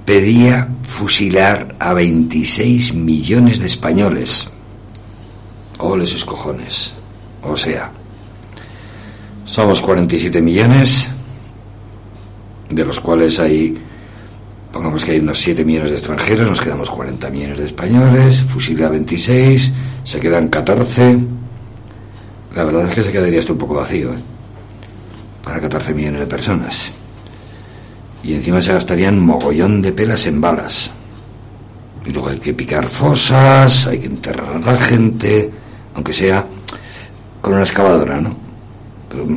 pedía 0.05 0.67
fusilar 0.87 1.75
a 1.79 1.93
26 1.93 2.93
millones 2.93 3.59
de 3.59 3.65
españoles. 3.65 4.49
Ole 5.79 6.05
sus 6.05 6.23
cojones. 6.23 6.93
O 7.41 7.57
sea, 7.57 7.91
somos 9.45 9.81
47 9.81 10.41
millones, 10.41 11.09
de 12.69 12.85
los 12.85 12.99
cuales 12.99 13.39
hay 13.39 13.77
pongamos 14.73 15.05
que 15.05 15.11
hay 15.11 15.19
unos 15.19 15.39
7 15.39 15.63
millones 15.63 15.91
de 15.91 15.97
extranjeros, 15.97 16.49
nos 16.49 16.59
quedamos 16.59 16.89
40 16.89 17.29
millones 17.29 17.59
de 17.59 17.65
españoles, 17.65 18.41
fusila 18.41 18.89
26, 18.89 19.71
se 20.03 20.19
quedan 20.19 20.47
14. 20.47 21.19
La 22.55 22.63
verdad 22.63 22.89
es 22.89 22.95
que 22.95 23.03
se 23.03 23.11
quedaría 23.11 23.39
esto 23.39 23.53
un 23.53 23.59
poco 23.59 23.75
vacío, 23.75 24.11
¿eh? 24.11 24.17
para 25.43 25.61
14 25.61 25.93
millones 25.93 26.21
de 26.21 26.25
personas. 26.25 26.91
Y 28.23 28.33
encima 28.33 28.61
se 28.61 28.73
gastarían 28.73 29.19
mogollón 29.19 29.81
de 29.81 29.91
pelas 29.91 30.25
en 30.25 30.41
balas. 30.41 30.89
Y 32.05 32.09
luego 32.09 32.29
hay 32.29 32.39
que 32.39 32.53
picar 32.53 32.89
fosas, 32.89 33.85
hay 33.85 33.99
que 33.99 34.07
enterrar 34.07 34.55
a 34.55 34.59
la 34.59 34.77
gente, 34.77 35.51
aunque 35.93 36.13
sea 36.13 36.45
con 37.41 37.53
una 37.53 37.61
excavadora, 37.61 38.19
¿no? 38.19 38.42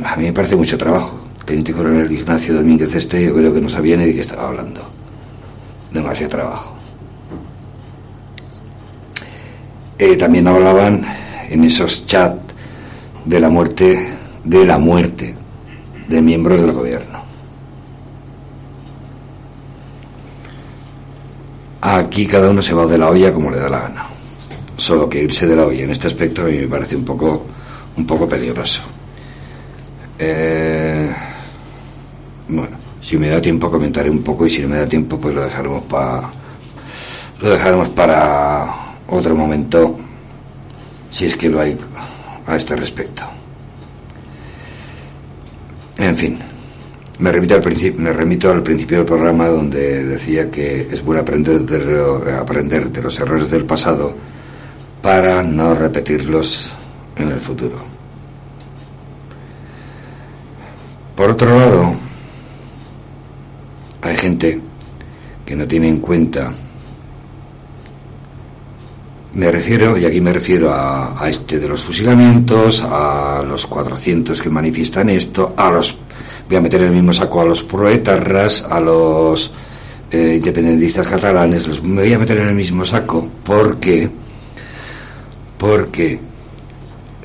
A 0.05 0.15
mí 0.15 0.23
me 0.23 0.33
parece 0.33 0.55
mucho 0.55 0.77
trabajo. 0.77 1.19
Teniente 1.45 1.71
coronel 1.71 2.11
Ignacio 2.11 2.55
Domínguez 2.55 2.93
Este, 2.93 3.23
yo 3.23 3.33
creo 3.33 3.53
que 3.53 3.61
no 3.61 3.69
sabía 3.69 3.95
ni 3.95 4.05
de 4.05 4.15
qué 4.15 4.21
estaba 4.21 4.49
hablando. 4.49 4.81
Demasiado 5.91 6.29
trabajo. 6.29 6.75
Eh, 9.99 10.15
también 10.15 10.47
hablaban 10.47 11.03
en 11.49 11.63
esos 11.63 12.05
chats 12.05 12.53
de 13.25 13.39
la 13.39 13.49
muerte, 13.49 14.09
de 14.43 14.65
la 14.65 14.77
muerte 14.77 15.35
de 16.07 16.21
miembros 16.21 16.61
del 16.61 16.71
gobierno. 16.71 17.17
Aquí 21.81 22.25
cada 22.25 22.49
uno 22.49 22.61
se 22.61 22.73
va 22.73 22.85
de 22.85 22.97
la 22.97 23.09
olla 23.09 23.33
como 23.33 23.51
le 23.51 23.59
da 23.59 23.69
la 23.69 23.79
gana. 23.79 24.05
Solo 24.75 25.09
que 25.09 25.23
irse 25.23 25.47
de 25.47 25.55
la 25.55 25.65
olla 25.65 25.83
en 25.83 25.91
este 25.91 26.07
aspecto 26.07 26.41
a 26.41 26.45
mí 26.45 26.57
me 26.57 26.67
parece 26.67 26.95
un 26.95 27.05
poco, 27.05 27.45
un 27.95 28.05
poco 28.05 28.27
peligroso. 28.27 28.81
Eh, 30.19 31.13
bueno, 32.49 32.77
si 33.01 33.17
me 33.17 33.29
da 33.29 33.41
tiempo 33.41 33.69
comentaré 33.69 34.09
un 34.09 34.23
poco 34.23 34.45
y 34.45 34.49
si 34.49 34.61
no 34.61 34.69
me 34.69 34.77
da 34.77 34.87
tiempo 34.87 35.19
pues 35.19 35.35
lo 35.35 35.43
dejaremos 35.43 35.83
para 35.83 36.21
lo 37.39 37.49
dejaremos 37.51 37.89
para 37.89 38.95
otro 39.07 39.35
momento 39.35 39.97
si 41.11 41.25
es 41.25 41.35
que 41.37 41.49
lo 41.49 41.61
hay 41.61 41.77
a 42.45 42.55
este 42.55 42.75
respecto. 42.75 43.23
En 45.97 46.15
fin, 46.15 46.37
me 47.19 47.31
remito 47.31 47.55
al, 47.55 47.61
principio, 47.61 48.01
me 48.01 48.13
remito 48.13 48.51
al 48.51 48.61
principio 48.61 48.97
del 48.97 49.05
programa 49.05 49.47
donde 49.47 50.03
decía 50.03 50.51
que 50.51 50.81
es 50.81 51.03
bueno 51.03 51.21
aprender 51.21 51.61
de, 51.61 52.33
aprender 52.33 52.91
de 52.91 53.01
los 53.01 53.19
errores 53.19 53.49
del 53.49 53.65
pasado 53.65 54.13
para 55.01 55.41
no 55.41 55.73
repetirlos 55.73 56.75
en 57.15 57.29
el 57.29 57.39
futuro. 57.39 57.96
Por 61.17 61.31
otro 61.31 61.57
lado, 61.57 61.95
hay 64.03 64.15
gente 64.15 64.61
que 65.43 65.55
no 65.55 65.67
tiene 65.67 65.87
en 65.87 65.97
cuenta. 65.97 66.53
Me 69.33 69.51
refiero, 69.51 69.97
y 69.97 70.05
aquí 70.05 70.21
me 70.21 70.31
refiero 70.31 70.71
a, 70.71 71.27
este 71.27 71.57
de 71.59 71.67
los 71.69 71.81
fusilamientos, 71.81 72.83
a 72.83 73.43
los 73.43 73.65
400 73.65 74.39
que 74.39 74.49
manifiestan 74.51 75.09
esto, 75.09 75.55
a 75.57 75.71
los, 75.71 75.97
voy 76.47 76.57
a 76.57 76.61
meter 76.61 76.81
en 76.81 76.89
el 76.89 76.93
mismo 76.93 77.13
saco 77.13 77.41
a 77.41 77.45
los 77.45 77.63
proetarras, 77.63 78.67
a 78.69 78.79
los 78.79 79.51
eh, 80.11 80.35
independentistas 80.35 81.07
catalanes, 81.07 81.65
los 81.65 81.81
voy 81.81 82.13
a 82.13 82.19
meter 82.19 82.37
en 82.37 82.49
el 82.49 82.55
mismo 82.55 82.85
saco 82.85 83.27
porque, 83.43 84.07
porque 85.57 86.19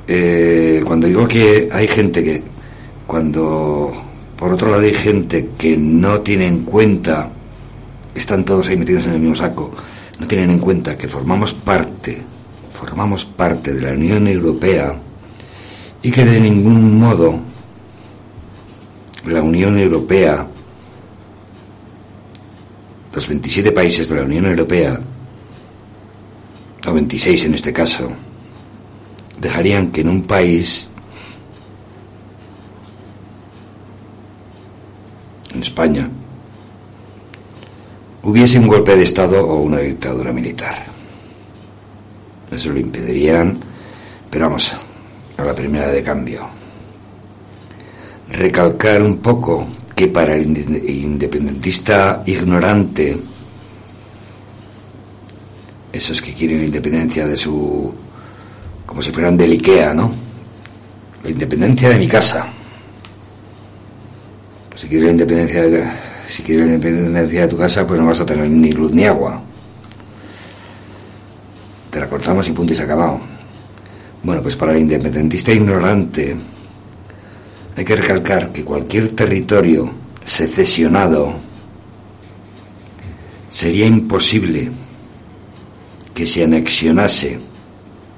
eh, 0.09 0.82
cuando 0.86 1.07
digo 1.09 1.28
que 1.28 1.68
hay 1.70 1.86
gente 1.86 2.24
que, 2.24 2.51
cuando 3.12 3.92
por 4.38 4.54
otro 4.54 4.70
lado 4.70 4.84
hay 4.84 4.94
gente 4.94 5.50
que 5.58 5.76
no 5.76 6.22
tiene 6.22 6.46
en 6.46 6.62
cuenta, 6.62 7.30
están 8.14 8.42
todos 8.42 8.68
ahí 8.68 8.76
metidos 8.78 9.04
en 9.04 9.12
el 9.12 9.20
mismo 9.20 9.34
saco, 9.34 9.70
no 10.18 10.26
tienen 10.26 10.50
en 10.50 10.58
cuenta 10.58 10.96
que 10.96 11.08
formamos 11.08 11.52
parte, 11.52 12.16
formamos 12.72 13.26
parte 13.26 13.74
de 13.74 13.82
la 13.82 13.92
Unión 13.92 14.26
Europea 14.28 14.98
y 16.02 16.10
que 16.10 16.24
de 16.24 16.40
ningún 16.40 16.98
modo 16.98 17.38
la 19.26 19.42
Unión 19.42 19.78
Europea, 19.78 20.46
los 23.14 23.28
27 23.28 23.72
países 23.72 24.08
de 24.08 24.14
la 24.16 24.22
Unión 24.22 24.46
Europea, 24.46 24.98
o 26.86 26.92
26 26.94 27.44
en 27.44 27.52
este 27.52 27.74
caso, 27.74 28.08
dejarían 29.38 29.92
que 29.92 30.00
en 30.00 30.08
un 30.08 30.22
país, 30.22 30.88
en 35.55 35.61
España, 35.61 36.09
hubiese 38.22 38.59
un 38.59 38.66
golpe 38.66 38.96
de 38.96 39.03
Estado 39.03 39.44
o 39.46 39.62
una 39.62 39.78
dictadura 39.78 40.32
militar. 40.32 40.74
Eso 42.50 42.70
lo 42.70 42.78
impedirían, 42.78 43.59
pero 44.30 44.46
vamos, 44.46 44.76
a 45.36 45.44
la 45.44 45.55
primera 45.55 45.88
de 45.88 46.03
cambio. 46.03 46.46
Recalcar 48.30 49.03
un 49.03 49.18
poco 49.18 49.66
que 49.94 50.09
para 50.09 50.34
el 50.34 50.46
independentista 50.46 52.22
ignorante, 52.26 53.16
esos 55.92 56.22
que 56.22 56.32
quieren 56.32 56.59
la 56.59 56.64
independencia 56.64 57.26
de 57.26 57.36
su. 57.36 57.92
como 58.86 59.03
si 59.03 59.11
fueran 59.11 59.36
del 59.36 59.53
IKEA, 59.53 59.92
¿no? 59.94 60.11
La 61.22 61.30
independencia 61.30 61.90
de 61.90 61.98
mi 61.98 62.09
casa. 62.09 62.46
Si 64.82 64.88
quieres 64.88 65.04
la 65.04 65.12
independencia 65.12 65.62
de 65.62 65.88
si 66.26 66.42
quieres 66.42 66.66
independencia 66.66 67.42
de 67.42 67.46
tu 67.46 67.56
casa, 67.56 67.86
pues 67.86 68.00
no 68.00 68.06
vas 68.06 68.20
a 68.20 68.26
tener 68.26 68.50
ni 68.50 68.72
luz 68.72 68.90
ni 68.90 69.04
agua. 69.04 69.40
Te 71.88 72.00
la 72.00 72.08
cortamos 72.08 72.48
y 72.48 72.50
punto 72.50 72.72
y 72.72 72.74
se 72.74 72.82
ha 72.82 72.86
acabado. 72.86 73.20
Bueno, 74.24 74.42
pues 74.42 74.56
para 74.56 74.72
el 74.72 74.78
independentista 74.78 75.52
ignorante 75.52 76.34
hay 77.76 77.84
que 77.84 77.94
recalcar 77.94 78.50
que 78.50 78.64
cualquier 78.64 79.12
territorio 79.12 79.88
secesionado 80.24 81.32
sería 83.50 83.86
imposible 83.86 84.68
que 86.12 86.26
se 86.26 86.42
anexionase 86.42 87.38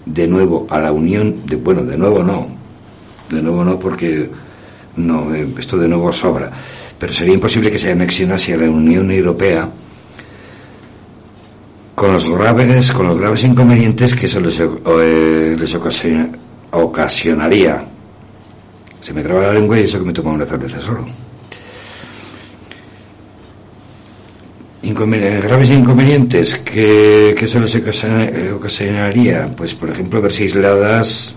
de 0.06 0.26
nuevo 0.26 0.66
a 0.70 0.78
la 0.78 0.92
Unión, 0.92 1.44
de, 1.44 1.56
bueno, 1.56 1.82
de 1.82 1.98
nuevo 1.98 2.22
no, 2.22 2.46
de 3.28 3.42
nuevo 3.42 3.62
no 3.62 3.78
porque 3.78 4.30
no, 4.96 5.34
eh, 5.34 5.46
esto 5.58 5.76
de 5.78 5.88
nuevo 5.88 6.12
sobra 6.12 6.50
pero 6.98 7.12
sería 7.12 7.34
imposible 7.34 7.70
que 7.70 7.78
se 7.78 7.92
anexionase 7.92 8.54
a 8.54 8.56
la 8.56 8.70
Unión 8.70 9.10
Europea 9.10 9.68
con 11.94 12.12
los 12.12 12.32
graves, 12.32 12.92
con 12.92 13.06
los 13.08 13.18
graves 13.18 13.44
inconvenientes 13.44 14.14
que 14.14 14.24
eso 14.26 14.40
les, 14.40 14.58
eh, 14.60 15.56
les 15.58 15.74
ocasionaría. 16.70 17.84
Se 19.00 19.12
me 19.12 19.22
traba 19.22 19.42
la 19.42 19.52
lengua 19.52 19.78
y 19.78 19.84
eso 19.84 19.98
que 19.98 20.06
me 20.06 20.12
toma 20.12 20.32
una 20.32 20.46
cerveza 20.46 20.80
solo. 20.80 21.04
graves 24.82 25.70
inconvenientes 25.70 26.56
que, 26.56 27.34
que 27.38 27.44
eso 27.44 27.60
les 27.60 27.76
ocasionaría, 28.54 29.54
pues 29.56 29.74
por 29.74 29.90
ejemplo 29.90 30.22
verse 30.22 30.44
aisladas 30.44 31.36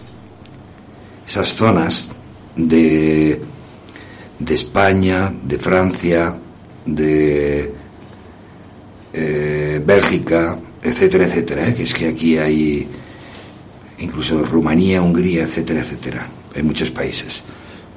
esas 1.27 1.53
zonas 1.55 2.16
de 2.57 3.41
de 4.39 4.53
España, 4.53 5.33
de 5.43 5.57
Francia, 5.57 6.35
de 6.85 7.73
eh, 9.13 9.81
Bélgica, 9.83 10.57
etcétera, 10.81 11.25
etcétera. 11.25 11.69
¿eh? 11.69 11.75
Que 11.75 11.83
es 11.83 11.93
que 11.93 12.07
aquí 12.07 12.37
hay 12.37 12.87
incluso 13.99 14.43
Rumanía, 14.43 15.01
Hungría, 15.01 15.43
etcétera, 15.43 15.81
etcétera. 15.81 16.27
Hay 16.55 16.63
muchos 16.63 16.91
países 16.91 17.43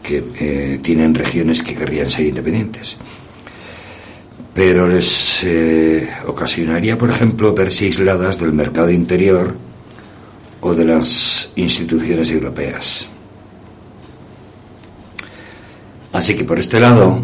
que 0.02 0.24
eh, 0.38 0.78
tienen 0.82 1.14
regiones 1.14 1.62
que 1.62 1.74
querrían 1.74 2.08
ser 2.08 2.26
independientes. 2.26 2.96
Pero 4.54 4.86
les 4.86 5.46
ocasionaría, 6.26 6.98
por 6.98 7.11
ejemplo, 7.11 7.54
verse 7.54 7.84
aisladas 7.84 8.38
del 8.38 8.52
mercado 8.52 8.90
interior 8.90 9.54
o 10.61 10.74
de 10.74 10.84
las 10.84 11.52
instituciones 11.54 12.30
europeas. 12.30 13.08
Así 16.12 16.36
que 16.36 16.44
por 16.44 16.58
este 16.58 16.80
lado, 16.80 17.20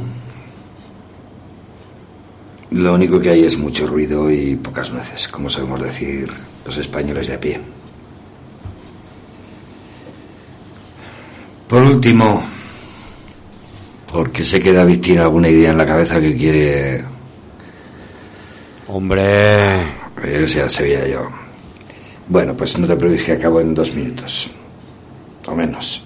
lo 2.70 2.95
único 2.95 3.18
que 3.20 3.30
hay 3.30 3.45
es 3.45 3.59
mucho 3.59 3.87
ruido 3.87 4.30
y 4.30 4.57
pocas 4.57 4.93
nueces, 4.93 5.28
como 5.28 5.51
sabemos 5.51 5.82
decir 5.82 6.30
los 6.64 6.76
españoles 6.78 7.28
de 7.28 7.34
a 7.34 7.41
pie. 7.41 7.61
Por 11.68 11.82
último, 11.82 12.43
porque 14.12 14.45
sé 14.45 14.61
que 14.61 14.72
David 14.72 15.01
tiene 15.01 15.22
alguna 15.22 15.49
idea 15.49 15.72
en 15.72 15.78
la 15.78 15.87
cabeza 15.87 16.20
que 16.20 16.34
quiere... 16.34 17.05
Hombre... 18.89 20.07
O 20.16 20.47
sea, 20.47 20.68
sabía 20.68 21.07
yo. 21.07 21.28
Bueno, 22.28 22.57
pues 22.57 22.78
no 22.78 22.87
te 22.87 22.97
preocupes 22.97 23.26
que 23.26 23.32
acabo 23.32 23.61
en 23.61 23.74
dos 23.74 23.95
minutos. 23.95 24.49
O 25.47 25.55
menos. 25.55 26.05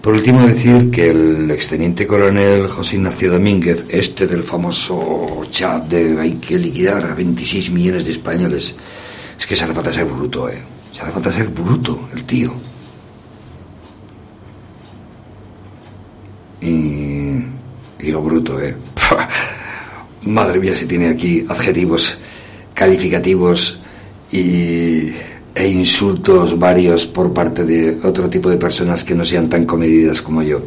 Por 0.00 0.14
último, 0.14 0.46
decir 0.46 0.90
que 0.90 1.10
el 1.10 1.50
exteniente 1.50 2.06
coronel 2.06 2.68
José 2.68 2.96
Ignacio 2.96 3.32
Domínguez, 3.32 3.84
este 3.90 4.26
del 4.26 4.42
famoso 4.42 5.42
chat 5.50 5.84
de 5.88 6.18
hay 6.18 6.34
que 6.36 6.58
liquidar 6.58 7.04
a 7.04 7.14
26 7.14 7.70
millones 7.70 8.06
de 8.06 8.12
españoles, 8.12 8.74
es 9.38 9.46
que 9.46 9.54
se 9.54 9.64
hace 9.64 9.74
falta 9.74 9.92
ser 9.92 10.06
bruto, 10.06 10.48
¿eh? 10.48 10.62
Se 10.90 11.02
hace 11.02 11.12
falta 11.12 11.30
ser 11.30 11.48
bruto, 11.48 12.08
el 12.14 12.24
tío. 12.24 12.54
Y 16.62 17.44
digo 17.98 18.22
bruto, 18.22 18.58
¿eh? 18.58 18.74
Madre 20.22 20.60
mía, 20.60 20.74
si 20.74 20.86
tiene 20.86 21.08
aquí 21.08 21.44
adjetivos 21.46 22.16
calificativos 22.72 23.80
y 24.32 25.12
e 25.60 25.68
insultos 25.68 26.58
varios 26.58 27.06
por 27.06 27.32
parte 27.32 27.64
de 27.64 27.98
otro 28.02 28.30
tipo 28.30 28.48
de 28.48 28.56
personas 28.56 29.04
que 29.04 29.14
no 29.14 29.24
sean 29.24 29.48
tan 29.48 29.66
comedidas 29.66 30.22
como 30.22 30.42
yo. 30.42 30.60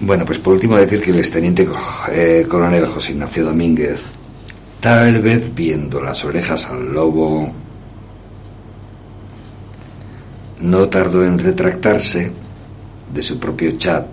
Bueno, 0.00 0.24
pues 0.24 0.38
por 0.38 0.54
último 0.54 0.76
decir 0.76 1.00
que 1.00 1.12
el 1.12 1.18
exteniente 1.20 1.66
eh, 2.10 2.44
coronel 2.48 2.86
José 2.86 3.12
Ignacio 3.12 3.44
Domínguez, 3.44 4.00
tal 4.80 5.20
vez 5.20 5.54
viendo 5.54 6.00
las 6.00 6.24
orejas 6.24 6.66
al 6.66 6.92
lobo, 6.92 7.52
no 10.60 10.88
tardó 10.88 11.24
en 11.24 11.38
retractarse 11.38 12.32
de 13.12 13.22
su 13.22 13.38
propio 13.38 13.72
chat, 13.78 14.06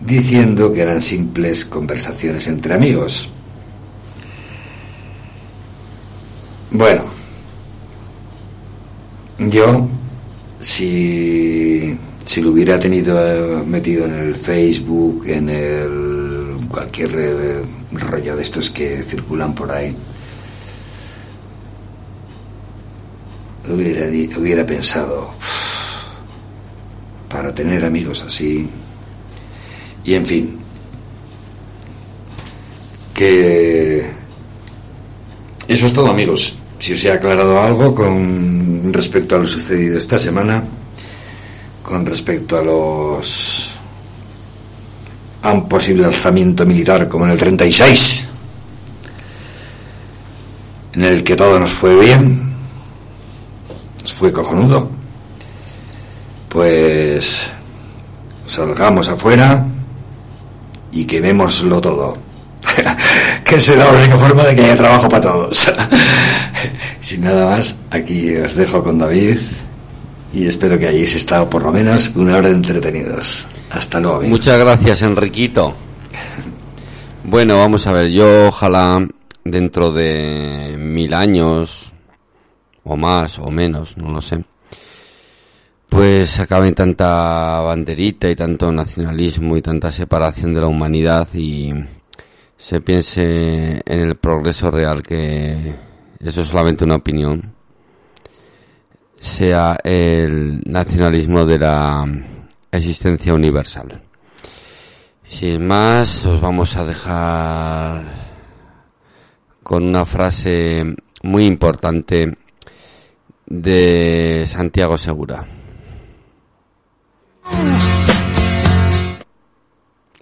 diciendo 0.00 0.72
que 0.72 0.82
eran 0.82 1.02
simples 1.02 1.64
conversaciones 1.64 2.46
entre 2.46 2.74
amigos. 2.74 3.28
Bueno, 6.70 7.15
yo, 9.38 9.88
si, 10.60 11.96
si 12.24 12.40
lo 12.40 12.50
hubiera 12.50 12.78
tenido 12.78 13.18
eh, 13.18 13.62
metido 13.64 14.06
en 14.06 14.14
el 14.14 14.36
Facebook, 14.36 15.24
en 15.26 15.48
el 15.48 16.68
cualquier 16.68 17.10
eh, 17.18 17.62
rollo 17.92 18.36
de 18.36 18.42
estos 18.42 18.70
que 18.70 19.02
circulan 19.02 19.54
por 19.54 19.70
ahí, 19.70 19.94
hubiera, 23.68 24.06
hubiera 24.38 24.64
pensado, 24.64 25.30
para 27.28 27.54
tener 27.54 27.84
amigos 27.84 28.22
así, 28.22 28.68
y 30.04 30.14
en 30.14 30.24
fin, 30.24 30.58
que 33.12 34.06
eso 35.68 35.86
es 35.86 35.92
todo 35.92 36.10
amigos. 36.10 36.56
Si 36.78 36.92
os 36.92 37.04
he 37.04 37.10
aclarado 37.10 37.60
algo 37.60 37.94
con 37.94 38.65
respecto 38.92 39.36
a 39.36 39.38
lo 39.38 39.46
sucedido 39.46 39.98
esta 39.98 40.18
semana, 40.18 40.62
con 41.82 42.04
respecto 42.04 42.58
a 42.58 42.62
los 42.62 43.72
a 45.42 45.52
un 45.52 45.68
posible 45.68 46.04
alzamiento 46.04 46.66
militar 46.66 47.08
como 47.08 47.24
en 47.24 47.30
el 47.30 47.38
36, 47.38 48.26
en 50.94 51.04
el 51.04 51.22
que 51.22 51.36
todo 51.36 51.60
nos 51.60 51.70
fue 51.70 51.94
bien, 52.00 52.52
nos 54.02 54.12
fue 54.12 54.32
cojonudo, 54.32 54.90
pues 56.48 57.52
salgamos 58.46 59.08
afuera 59.08 59.64
y 60.90 61.04
quemémoslo 61.04 61.80
todo. 61.80 62.25
que 63.44 63.60
será 63.60 63.84
la 63.84 63.98
única 63.98 64.18
forma 64.18 64.44
de 64.44 64.54
que 64.54 64.62
haya 64.62 64.76
trabajo 64.76 65.08
para 65.08 65.22
todos. 65.22 65.72
Sin 67.00 67.22
nada 67.22 67.50
más, 67.50 67.76
aquí 67.90 68.34
os 68.36 68.54
dejo 68.54 68.82
con 68.82 68.98
David 68.98 69.38
y 70.32 70.46
espero 70.46 70.78
que 70.78 70.88
hayáis 70.88 71.14
estado 71.14 71.48
por 71.48 71.62
lo 71.62 71.72
menos 71.72 72.12
una 72.16 72.36
hora 72.36 72.48
entretenidos. 72.48 73.46
Hasta 73.70 74.00
luego. 74.00 74.22
Muchas 74.22 74.58
gracias, 74.58 75.02
Enriquito. 75.02 75.74
Bueno, 77.24 77.58
vamos 77.58 77.86
a 77.86 77.92
ver, 77.92 78.08
yo 78.10 78.48
ojalá 78.48 79.06
dentro 79.44 79.90
de 79.90 80.76
mil 80.78 81.12
años 81.14 81.92
o 82.84 82.96
más 82.96 83.38
o 83.38 83.50
menos, 83.50 83.96
no 83.96 84.12
lo 84.12 84.20
sé, 84.20 84.44
pues 85.88 86.38
acaben 86.38 86.74
tanta 86.74 87.60
banderita 87.60 88.30
y 88.30 88.36
tanto 88.36 88.70
nacionalismo 88.70 89.56
y 89.56 89.62
tanta 89.62 89.90
separación 89.90 90.54
de 90.54 90.60
la 90.60 90.68
humanidad 90.68 91.26
y 91.34 91.72
se 92.56 92.80
piense 92.80 93.82
en 93.84 94.00
el 94.00 94.16
progreso 94.16 94.70
real, 94.70 95.02
que 95.02 95.74
eso 96.18 96.40
es 96.40 96.46
solamente 96.46 96.84
una 96.84 96.96
opinión, 96.96 97.54
sea 99.18 99.78
el 99.82 100.60
nacionalismo 100.64 101.44
de 101.44 101.58
la 101.58 102.06
existencia 102.70 103.34
universal. 103.34 104.02
Sin 105.26 105.66
más, 105.66 106.24
os 106.24 106.40
vamos 106.40 106.76
a 106.76 106.84
dejar 106.84 108.04
con 109.62 109.82
una 109.82 110.04
frase 110.04 110.84
muy 111.22 111.44
importante 111.44 112.36
de 113.46 114.44
Santiago 114.46 114.96
Segura. 114.96 115.44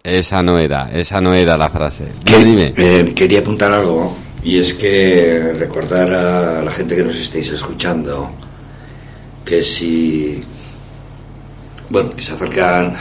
Esa 0.04 0.42
no 0.42 0.58
era, 0.58 0.90
esa 0.92 1.18
no 1.18 1.32
era 1.32 1.56
la 1.56 1.70
frase. 1.70 2.04
Dime, 2.26 2.74
eh, 2.76 3.14
quería 3.16 3.38
apuntar 3.38 3.72
algo 3.72 4.14
y 4.42 4.58
es 4.58 4.74
que 4.74 5.54
recordar 5.56 6.12
a 6.12 6.62
la 6.62 6.70
gente 6.70 6.94
que 6.94 7.02
nos 7.02 7.16
estéis 7.16 7.48
escuchando 7.48 8.30
que 9.46 9.62
si, 9.62 10.42
bueno, 11.88 12.10
que 12.10 12.20
se 12.20 12.34
acercan 12.34 12.94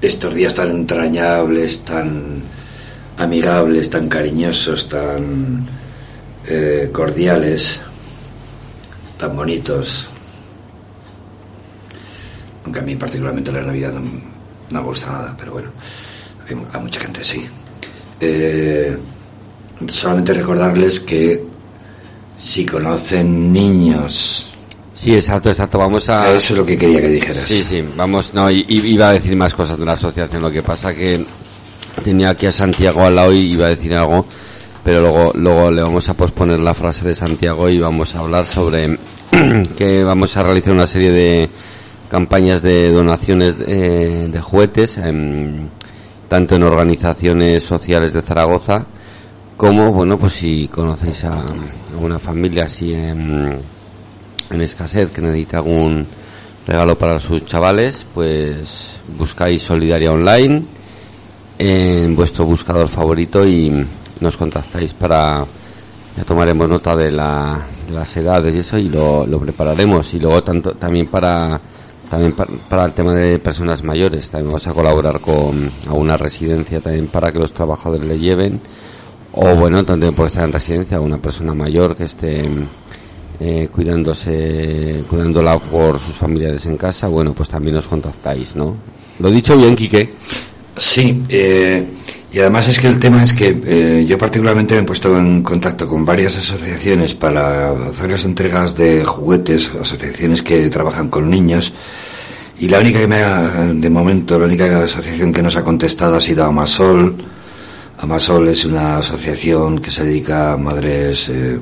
estos 0.00 0.34
días 0.34 0.54
tan 0.54 0.70
entrañables, 0.70 1.84
tan 1.84 2.44
amigables, 3.18 3.90
tan 3.90 4.08
cariñosos, 4.08 4.88
tan 4.88 5.68
eh, 6.46 6.88
cordiales, 6.90 7.78
tan 9.18 9.36
bonitos, 9.36 10.08
aunque 12.64 12.78
a 12.78 12.82
mí 12.82 12.96
particularmente 12.96 13.52
la 13.52 13.60
Navidad 13.60 13.92
no 14.70 14.80
me 14.80 14.86
gusta 14.86 15.12
nada, 15.12 15.34
pero 15.38 15.52
bueno, 15.52 15.70
a 16.72 16.78
mucha 16.78 17.00
gente 17.00 17.22
sí. 17.22 17.46
Eh, 18.20 18.96
solamente 19.88 20.34
recordarles 20.34 21.00
que 21.00 21.44
si 22.38 22.66
conocen 22.66 23.52
niños 23.52 24.50
Sí, 25.00 25.14
exacto, 25.14 25.48
exacto. 25.48 25.78
Vamos 25.78 26.10
a. 26.10 26.28
Eso 26.34 26.52
es 26.52 26.58
lo 26.58 26.66
que 26.66 26.76
quería 26.76 27.00
que 27.00 27.08
dijeras. 27.08 27.44
Sí, 27.44 27.64
sí, 27.64 27.82
vamos. 27.96 28.34
No, 28.34 28.50
iba 28.50 29.08
a 29.08 29.12
decir 29.14 29.34
más 29.34 29.54
cosas 29.54 29.78
de 29.78 29.86
la 29.86 29.92
asociación. 29.92 30.42
Lo 30.42 30.50
que 30.50 30.62
pasa 30.62 30.92
que 30.92 31.24
tenía 32.04 32.28
aquí 32.28 32.44
a 32.44 32.52
Santiago 32.52 33.00
al 33.00 33.14
lado 33.14 33.32
y 33.32 33.52
iba 33.52 33.64
a 33.64 33.70
decir 33.70 33.94
algo, 33.94 34.26
pero 34.84 35.00
luego, 35.00 35.32
luego 35.36 35.70
le 35.70 35.80
vamos 35.80 36.06
a 36.10 36.14
posponer 36.14 36.58
la 36.58 36.74
frase 36.74 37.08
de 37.08 37.14
Santiago 37.14 37.70
y 37.70 37.78
vamos 37.78 38.14
a 38.14 38.18
hablar 38.18 38.44
sobre 38.44 38.98
que 39.78 40.04
vamos 40.04 40.36
a 40.36 40.42
realizar 40.42 40.74
una 40.74 40.86
serie 40.86 41.10
de 41.10 41.50
campañas 42.10 42.60
de 42.60 42.90
donaciones 42.90 43.54
eh, 43.66 44.28
de 44.30 44.40
juguetes, 44.40 45.00
tanto 46.28 46.54
en 46.56 46.62
organizaciones 46.64 47.62
sociales 47.62 48.12
de 48.12 48.22
Zaragoza 48.22 48.86
como, 49.56 49.92
bueno, 49.92 50.18
pues 50.18 50.32
si 50.32 50.68
conocéis 50.68 51.24
a 51.26 51.44
alguna 51.92 52.18
familia 52.18 52.64
así 52.64 52.94
en, 52.94 53.58
en 54.50 54.60
escasez 54.62 55.10
que 55.10 55.20
necesita 55.20 55.58
algún 55.58 56.06
regalo 56.66 56.96
para 56.96 57.18
sus 57.18 57.44
chavales, 57.44 58.06
pues 58.14 59.00
buscáis 59.18 59.62
Solidaria 59.62 60.12
Online 60.12 60.62
en 61.58 62.16
vuestro 62.16 62.46
buscador 62.46 62.88
favorito 62.88 63.46
y 63.46 63.84
nos 64.20 64.36
contactáis 64.38 64.94
para 64.94 65.44
ya 66.16 66.24
tomaremos 66.24 66.68
nota 66.68 66.96
de, 66.96 67.12
la, 67.12 67.66
las 67.90 68.16
edades 68.16 68.54
y 68.54 68.58
eso 68.60 68.78
y 68.78 68.88
lo, 68.88 69.26
lo 69.26 69.38
prepararemos. 69.38 70.12
Y 70.14 70.18
luego 70.18 70.42
tanto 70.42 70.72
también 70.72 71.06
para 71.08 71.60
también 72.10 72.34
para, 72.68 72.84
el 72.86 72.92
tema 72.92 73.14
de 73.14 73.38
personas 73.38 73.84
mayores, 73.84 74.28
también 74.28 74.48
vamos 74.48 74.66
a 74.66 74.74
colaborar 74.74 75.20
con 75.20 75.70
alguna 75.86 76.16
residencia 76.16 76.80
también 76.80 77.06
para 77.06 77.30
que 77.30 77.38
los 77.38 77.52
trabajadores 77.52 78.06
le 78.06 78.18
lleven. 78.18 78.60
O 79.32 79.54
bueno, 79.54 79.84
también 79.84 80.12
por 80.12 80.26
estar 80.26 80.42
en 80.42 80.52
residencia, 80.52 81.00
una 81.00 81.18
persona 81.18 81.54
mayor 81.54 81.94
que 81.94 82.04
esté 82.04 82.48
eh, 83.38 83.68
cuidándose, 83.72 85.04
cuidándola 85.08 85.56
por 85.60 86.00
sus 86.00 86.16
familiares 86.16 86.66
en 86.66 86.76
casa, 86.76 87.06
bueno, 87.06 87.32
pues 87.32 87.48
también 87.48 87.76
os 87.76 87.86
contactáis, 87.86 88.56
¿no? 88.56 88.76
¿Lo 89.20 89.30
dicho 89.30 89.56
bien, 89.56 89.76
Quique? 89.76 90.10
Sí, 90.80 91.24
eh, 91.28 91.84
y 92.32 92.38
además 92.38 92.66
es 92.68 92.80
que 92.80 92.86
el 92.86 92.98
tema 92.98 93.22
es 93.22 93.34
que 93.34 93.54
eh, 93.66 94.06
yo 94.08 94.16
particularmente 94.16 94.74
me 94.74 94.80
he 94.80 94.84
puesto 94.84 95.18
en 95.18 95.42
contacto 95.42 95.86
con 95.86 96.06
varias 96.06 96.38
asociaciones 96.38 97.14
para 97.14 97.72
hacer 97.88 98.10
las 98.10 98.24
entregas 98.24 98.74
de 98.74 99.04
juguetes, 99.04 99.70
asociaciones 99.78 100.42
que 100.42 100.70
trabajan 100.70 101.10
con 101.10 101.28
niños, 101.28 101.74
y 102.58 102.68
la 102.68 102.78
única 102.78 102.98
que 102.98 103.06
me 103.06 103.22
ha, 103.22 103.72
de 103.74 103.90
momento, 103.90 104.38
la 104.38 104.46
única 104.46 104.84
asociación 104.84 105.34
que 105.34 105.42
nos 105.42 105.54
ha 105.54 105.62
contestado 105.62 106.16
ha 106.16 106.20
sido 106.20 106.44
Amasol. 106.46 107.14
Amasol 107.98 108.48
es 108.48 108.64
una 108.64 108.98
asociación 108.98 109.80
que 109.80 109.90
se 109.90 110.04
dedica 110.04 110.54
a 110.54 110.56
madres... 110.56 111.28
Eh, 111.28 111.60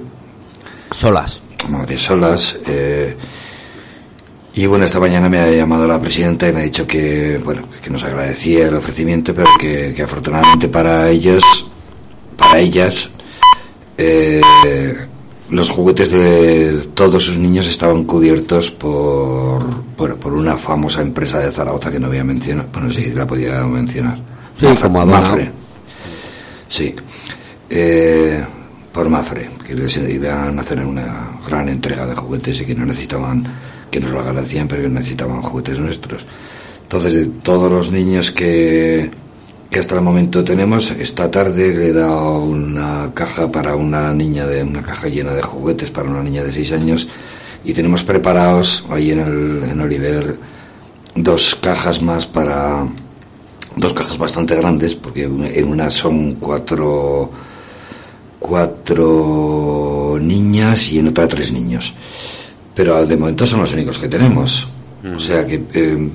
solas. 0.93 1.43
Madres 1.71 2.03
solas. 2.03 2.57
Eh, 2.67 3.17
Y 4.59 4.67
bueno, 4.67 4.87
esta 4.87 4.99
mañana 4.99 5.29
me 5.29 5.39
ha 5.39 5.49
llamado 5.53 5.87
la 5.87 6.01
presidenta 6.01 6.49
y 6.49 6.53
me 6.53 6.59
ha 6.59 6.65
dicho 6.65 6.85
que, 6.85 7.41
bueno, 7.45 7.63
que 7.81 7.91
nos 7.91 8.03
agradecía 8.03 8.67
el 8.67 8.75
ofrecimiento, 8.75 9.33
pero 9.33 9.47
que, 9.57 9.95
que 9.95 10.03
afortunadamente 10.03 10.67
para 10.67 11.09
ellos, 11.09 11.71
para 12.37 12.59
ellas, 12.59 13.09
eh, 13.97 14.41
los 15.49 15.71
juguetes 15.71 16.11
de 16.11 16.89
todos 16.93 17.23
sus 17.23 17.39
niños 17.39 17.69
estaban 17.69 18.03
cubiertos 18.03 18.73
por, 18.73 19.63
bueno, 19.97 20.17
por 20.17 20.33
una 20.33 20.57
famosa 20.57 21.03
empresa 21.03 21.39
de 21.39 21.53
Zaragoza 21.53 21.89
que 21.93 22.01
no 22.01 22.09
voy 22.09 22.19
a 22.19 22.25
mencionar, 22.25 22.67
bueno, 22.73 22.91
sí, 22.91 23.13
la 23.15 23.29
podía 23.29 23.65
mencionar. 23.65 24.19
Sí, 24.59 24.67
como 24.83 25.07
Mafre. 25.07 25.53
Sí. 26.67 26.97
Eh, 27.71 28.45
por 28.93 29.09
Mafre, 29.09 29.51
que 29.65 29.77
les 29.77 29.97
iban 29.99 30.59
a 30.59 30.63
hacer 30.63 30.85
una 30.85 31.39
gran 31.47 31.69
entrega 31.69 32.09
de 32.09 32.17
juguetes 32.17 32.61
y 32.61 32.65
que 32.65 32.75
no 32.75 32.85
necesitaban, 32.87 33.47
que 33.91 34.01
nos 34.01 34.11
lo 34.11 34.21
agradecían, 34.21 34.69
pero 34.69 34.83
que 34.83 34.89
necesitaban 34.89 35.43
juguetes 35.43 35.79
nuestros. 35.79 36.27
Entonces, 36.83 37.15
de 37.15 37.27
todos 37.43 37.71
los 37.71 37.91
niños 37.91 38.31
que, 38.31 39.11
que 39.71 39.79
hasta 39.79 39.95
el 39.97 40.01
momento 40.01 40.43
tenemos. 40.43 40.91
Esta 40.93 41.31
tarde 41.31 41.75
le 41.75 41.89
he 41.89 41.93
dado 41.93 42.41
una 42.41 43.11
caja 43.15 43.51
para 43.51 43.75
una 43.77 44.13
niña 44.13 44.47
de 44.47 44.63
una 44.63 44.83
caja 44.83 45.09
llena 45.09 45.33
de 45.33 45.43
juguetes 45.43 45.91
para 45.91 46.09
una 46.09 46.23
niña 46.23 46.43
de 46.43 46.53
6 46.53 46.73
años 46.73 47.09
y 47.65 47.73
tenemos 47.75 48.03
preparados 48.03 48.85
ahí 48.91 49.11
en 49.11 49.21
el 49.21 49.71
en 49.71 49.81
Oliver 49.81 50.37
dos 51.15 51.55
cajas 51.57 52.01
más 52.01 52.27
para 52.27 52.87
dos 53.77 53.93
cajas 53.93 54.17
bastante 54.17 54.55
grandes 54.55 54.95
porque 54.95 55.25
en 55.25 55.69
una 55.69 55.91
son 55.91 56.35
cuatro 56.37 57.31
cuatro 58.39 60.17
niñas 60.21 60.93
y 60.93 61.01
en 61.01 61.09
otra 61.09 61.29
tres 61.29 61.53
niños 61.53 61.93
pero 62.79 63.05
de 63.05 63.17
momento 63.17 63.45
son 63.45 63.59
los 63.59 63.73
únicos 63.73 63.99
que 63.99 64.07
tenemos 64.07 64.69
o 65.13 65.19
sea 65.19 65.45
que 65.45 65.65
eh, 65.75 66.09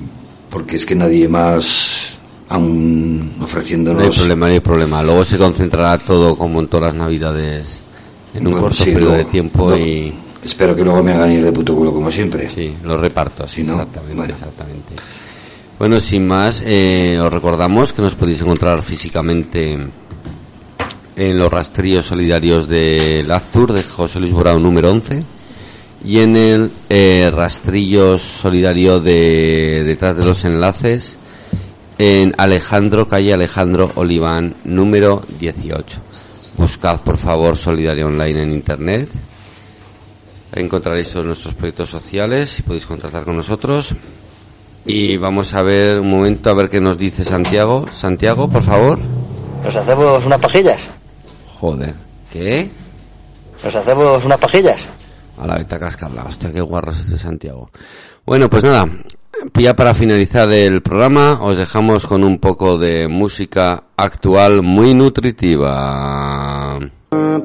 porque 0.49 0.77
es 0.77 0.85
que 0.85 0.95
nadie 0.95 1.27
más 1.27 2.18
aún 2.48 3.34
ofreciéndonos... 3.41 4.02
No 4.02 4.10
hay 4.10 4.15
problema, 4.15 4.48
no 4.48 4.53
hay 4.53 4.60
problema. 4.61 5.03
Luego 5.03 5.26
se 5.26 5.38
concentrará 5.38 5.98
todo 5.98 6.38
como 6.38 6.61
en 6.61 6.68
todas 6.68 6.94
las 6.94 6.95
navidades 6.95 7.80
en 8.34 8.48
un 8.48 8.53
corto 8.53 8.85
periodo 8.85 9.11
de 9.11 9.26
tiempo 9.26 9.76
y... 9.76 10.14
Espero 10.41 10.73
que 10.73 10.84
luego 10.85 11.03
me 11.03 11.11
hagan 11.11 11.31
ir 11.31 11.44
de 11.44 11.52
puto 11.52 11.76
culo 11.76 11.91
como 11.91 12.10
siempre. 12.10 12.49
Sí, 12.49 12.73
los 12.84 12.99
repartos, 12.99 13.52
sí, 13.52 13.61
exactamente, 13.61 14.15
bueno. 14.15 14.34
exactamente. 14.34 14.95
Bueno, 15.80 15.99
sin 15.99 16.27
más, 16.27 16.64
eh, 16.65 17.19
os 17.19 17.34
recordamos 17.34 17.91
que 17.91 18.02
nos 18.02 18.15
podéis 18.15 18.41
encontrar 18.41 18.81
físicamente 18.84 19.77
en 21.15 21.38
los 21.38 21.52
rastrillos 21.52 22.06
solidarios 22.06 22.69
del 22.69 23.30
Aztur 23.31 23.73
de 23.73 23.84
José 23.84 24.19
Luis 24.19 24.31
Borao 24.31 24.60
número 24.60 24.91
11 24.91 25.23
y 26.03 26.19
en 26.19 26.35
el 26.35 26.71
eh, 26.89 27.31
rastrillo 27.31 28.17
solidario 28.17 28.99
de 28.99 29.84
detrás 29.85 30.17
de 30.17 30.25
los 30.25 30.43
enlaces 30.43 31.17
en 31.97 32.34
Alejandro, 32.38 33.07
calle 33.07 33.34
Alejandro 33.34 33.89
Oliván, 33.95 34.55
número 34.63 35.23
18. 35.39 36.01
Buscad, 36.57 36.99
por 37.01 37.17
favor, 37.17 37.55
Solidaria 37.55 38.05
Online 38.05 38.43
en 38.43 38.51
Internet. 38.51 39.09
Encontraréis 40.51 41.11
todos 41.11 41.25
nuestros 41.25 41.53
proyectos 41.55 41.89
sociales 41.89 42.59
y 42.59 42.63
podéis 42.63 42.85
contactar 42.85 43.23
con 43.23 43.35
nosotros. 43.35 43.95
Y 44.85 45.17
vamos 45.17 45.53
a 45.53 45.61
ver 45.61 45.99
un 45.99 46.09
momento 46.09 46.49
a 46.49 46.53
ver 46.53 46.69
qué 46.69 46.81
nos 46.81 46.97
dice 46.97 47.23
Santiago. 47.23 47.85
Santiago, 47.91 48.49
por 48.49 48.61
favor. 48.61 48.99
Nos 49.63 49.75
hacemos 49.75 50.25
unas 50.25 50.39
pasillas. 50.39 50.89
Joder. 51.59 51.93
¿Qué? 52.31 52.69
Nos 53.63 53.75
hacemos 53.75 54.25
unas 54.25 54.38
pasillas. 54.38 54.88
A 55.38 55.47
la 55.47 55.55
venta 55.55 55.80
cascarla. 55.80 56.26
Hostia, 56.26 56.51
qué 56.51 56.61
guarros 56.61 56.99
este 56.99 57.18
Santiago. 57.18 57.69
Bueno, 58.26 58.49
pues 58.49 58.64
nada, 58.64 58.88
ya 59.55 59.76
para 59.76 59.93
finalizar 59.93 60.51
el 60.51 60.81
programa, 60.81 61.39
os 61.41 61.57
dejamos 61.57 62.05
con 62.05 62.23
un 62.23 62.39
poco 62.39 62.77
de 62.77 63.07
música 63.07 63.84
actual 63.97 64.61
muy 64.61 64.93
nutritiva. 64.93 66.80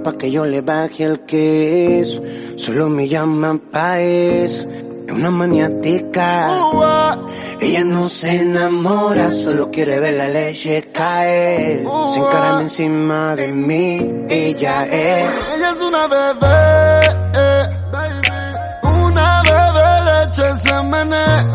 Pa' 0.05 0.16
que 0.16 0.31
yo 0.31 0.44
le 0.44 0.60
baje 0.60 1.05
el 1.05 1.20
queso, 1.27 2.23
solo 2.56 2.89
me 2.89 3.09
llaman 3.09 3.59
paez. 3.70 4.66
Es 5.06 5.15
una 5.15 5.31
maniática. 5.31 7.19
Ella 7.60 7.82
no 7.82 8.09
se 8.09 8.43
enamora, 8.43 9.31
solo 9.31 9.70
quiere 9.70 9.98
ver 9.98 10.15
la 10.15 10.28
leche 10.28 10.82
caer. 10.93 11.85
Se 12.12 12.19
encarame 12.19 12.62
encima 12.62 13.35
de 13.35 13.48
mí, 13.48 14.24
ella 14.28 14.86
es. 14.86 15.31
Ella 15.56 15.73
es 15.74 15.81
una 15.81 16.06
bebé, 16.06 16.35
baby. 16.40 16.48
Una 17.31 17.69
bebé 17.69 17.77
leche 20.64 21.48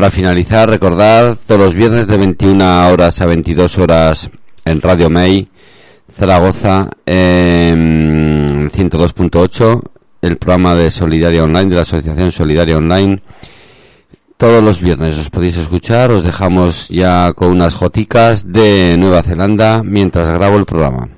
para 0.00 0.10
finalizar, 0.10 0.70
recordar 0.70 1.36
todos 1.46 1.60
los 1.60 1.74
viernes 1.74 2.06
de 2.06 2.16
21 2.16 2.88
horas 2.88 3.20
a 3.20 3.26
22 3.26 3.76
horas 3.76 4.30
en 4.64 4.80
Radio 4.80 5.10
May, 5.10 5.46
Zaragoza, 6.10 6.88
eh, 7.04 7.74
102.8, 7.76 9.82
el 10.22 10.38
programa 10.38 10.74
de 10.74 10.90
Solidaria 10.90 11.44
Online, 11.44 11.68
de 11.68 11.74
la 11.74 11.82
Asociación 11.82 12.32
Solidaria 12.32 12.78
Online. 12.78 13.20
Todos 14.38 14.62
los 14.62 14.80
viernes 14.80 15.18
os 15.18 15.28
podéis 15.28 15.58
escuchar, 15.58 16.10
os 16.12 16.24
dejamos 16.24 16.88
ya 16.88 17.34
con 17.34 17.50
unas 17.50 17.74
joticas 17.74 18.50
de 18.50 18.96
Nueva 18.96 19.22
Zelanda 19.22 19.82
mientras 19.84 20.30
grabo 20.30 20.56
el 20.56 20.64
programa. 20.64 21.10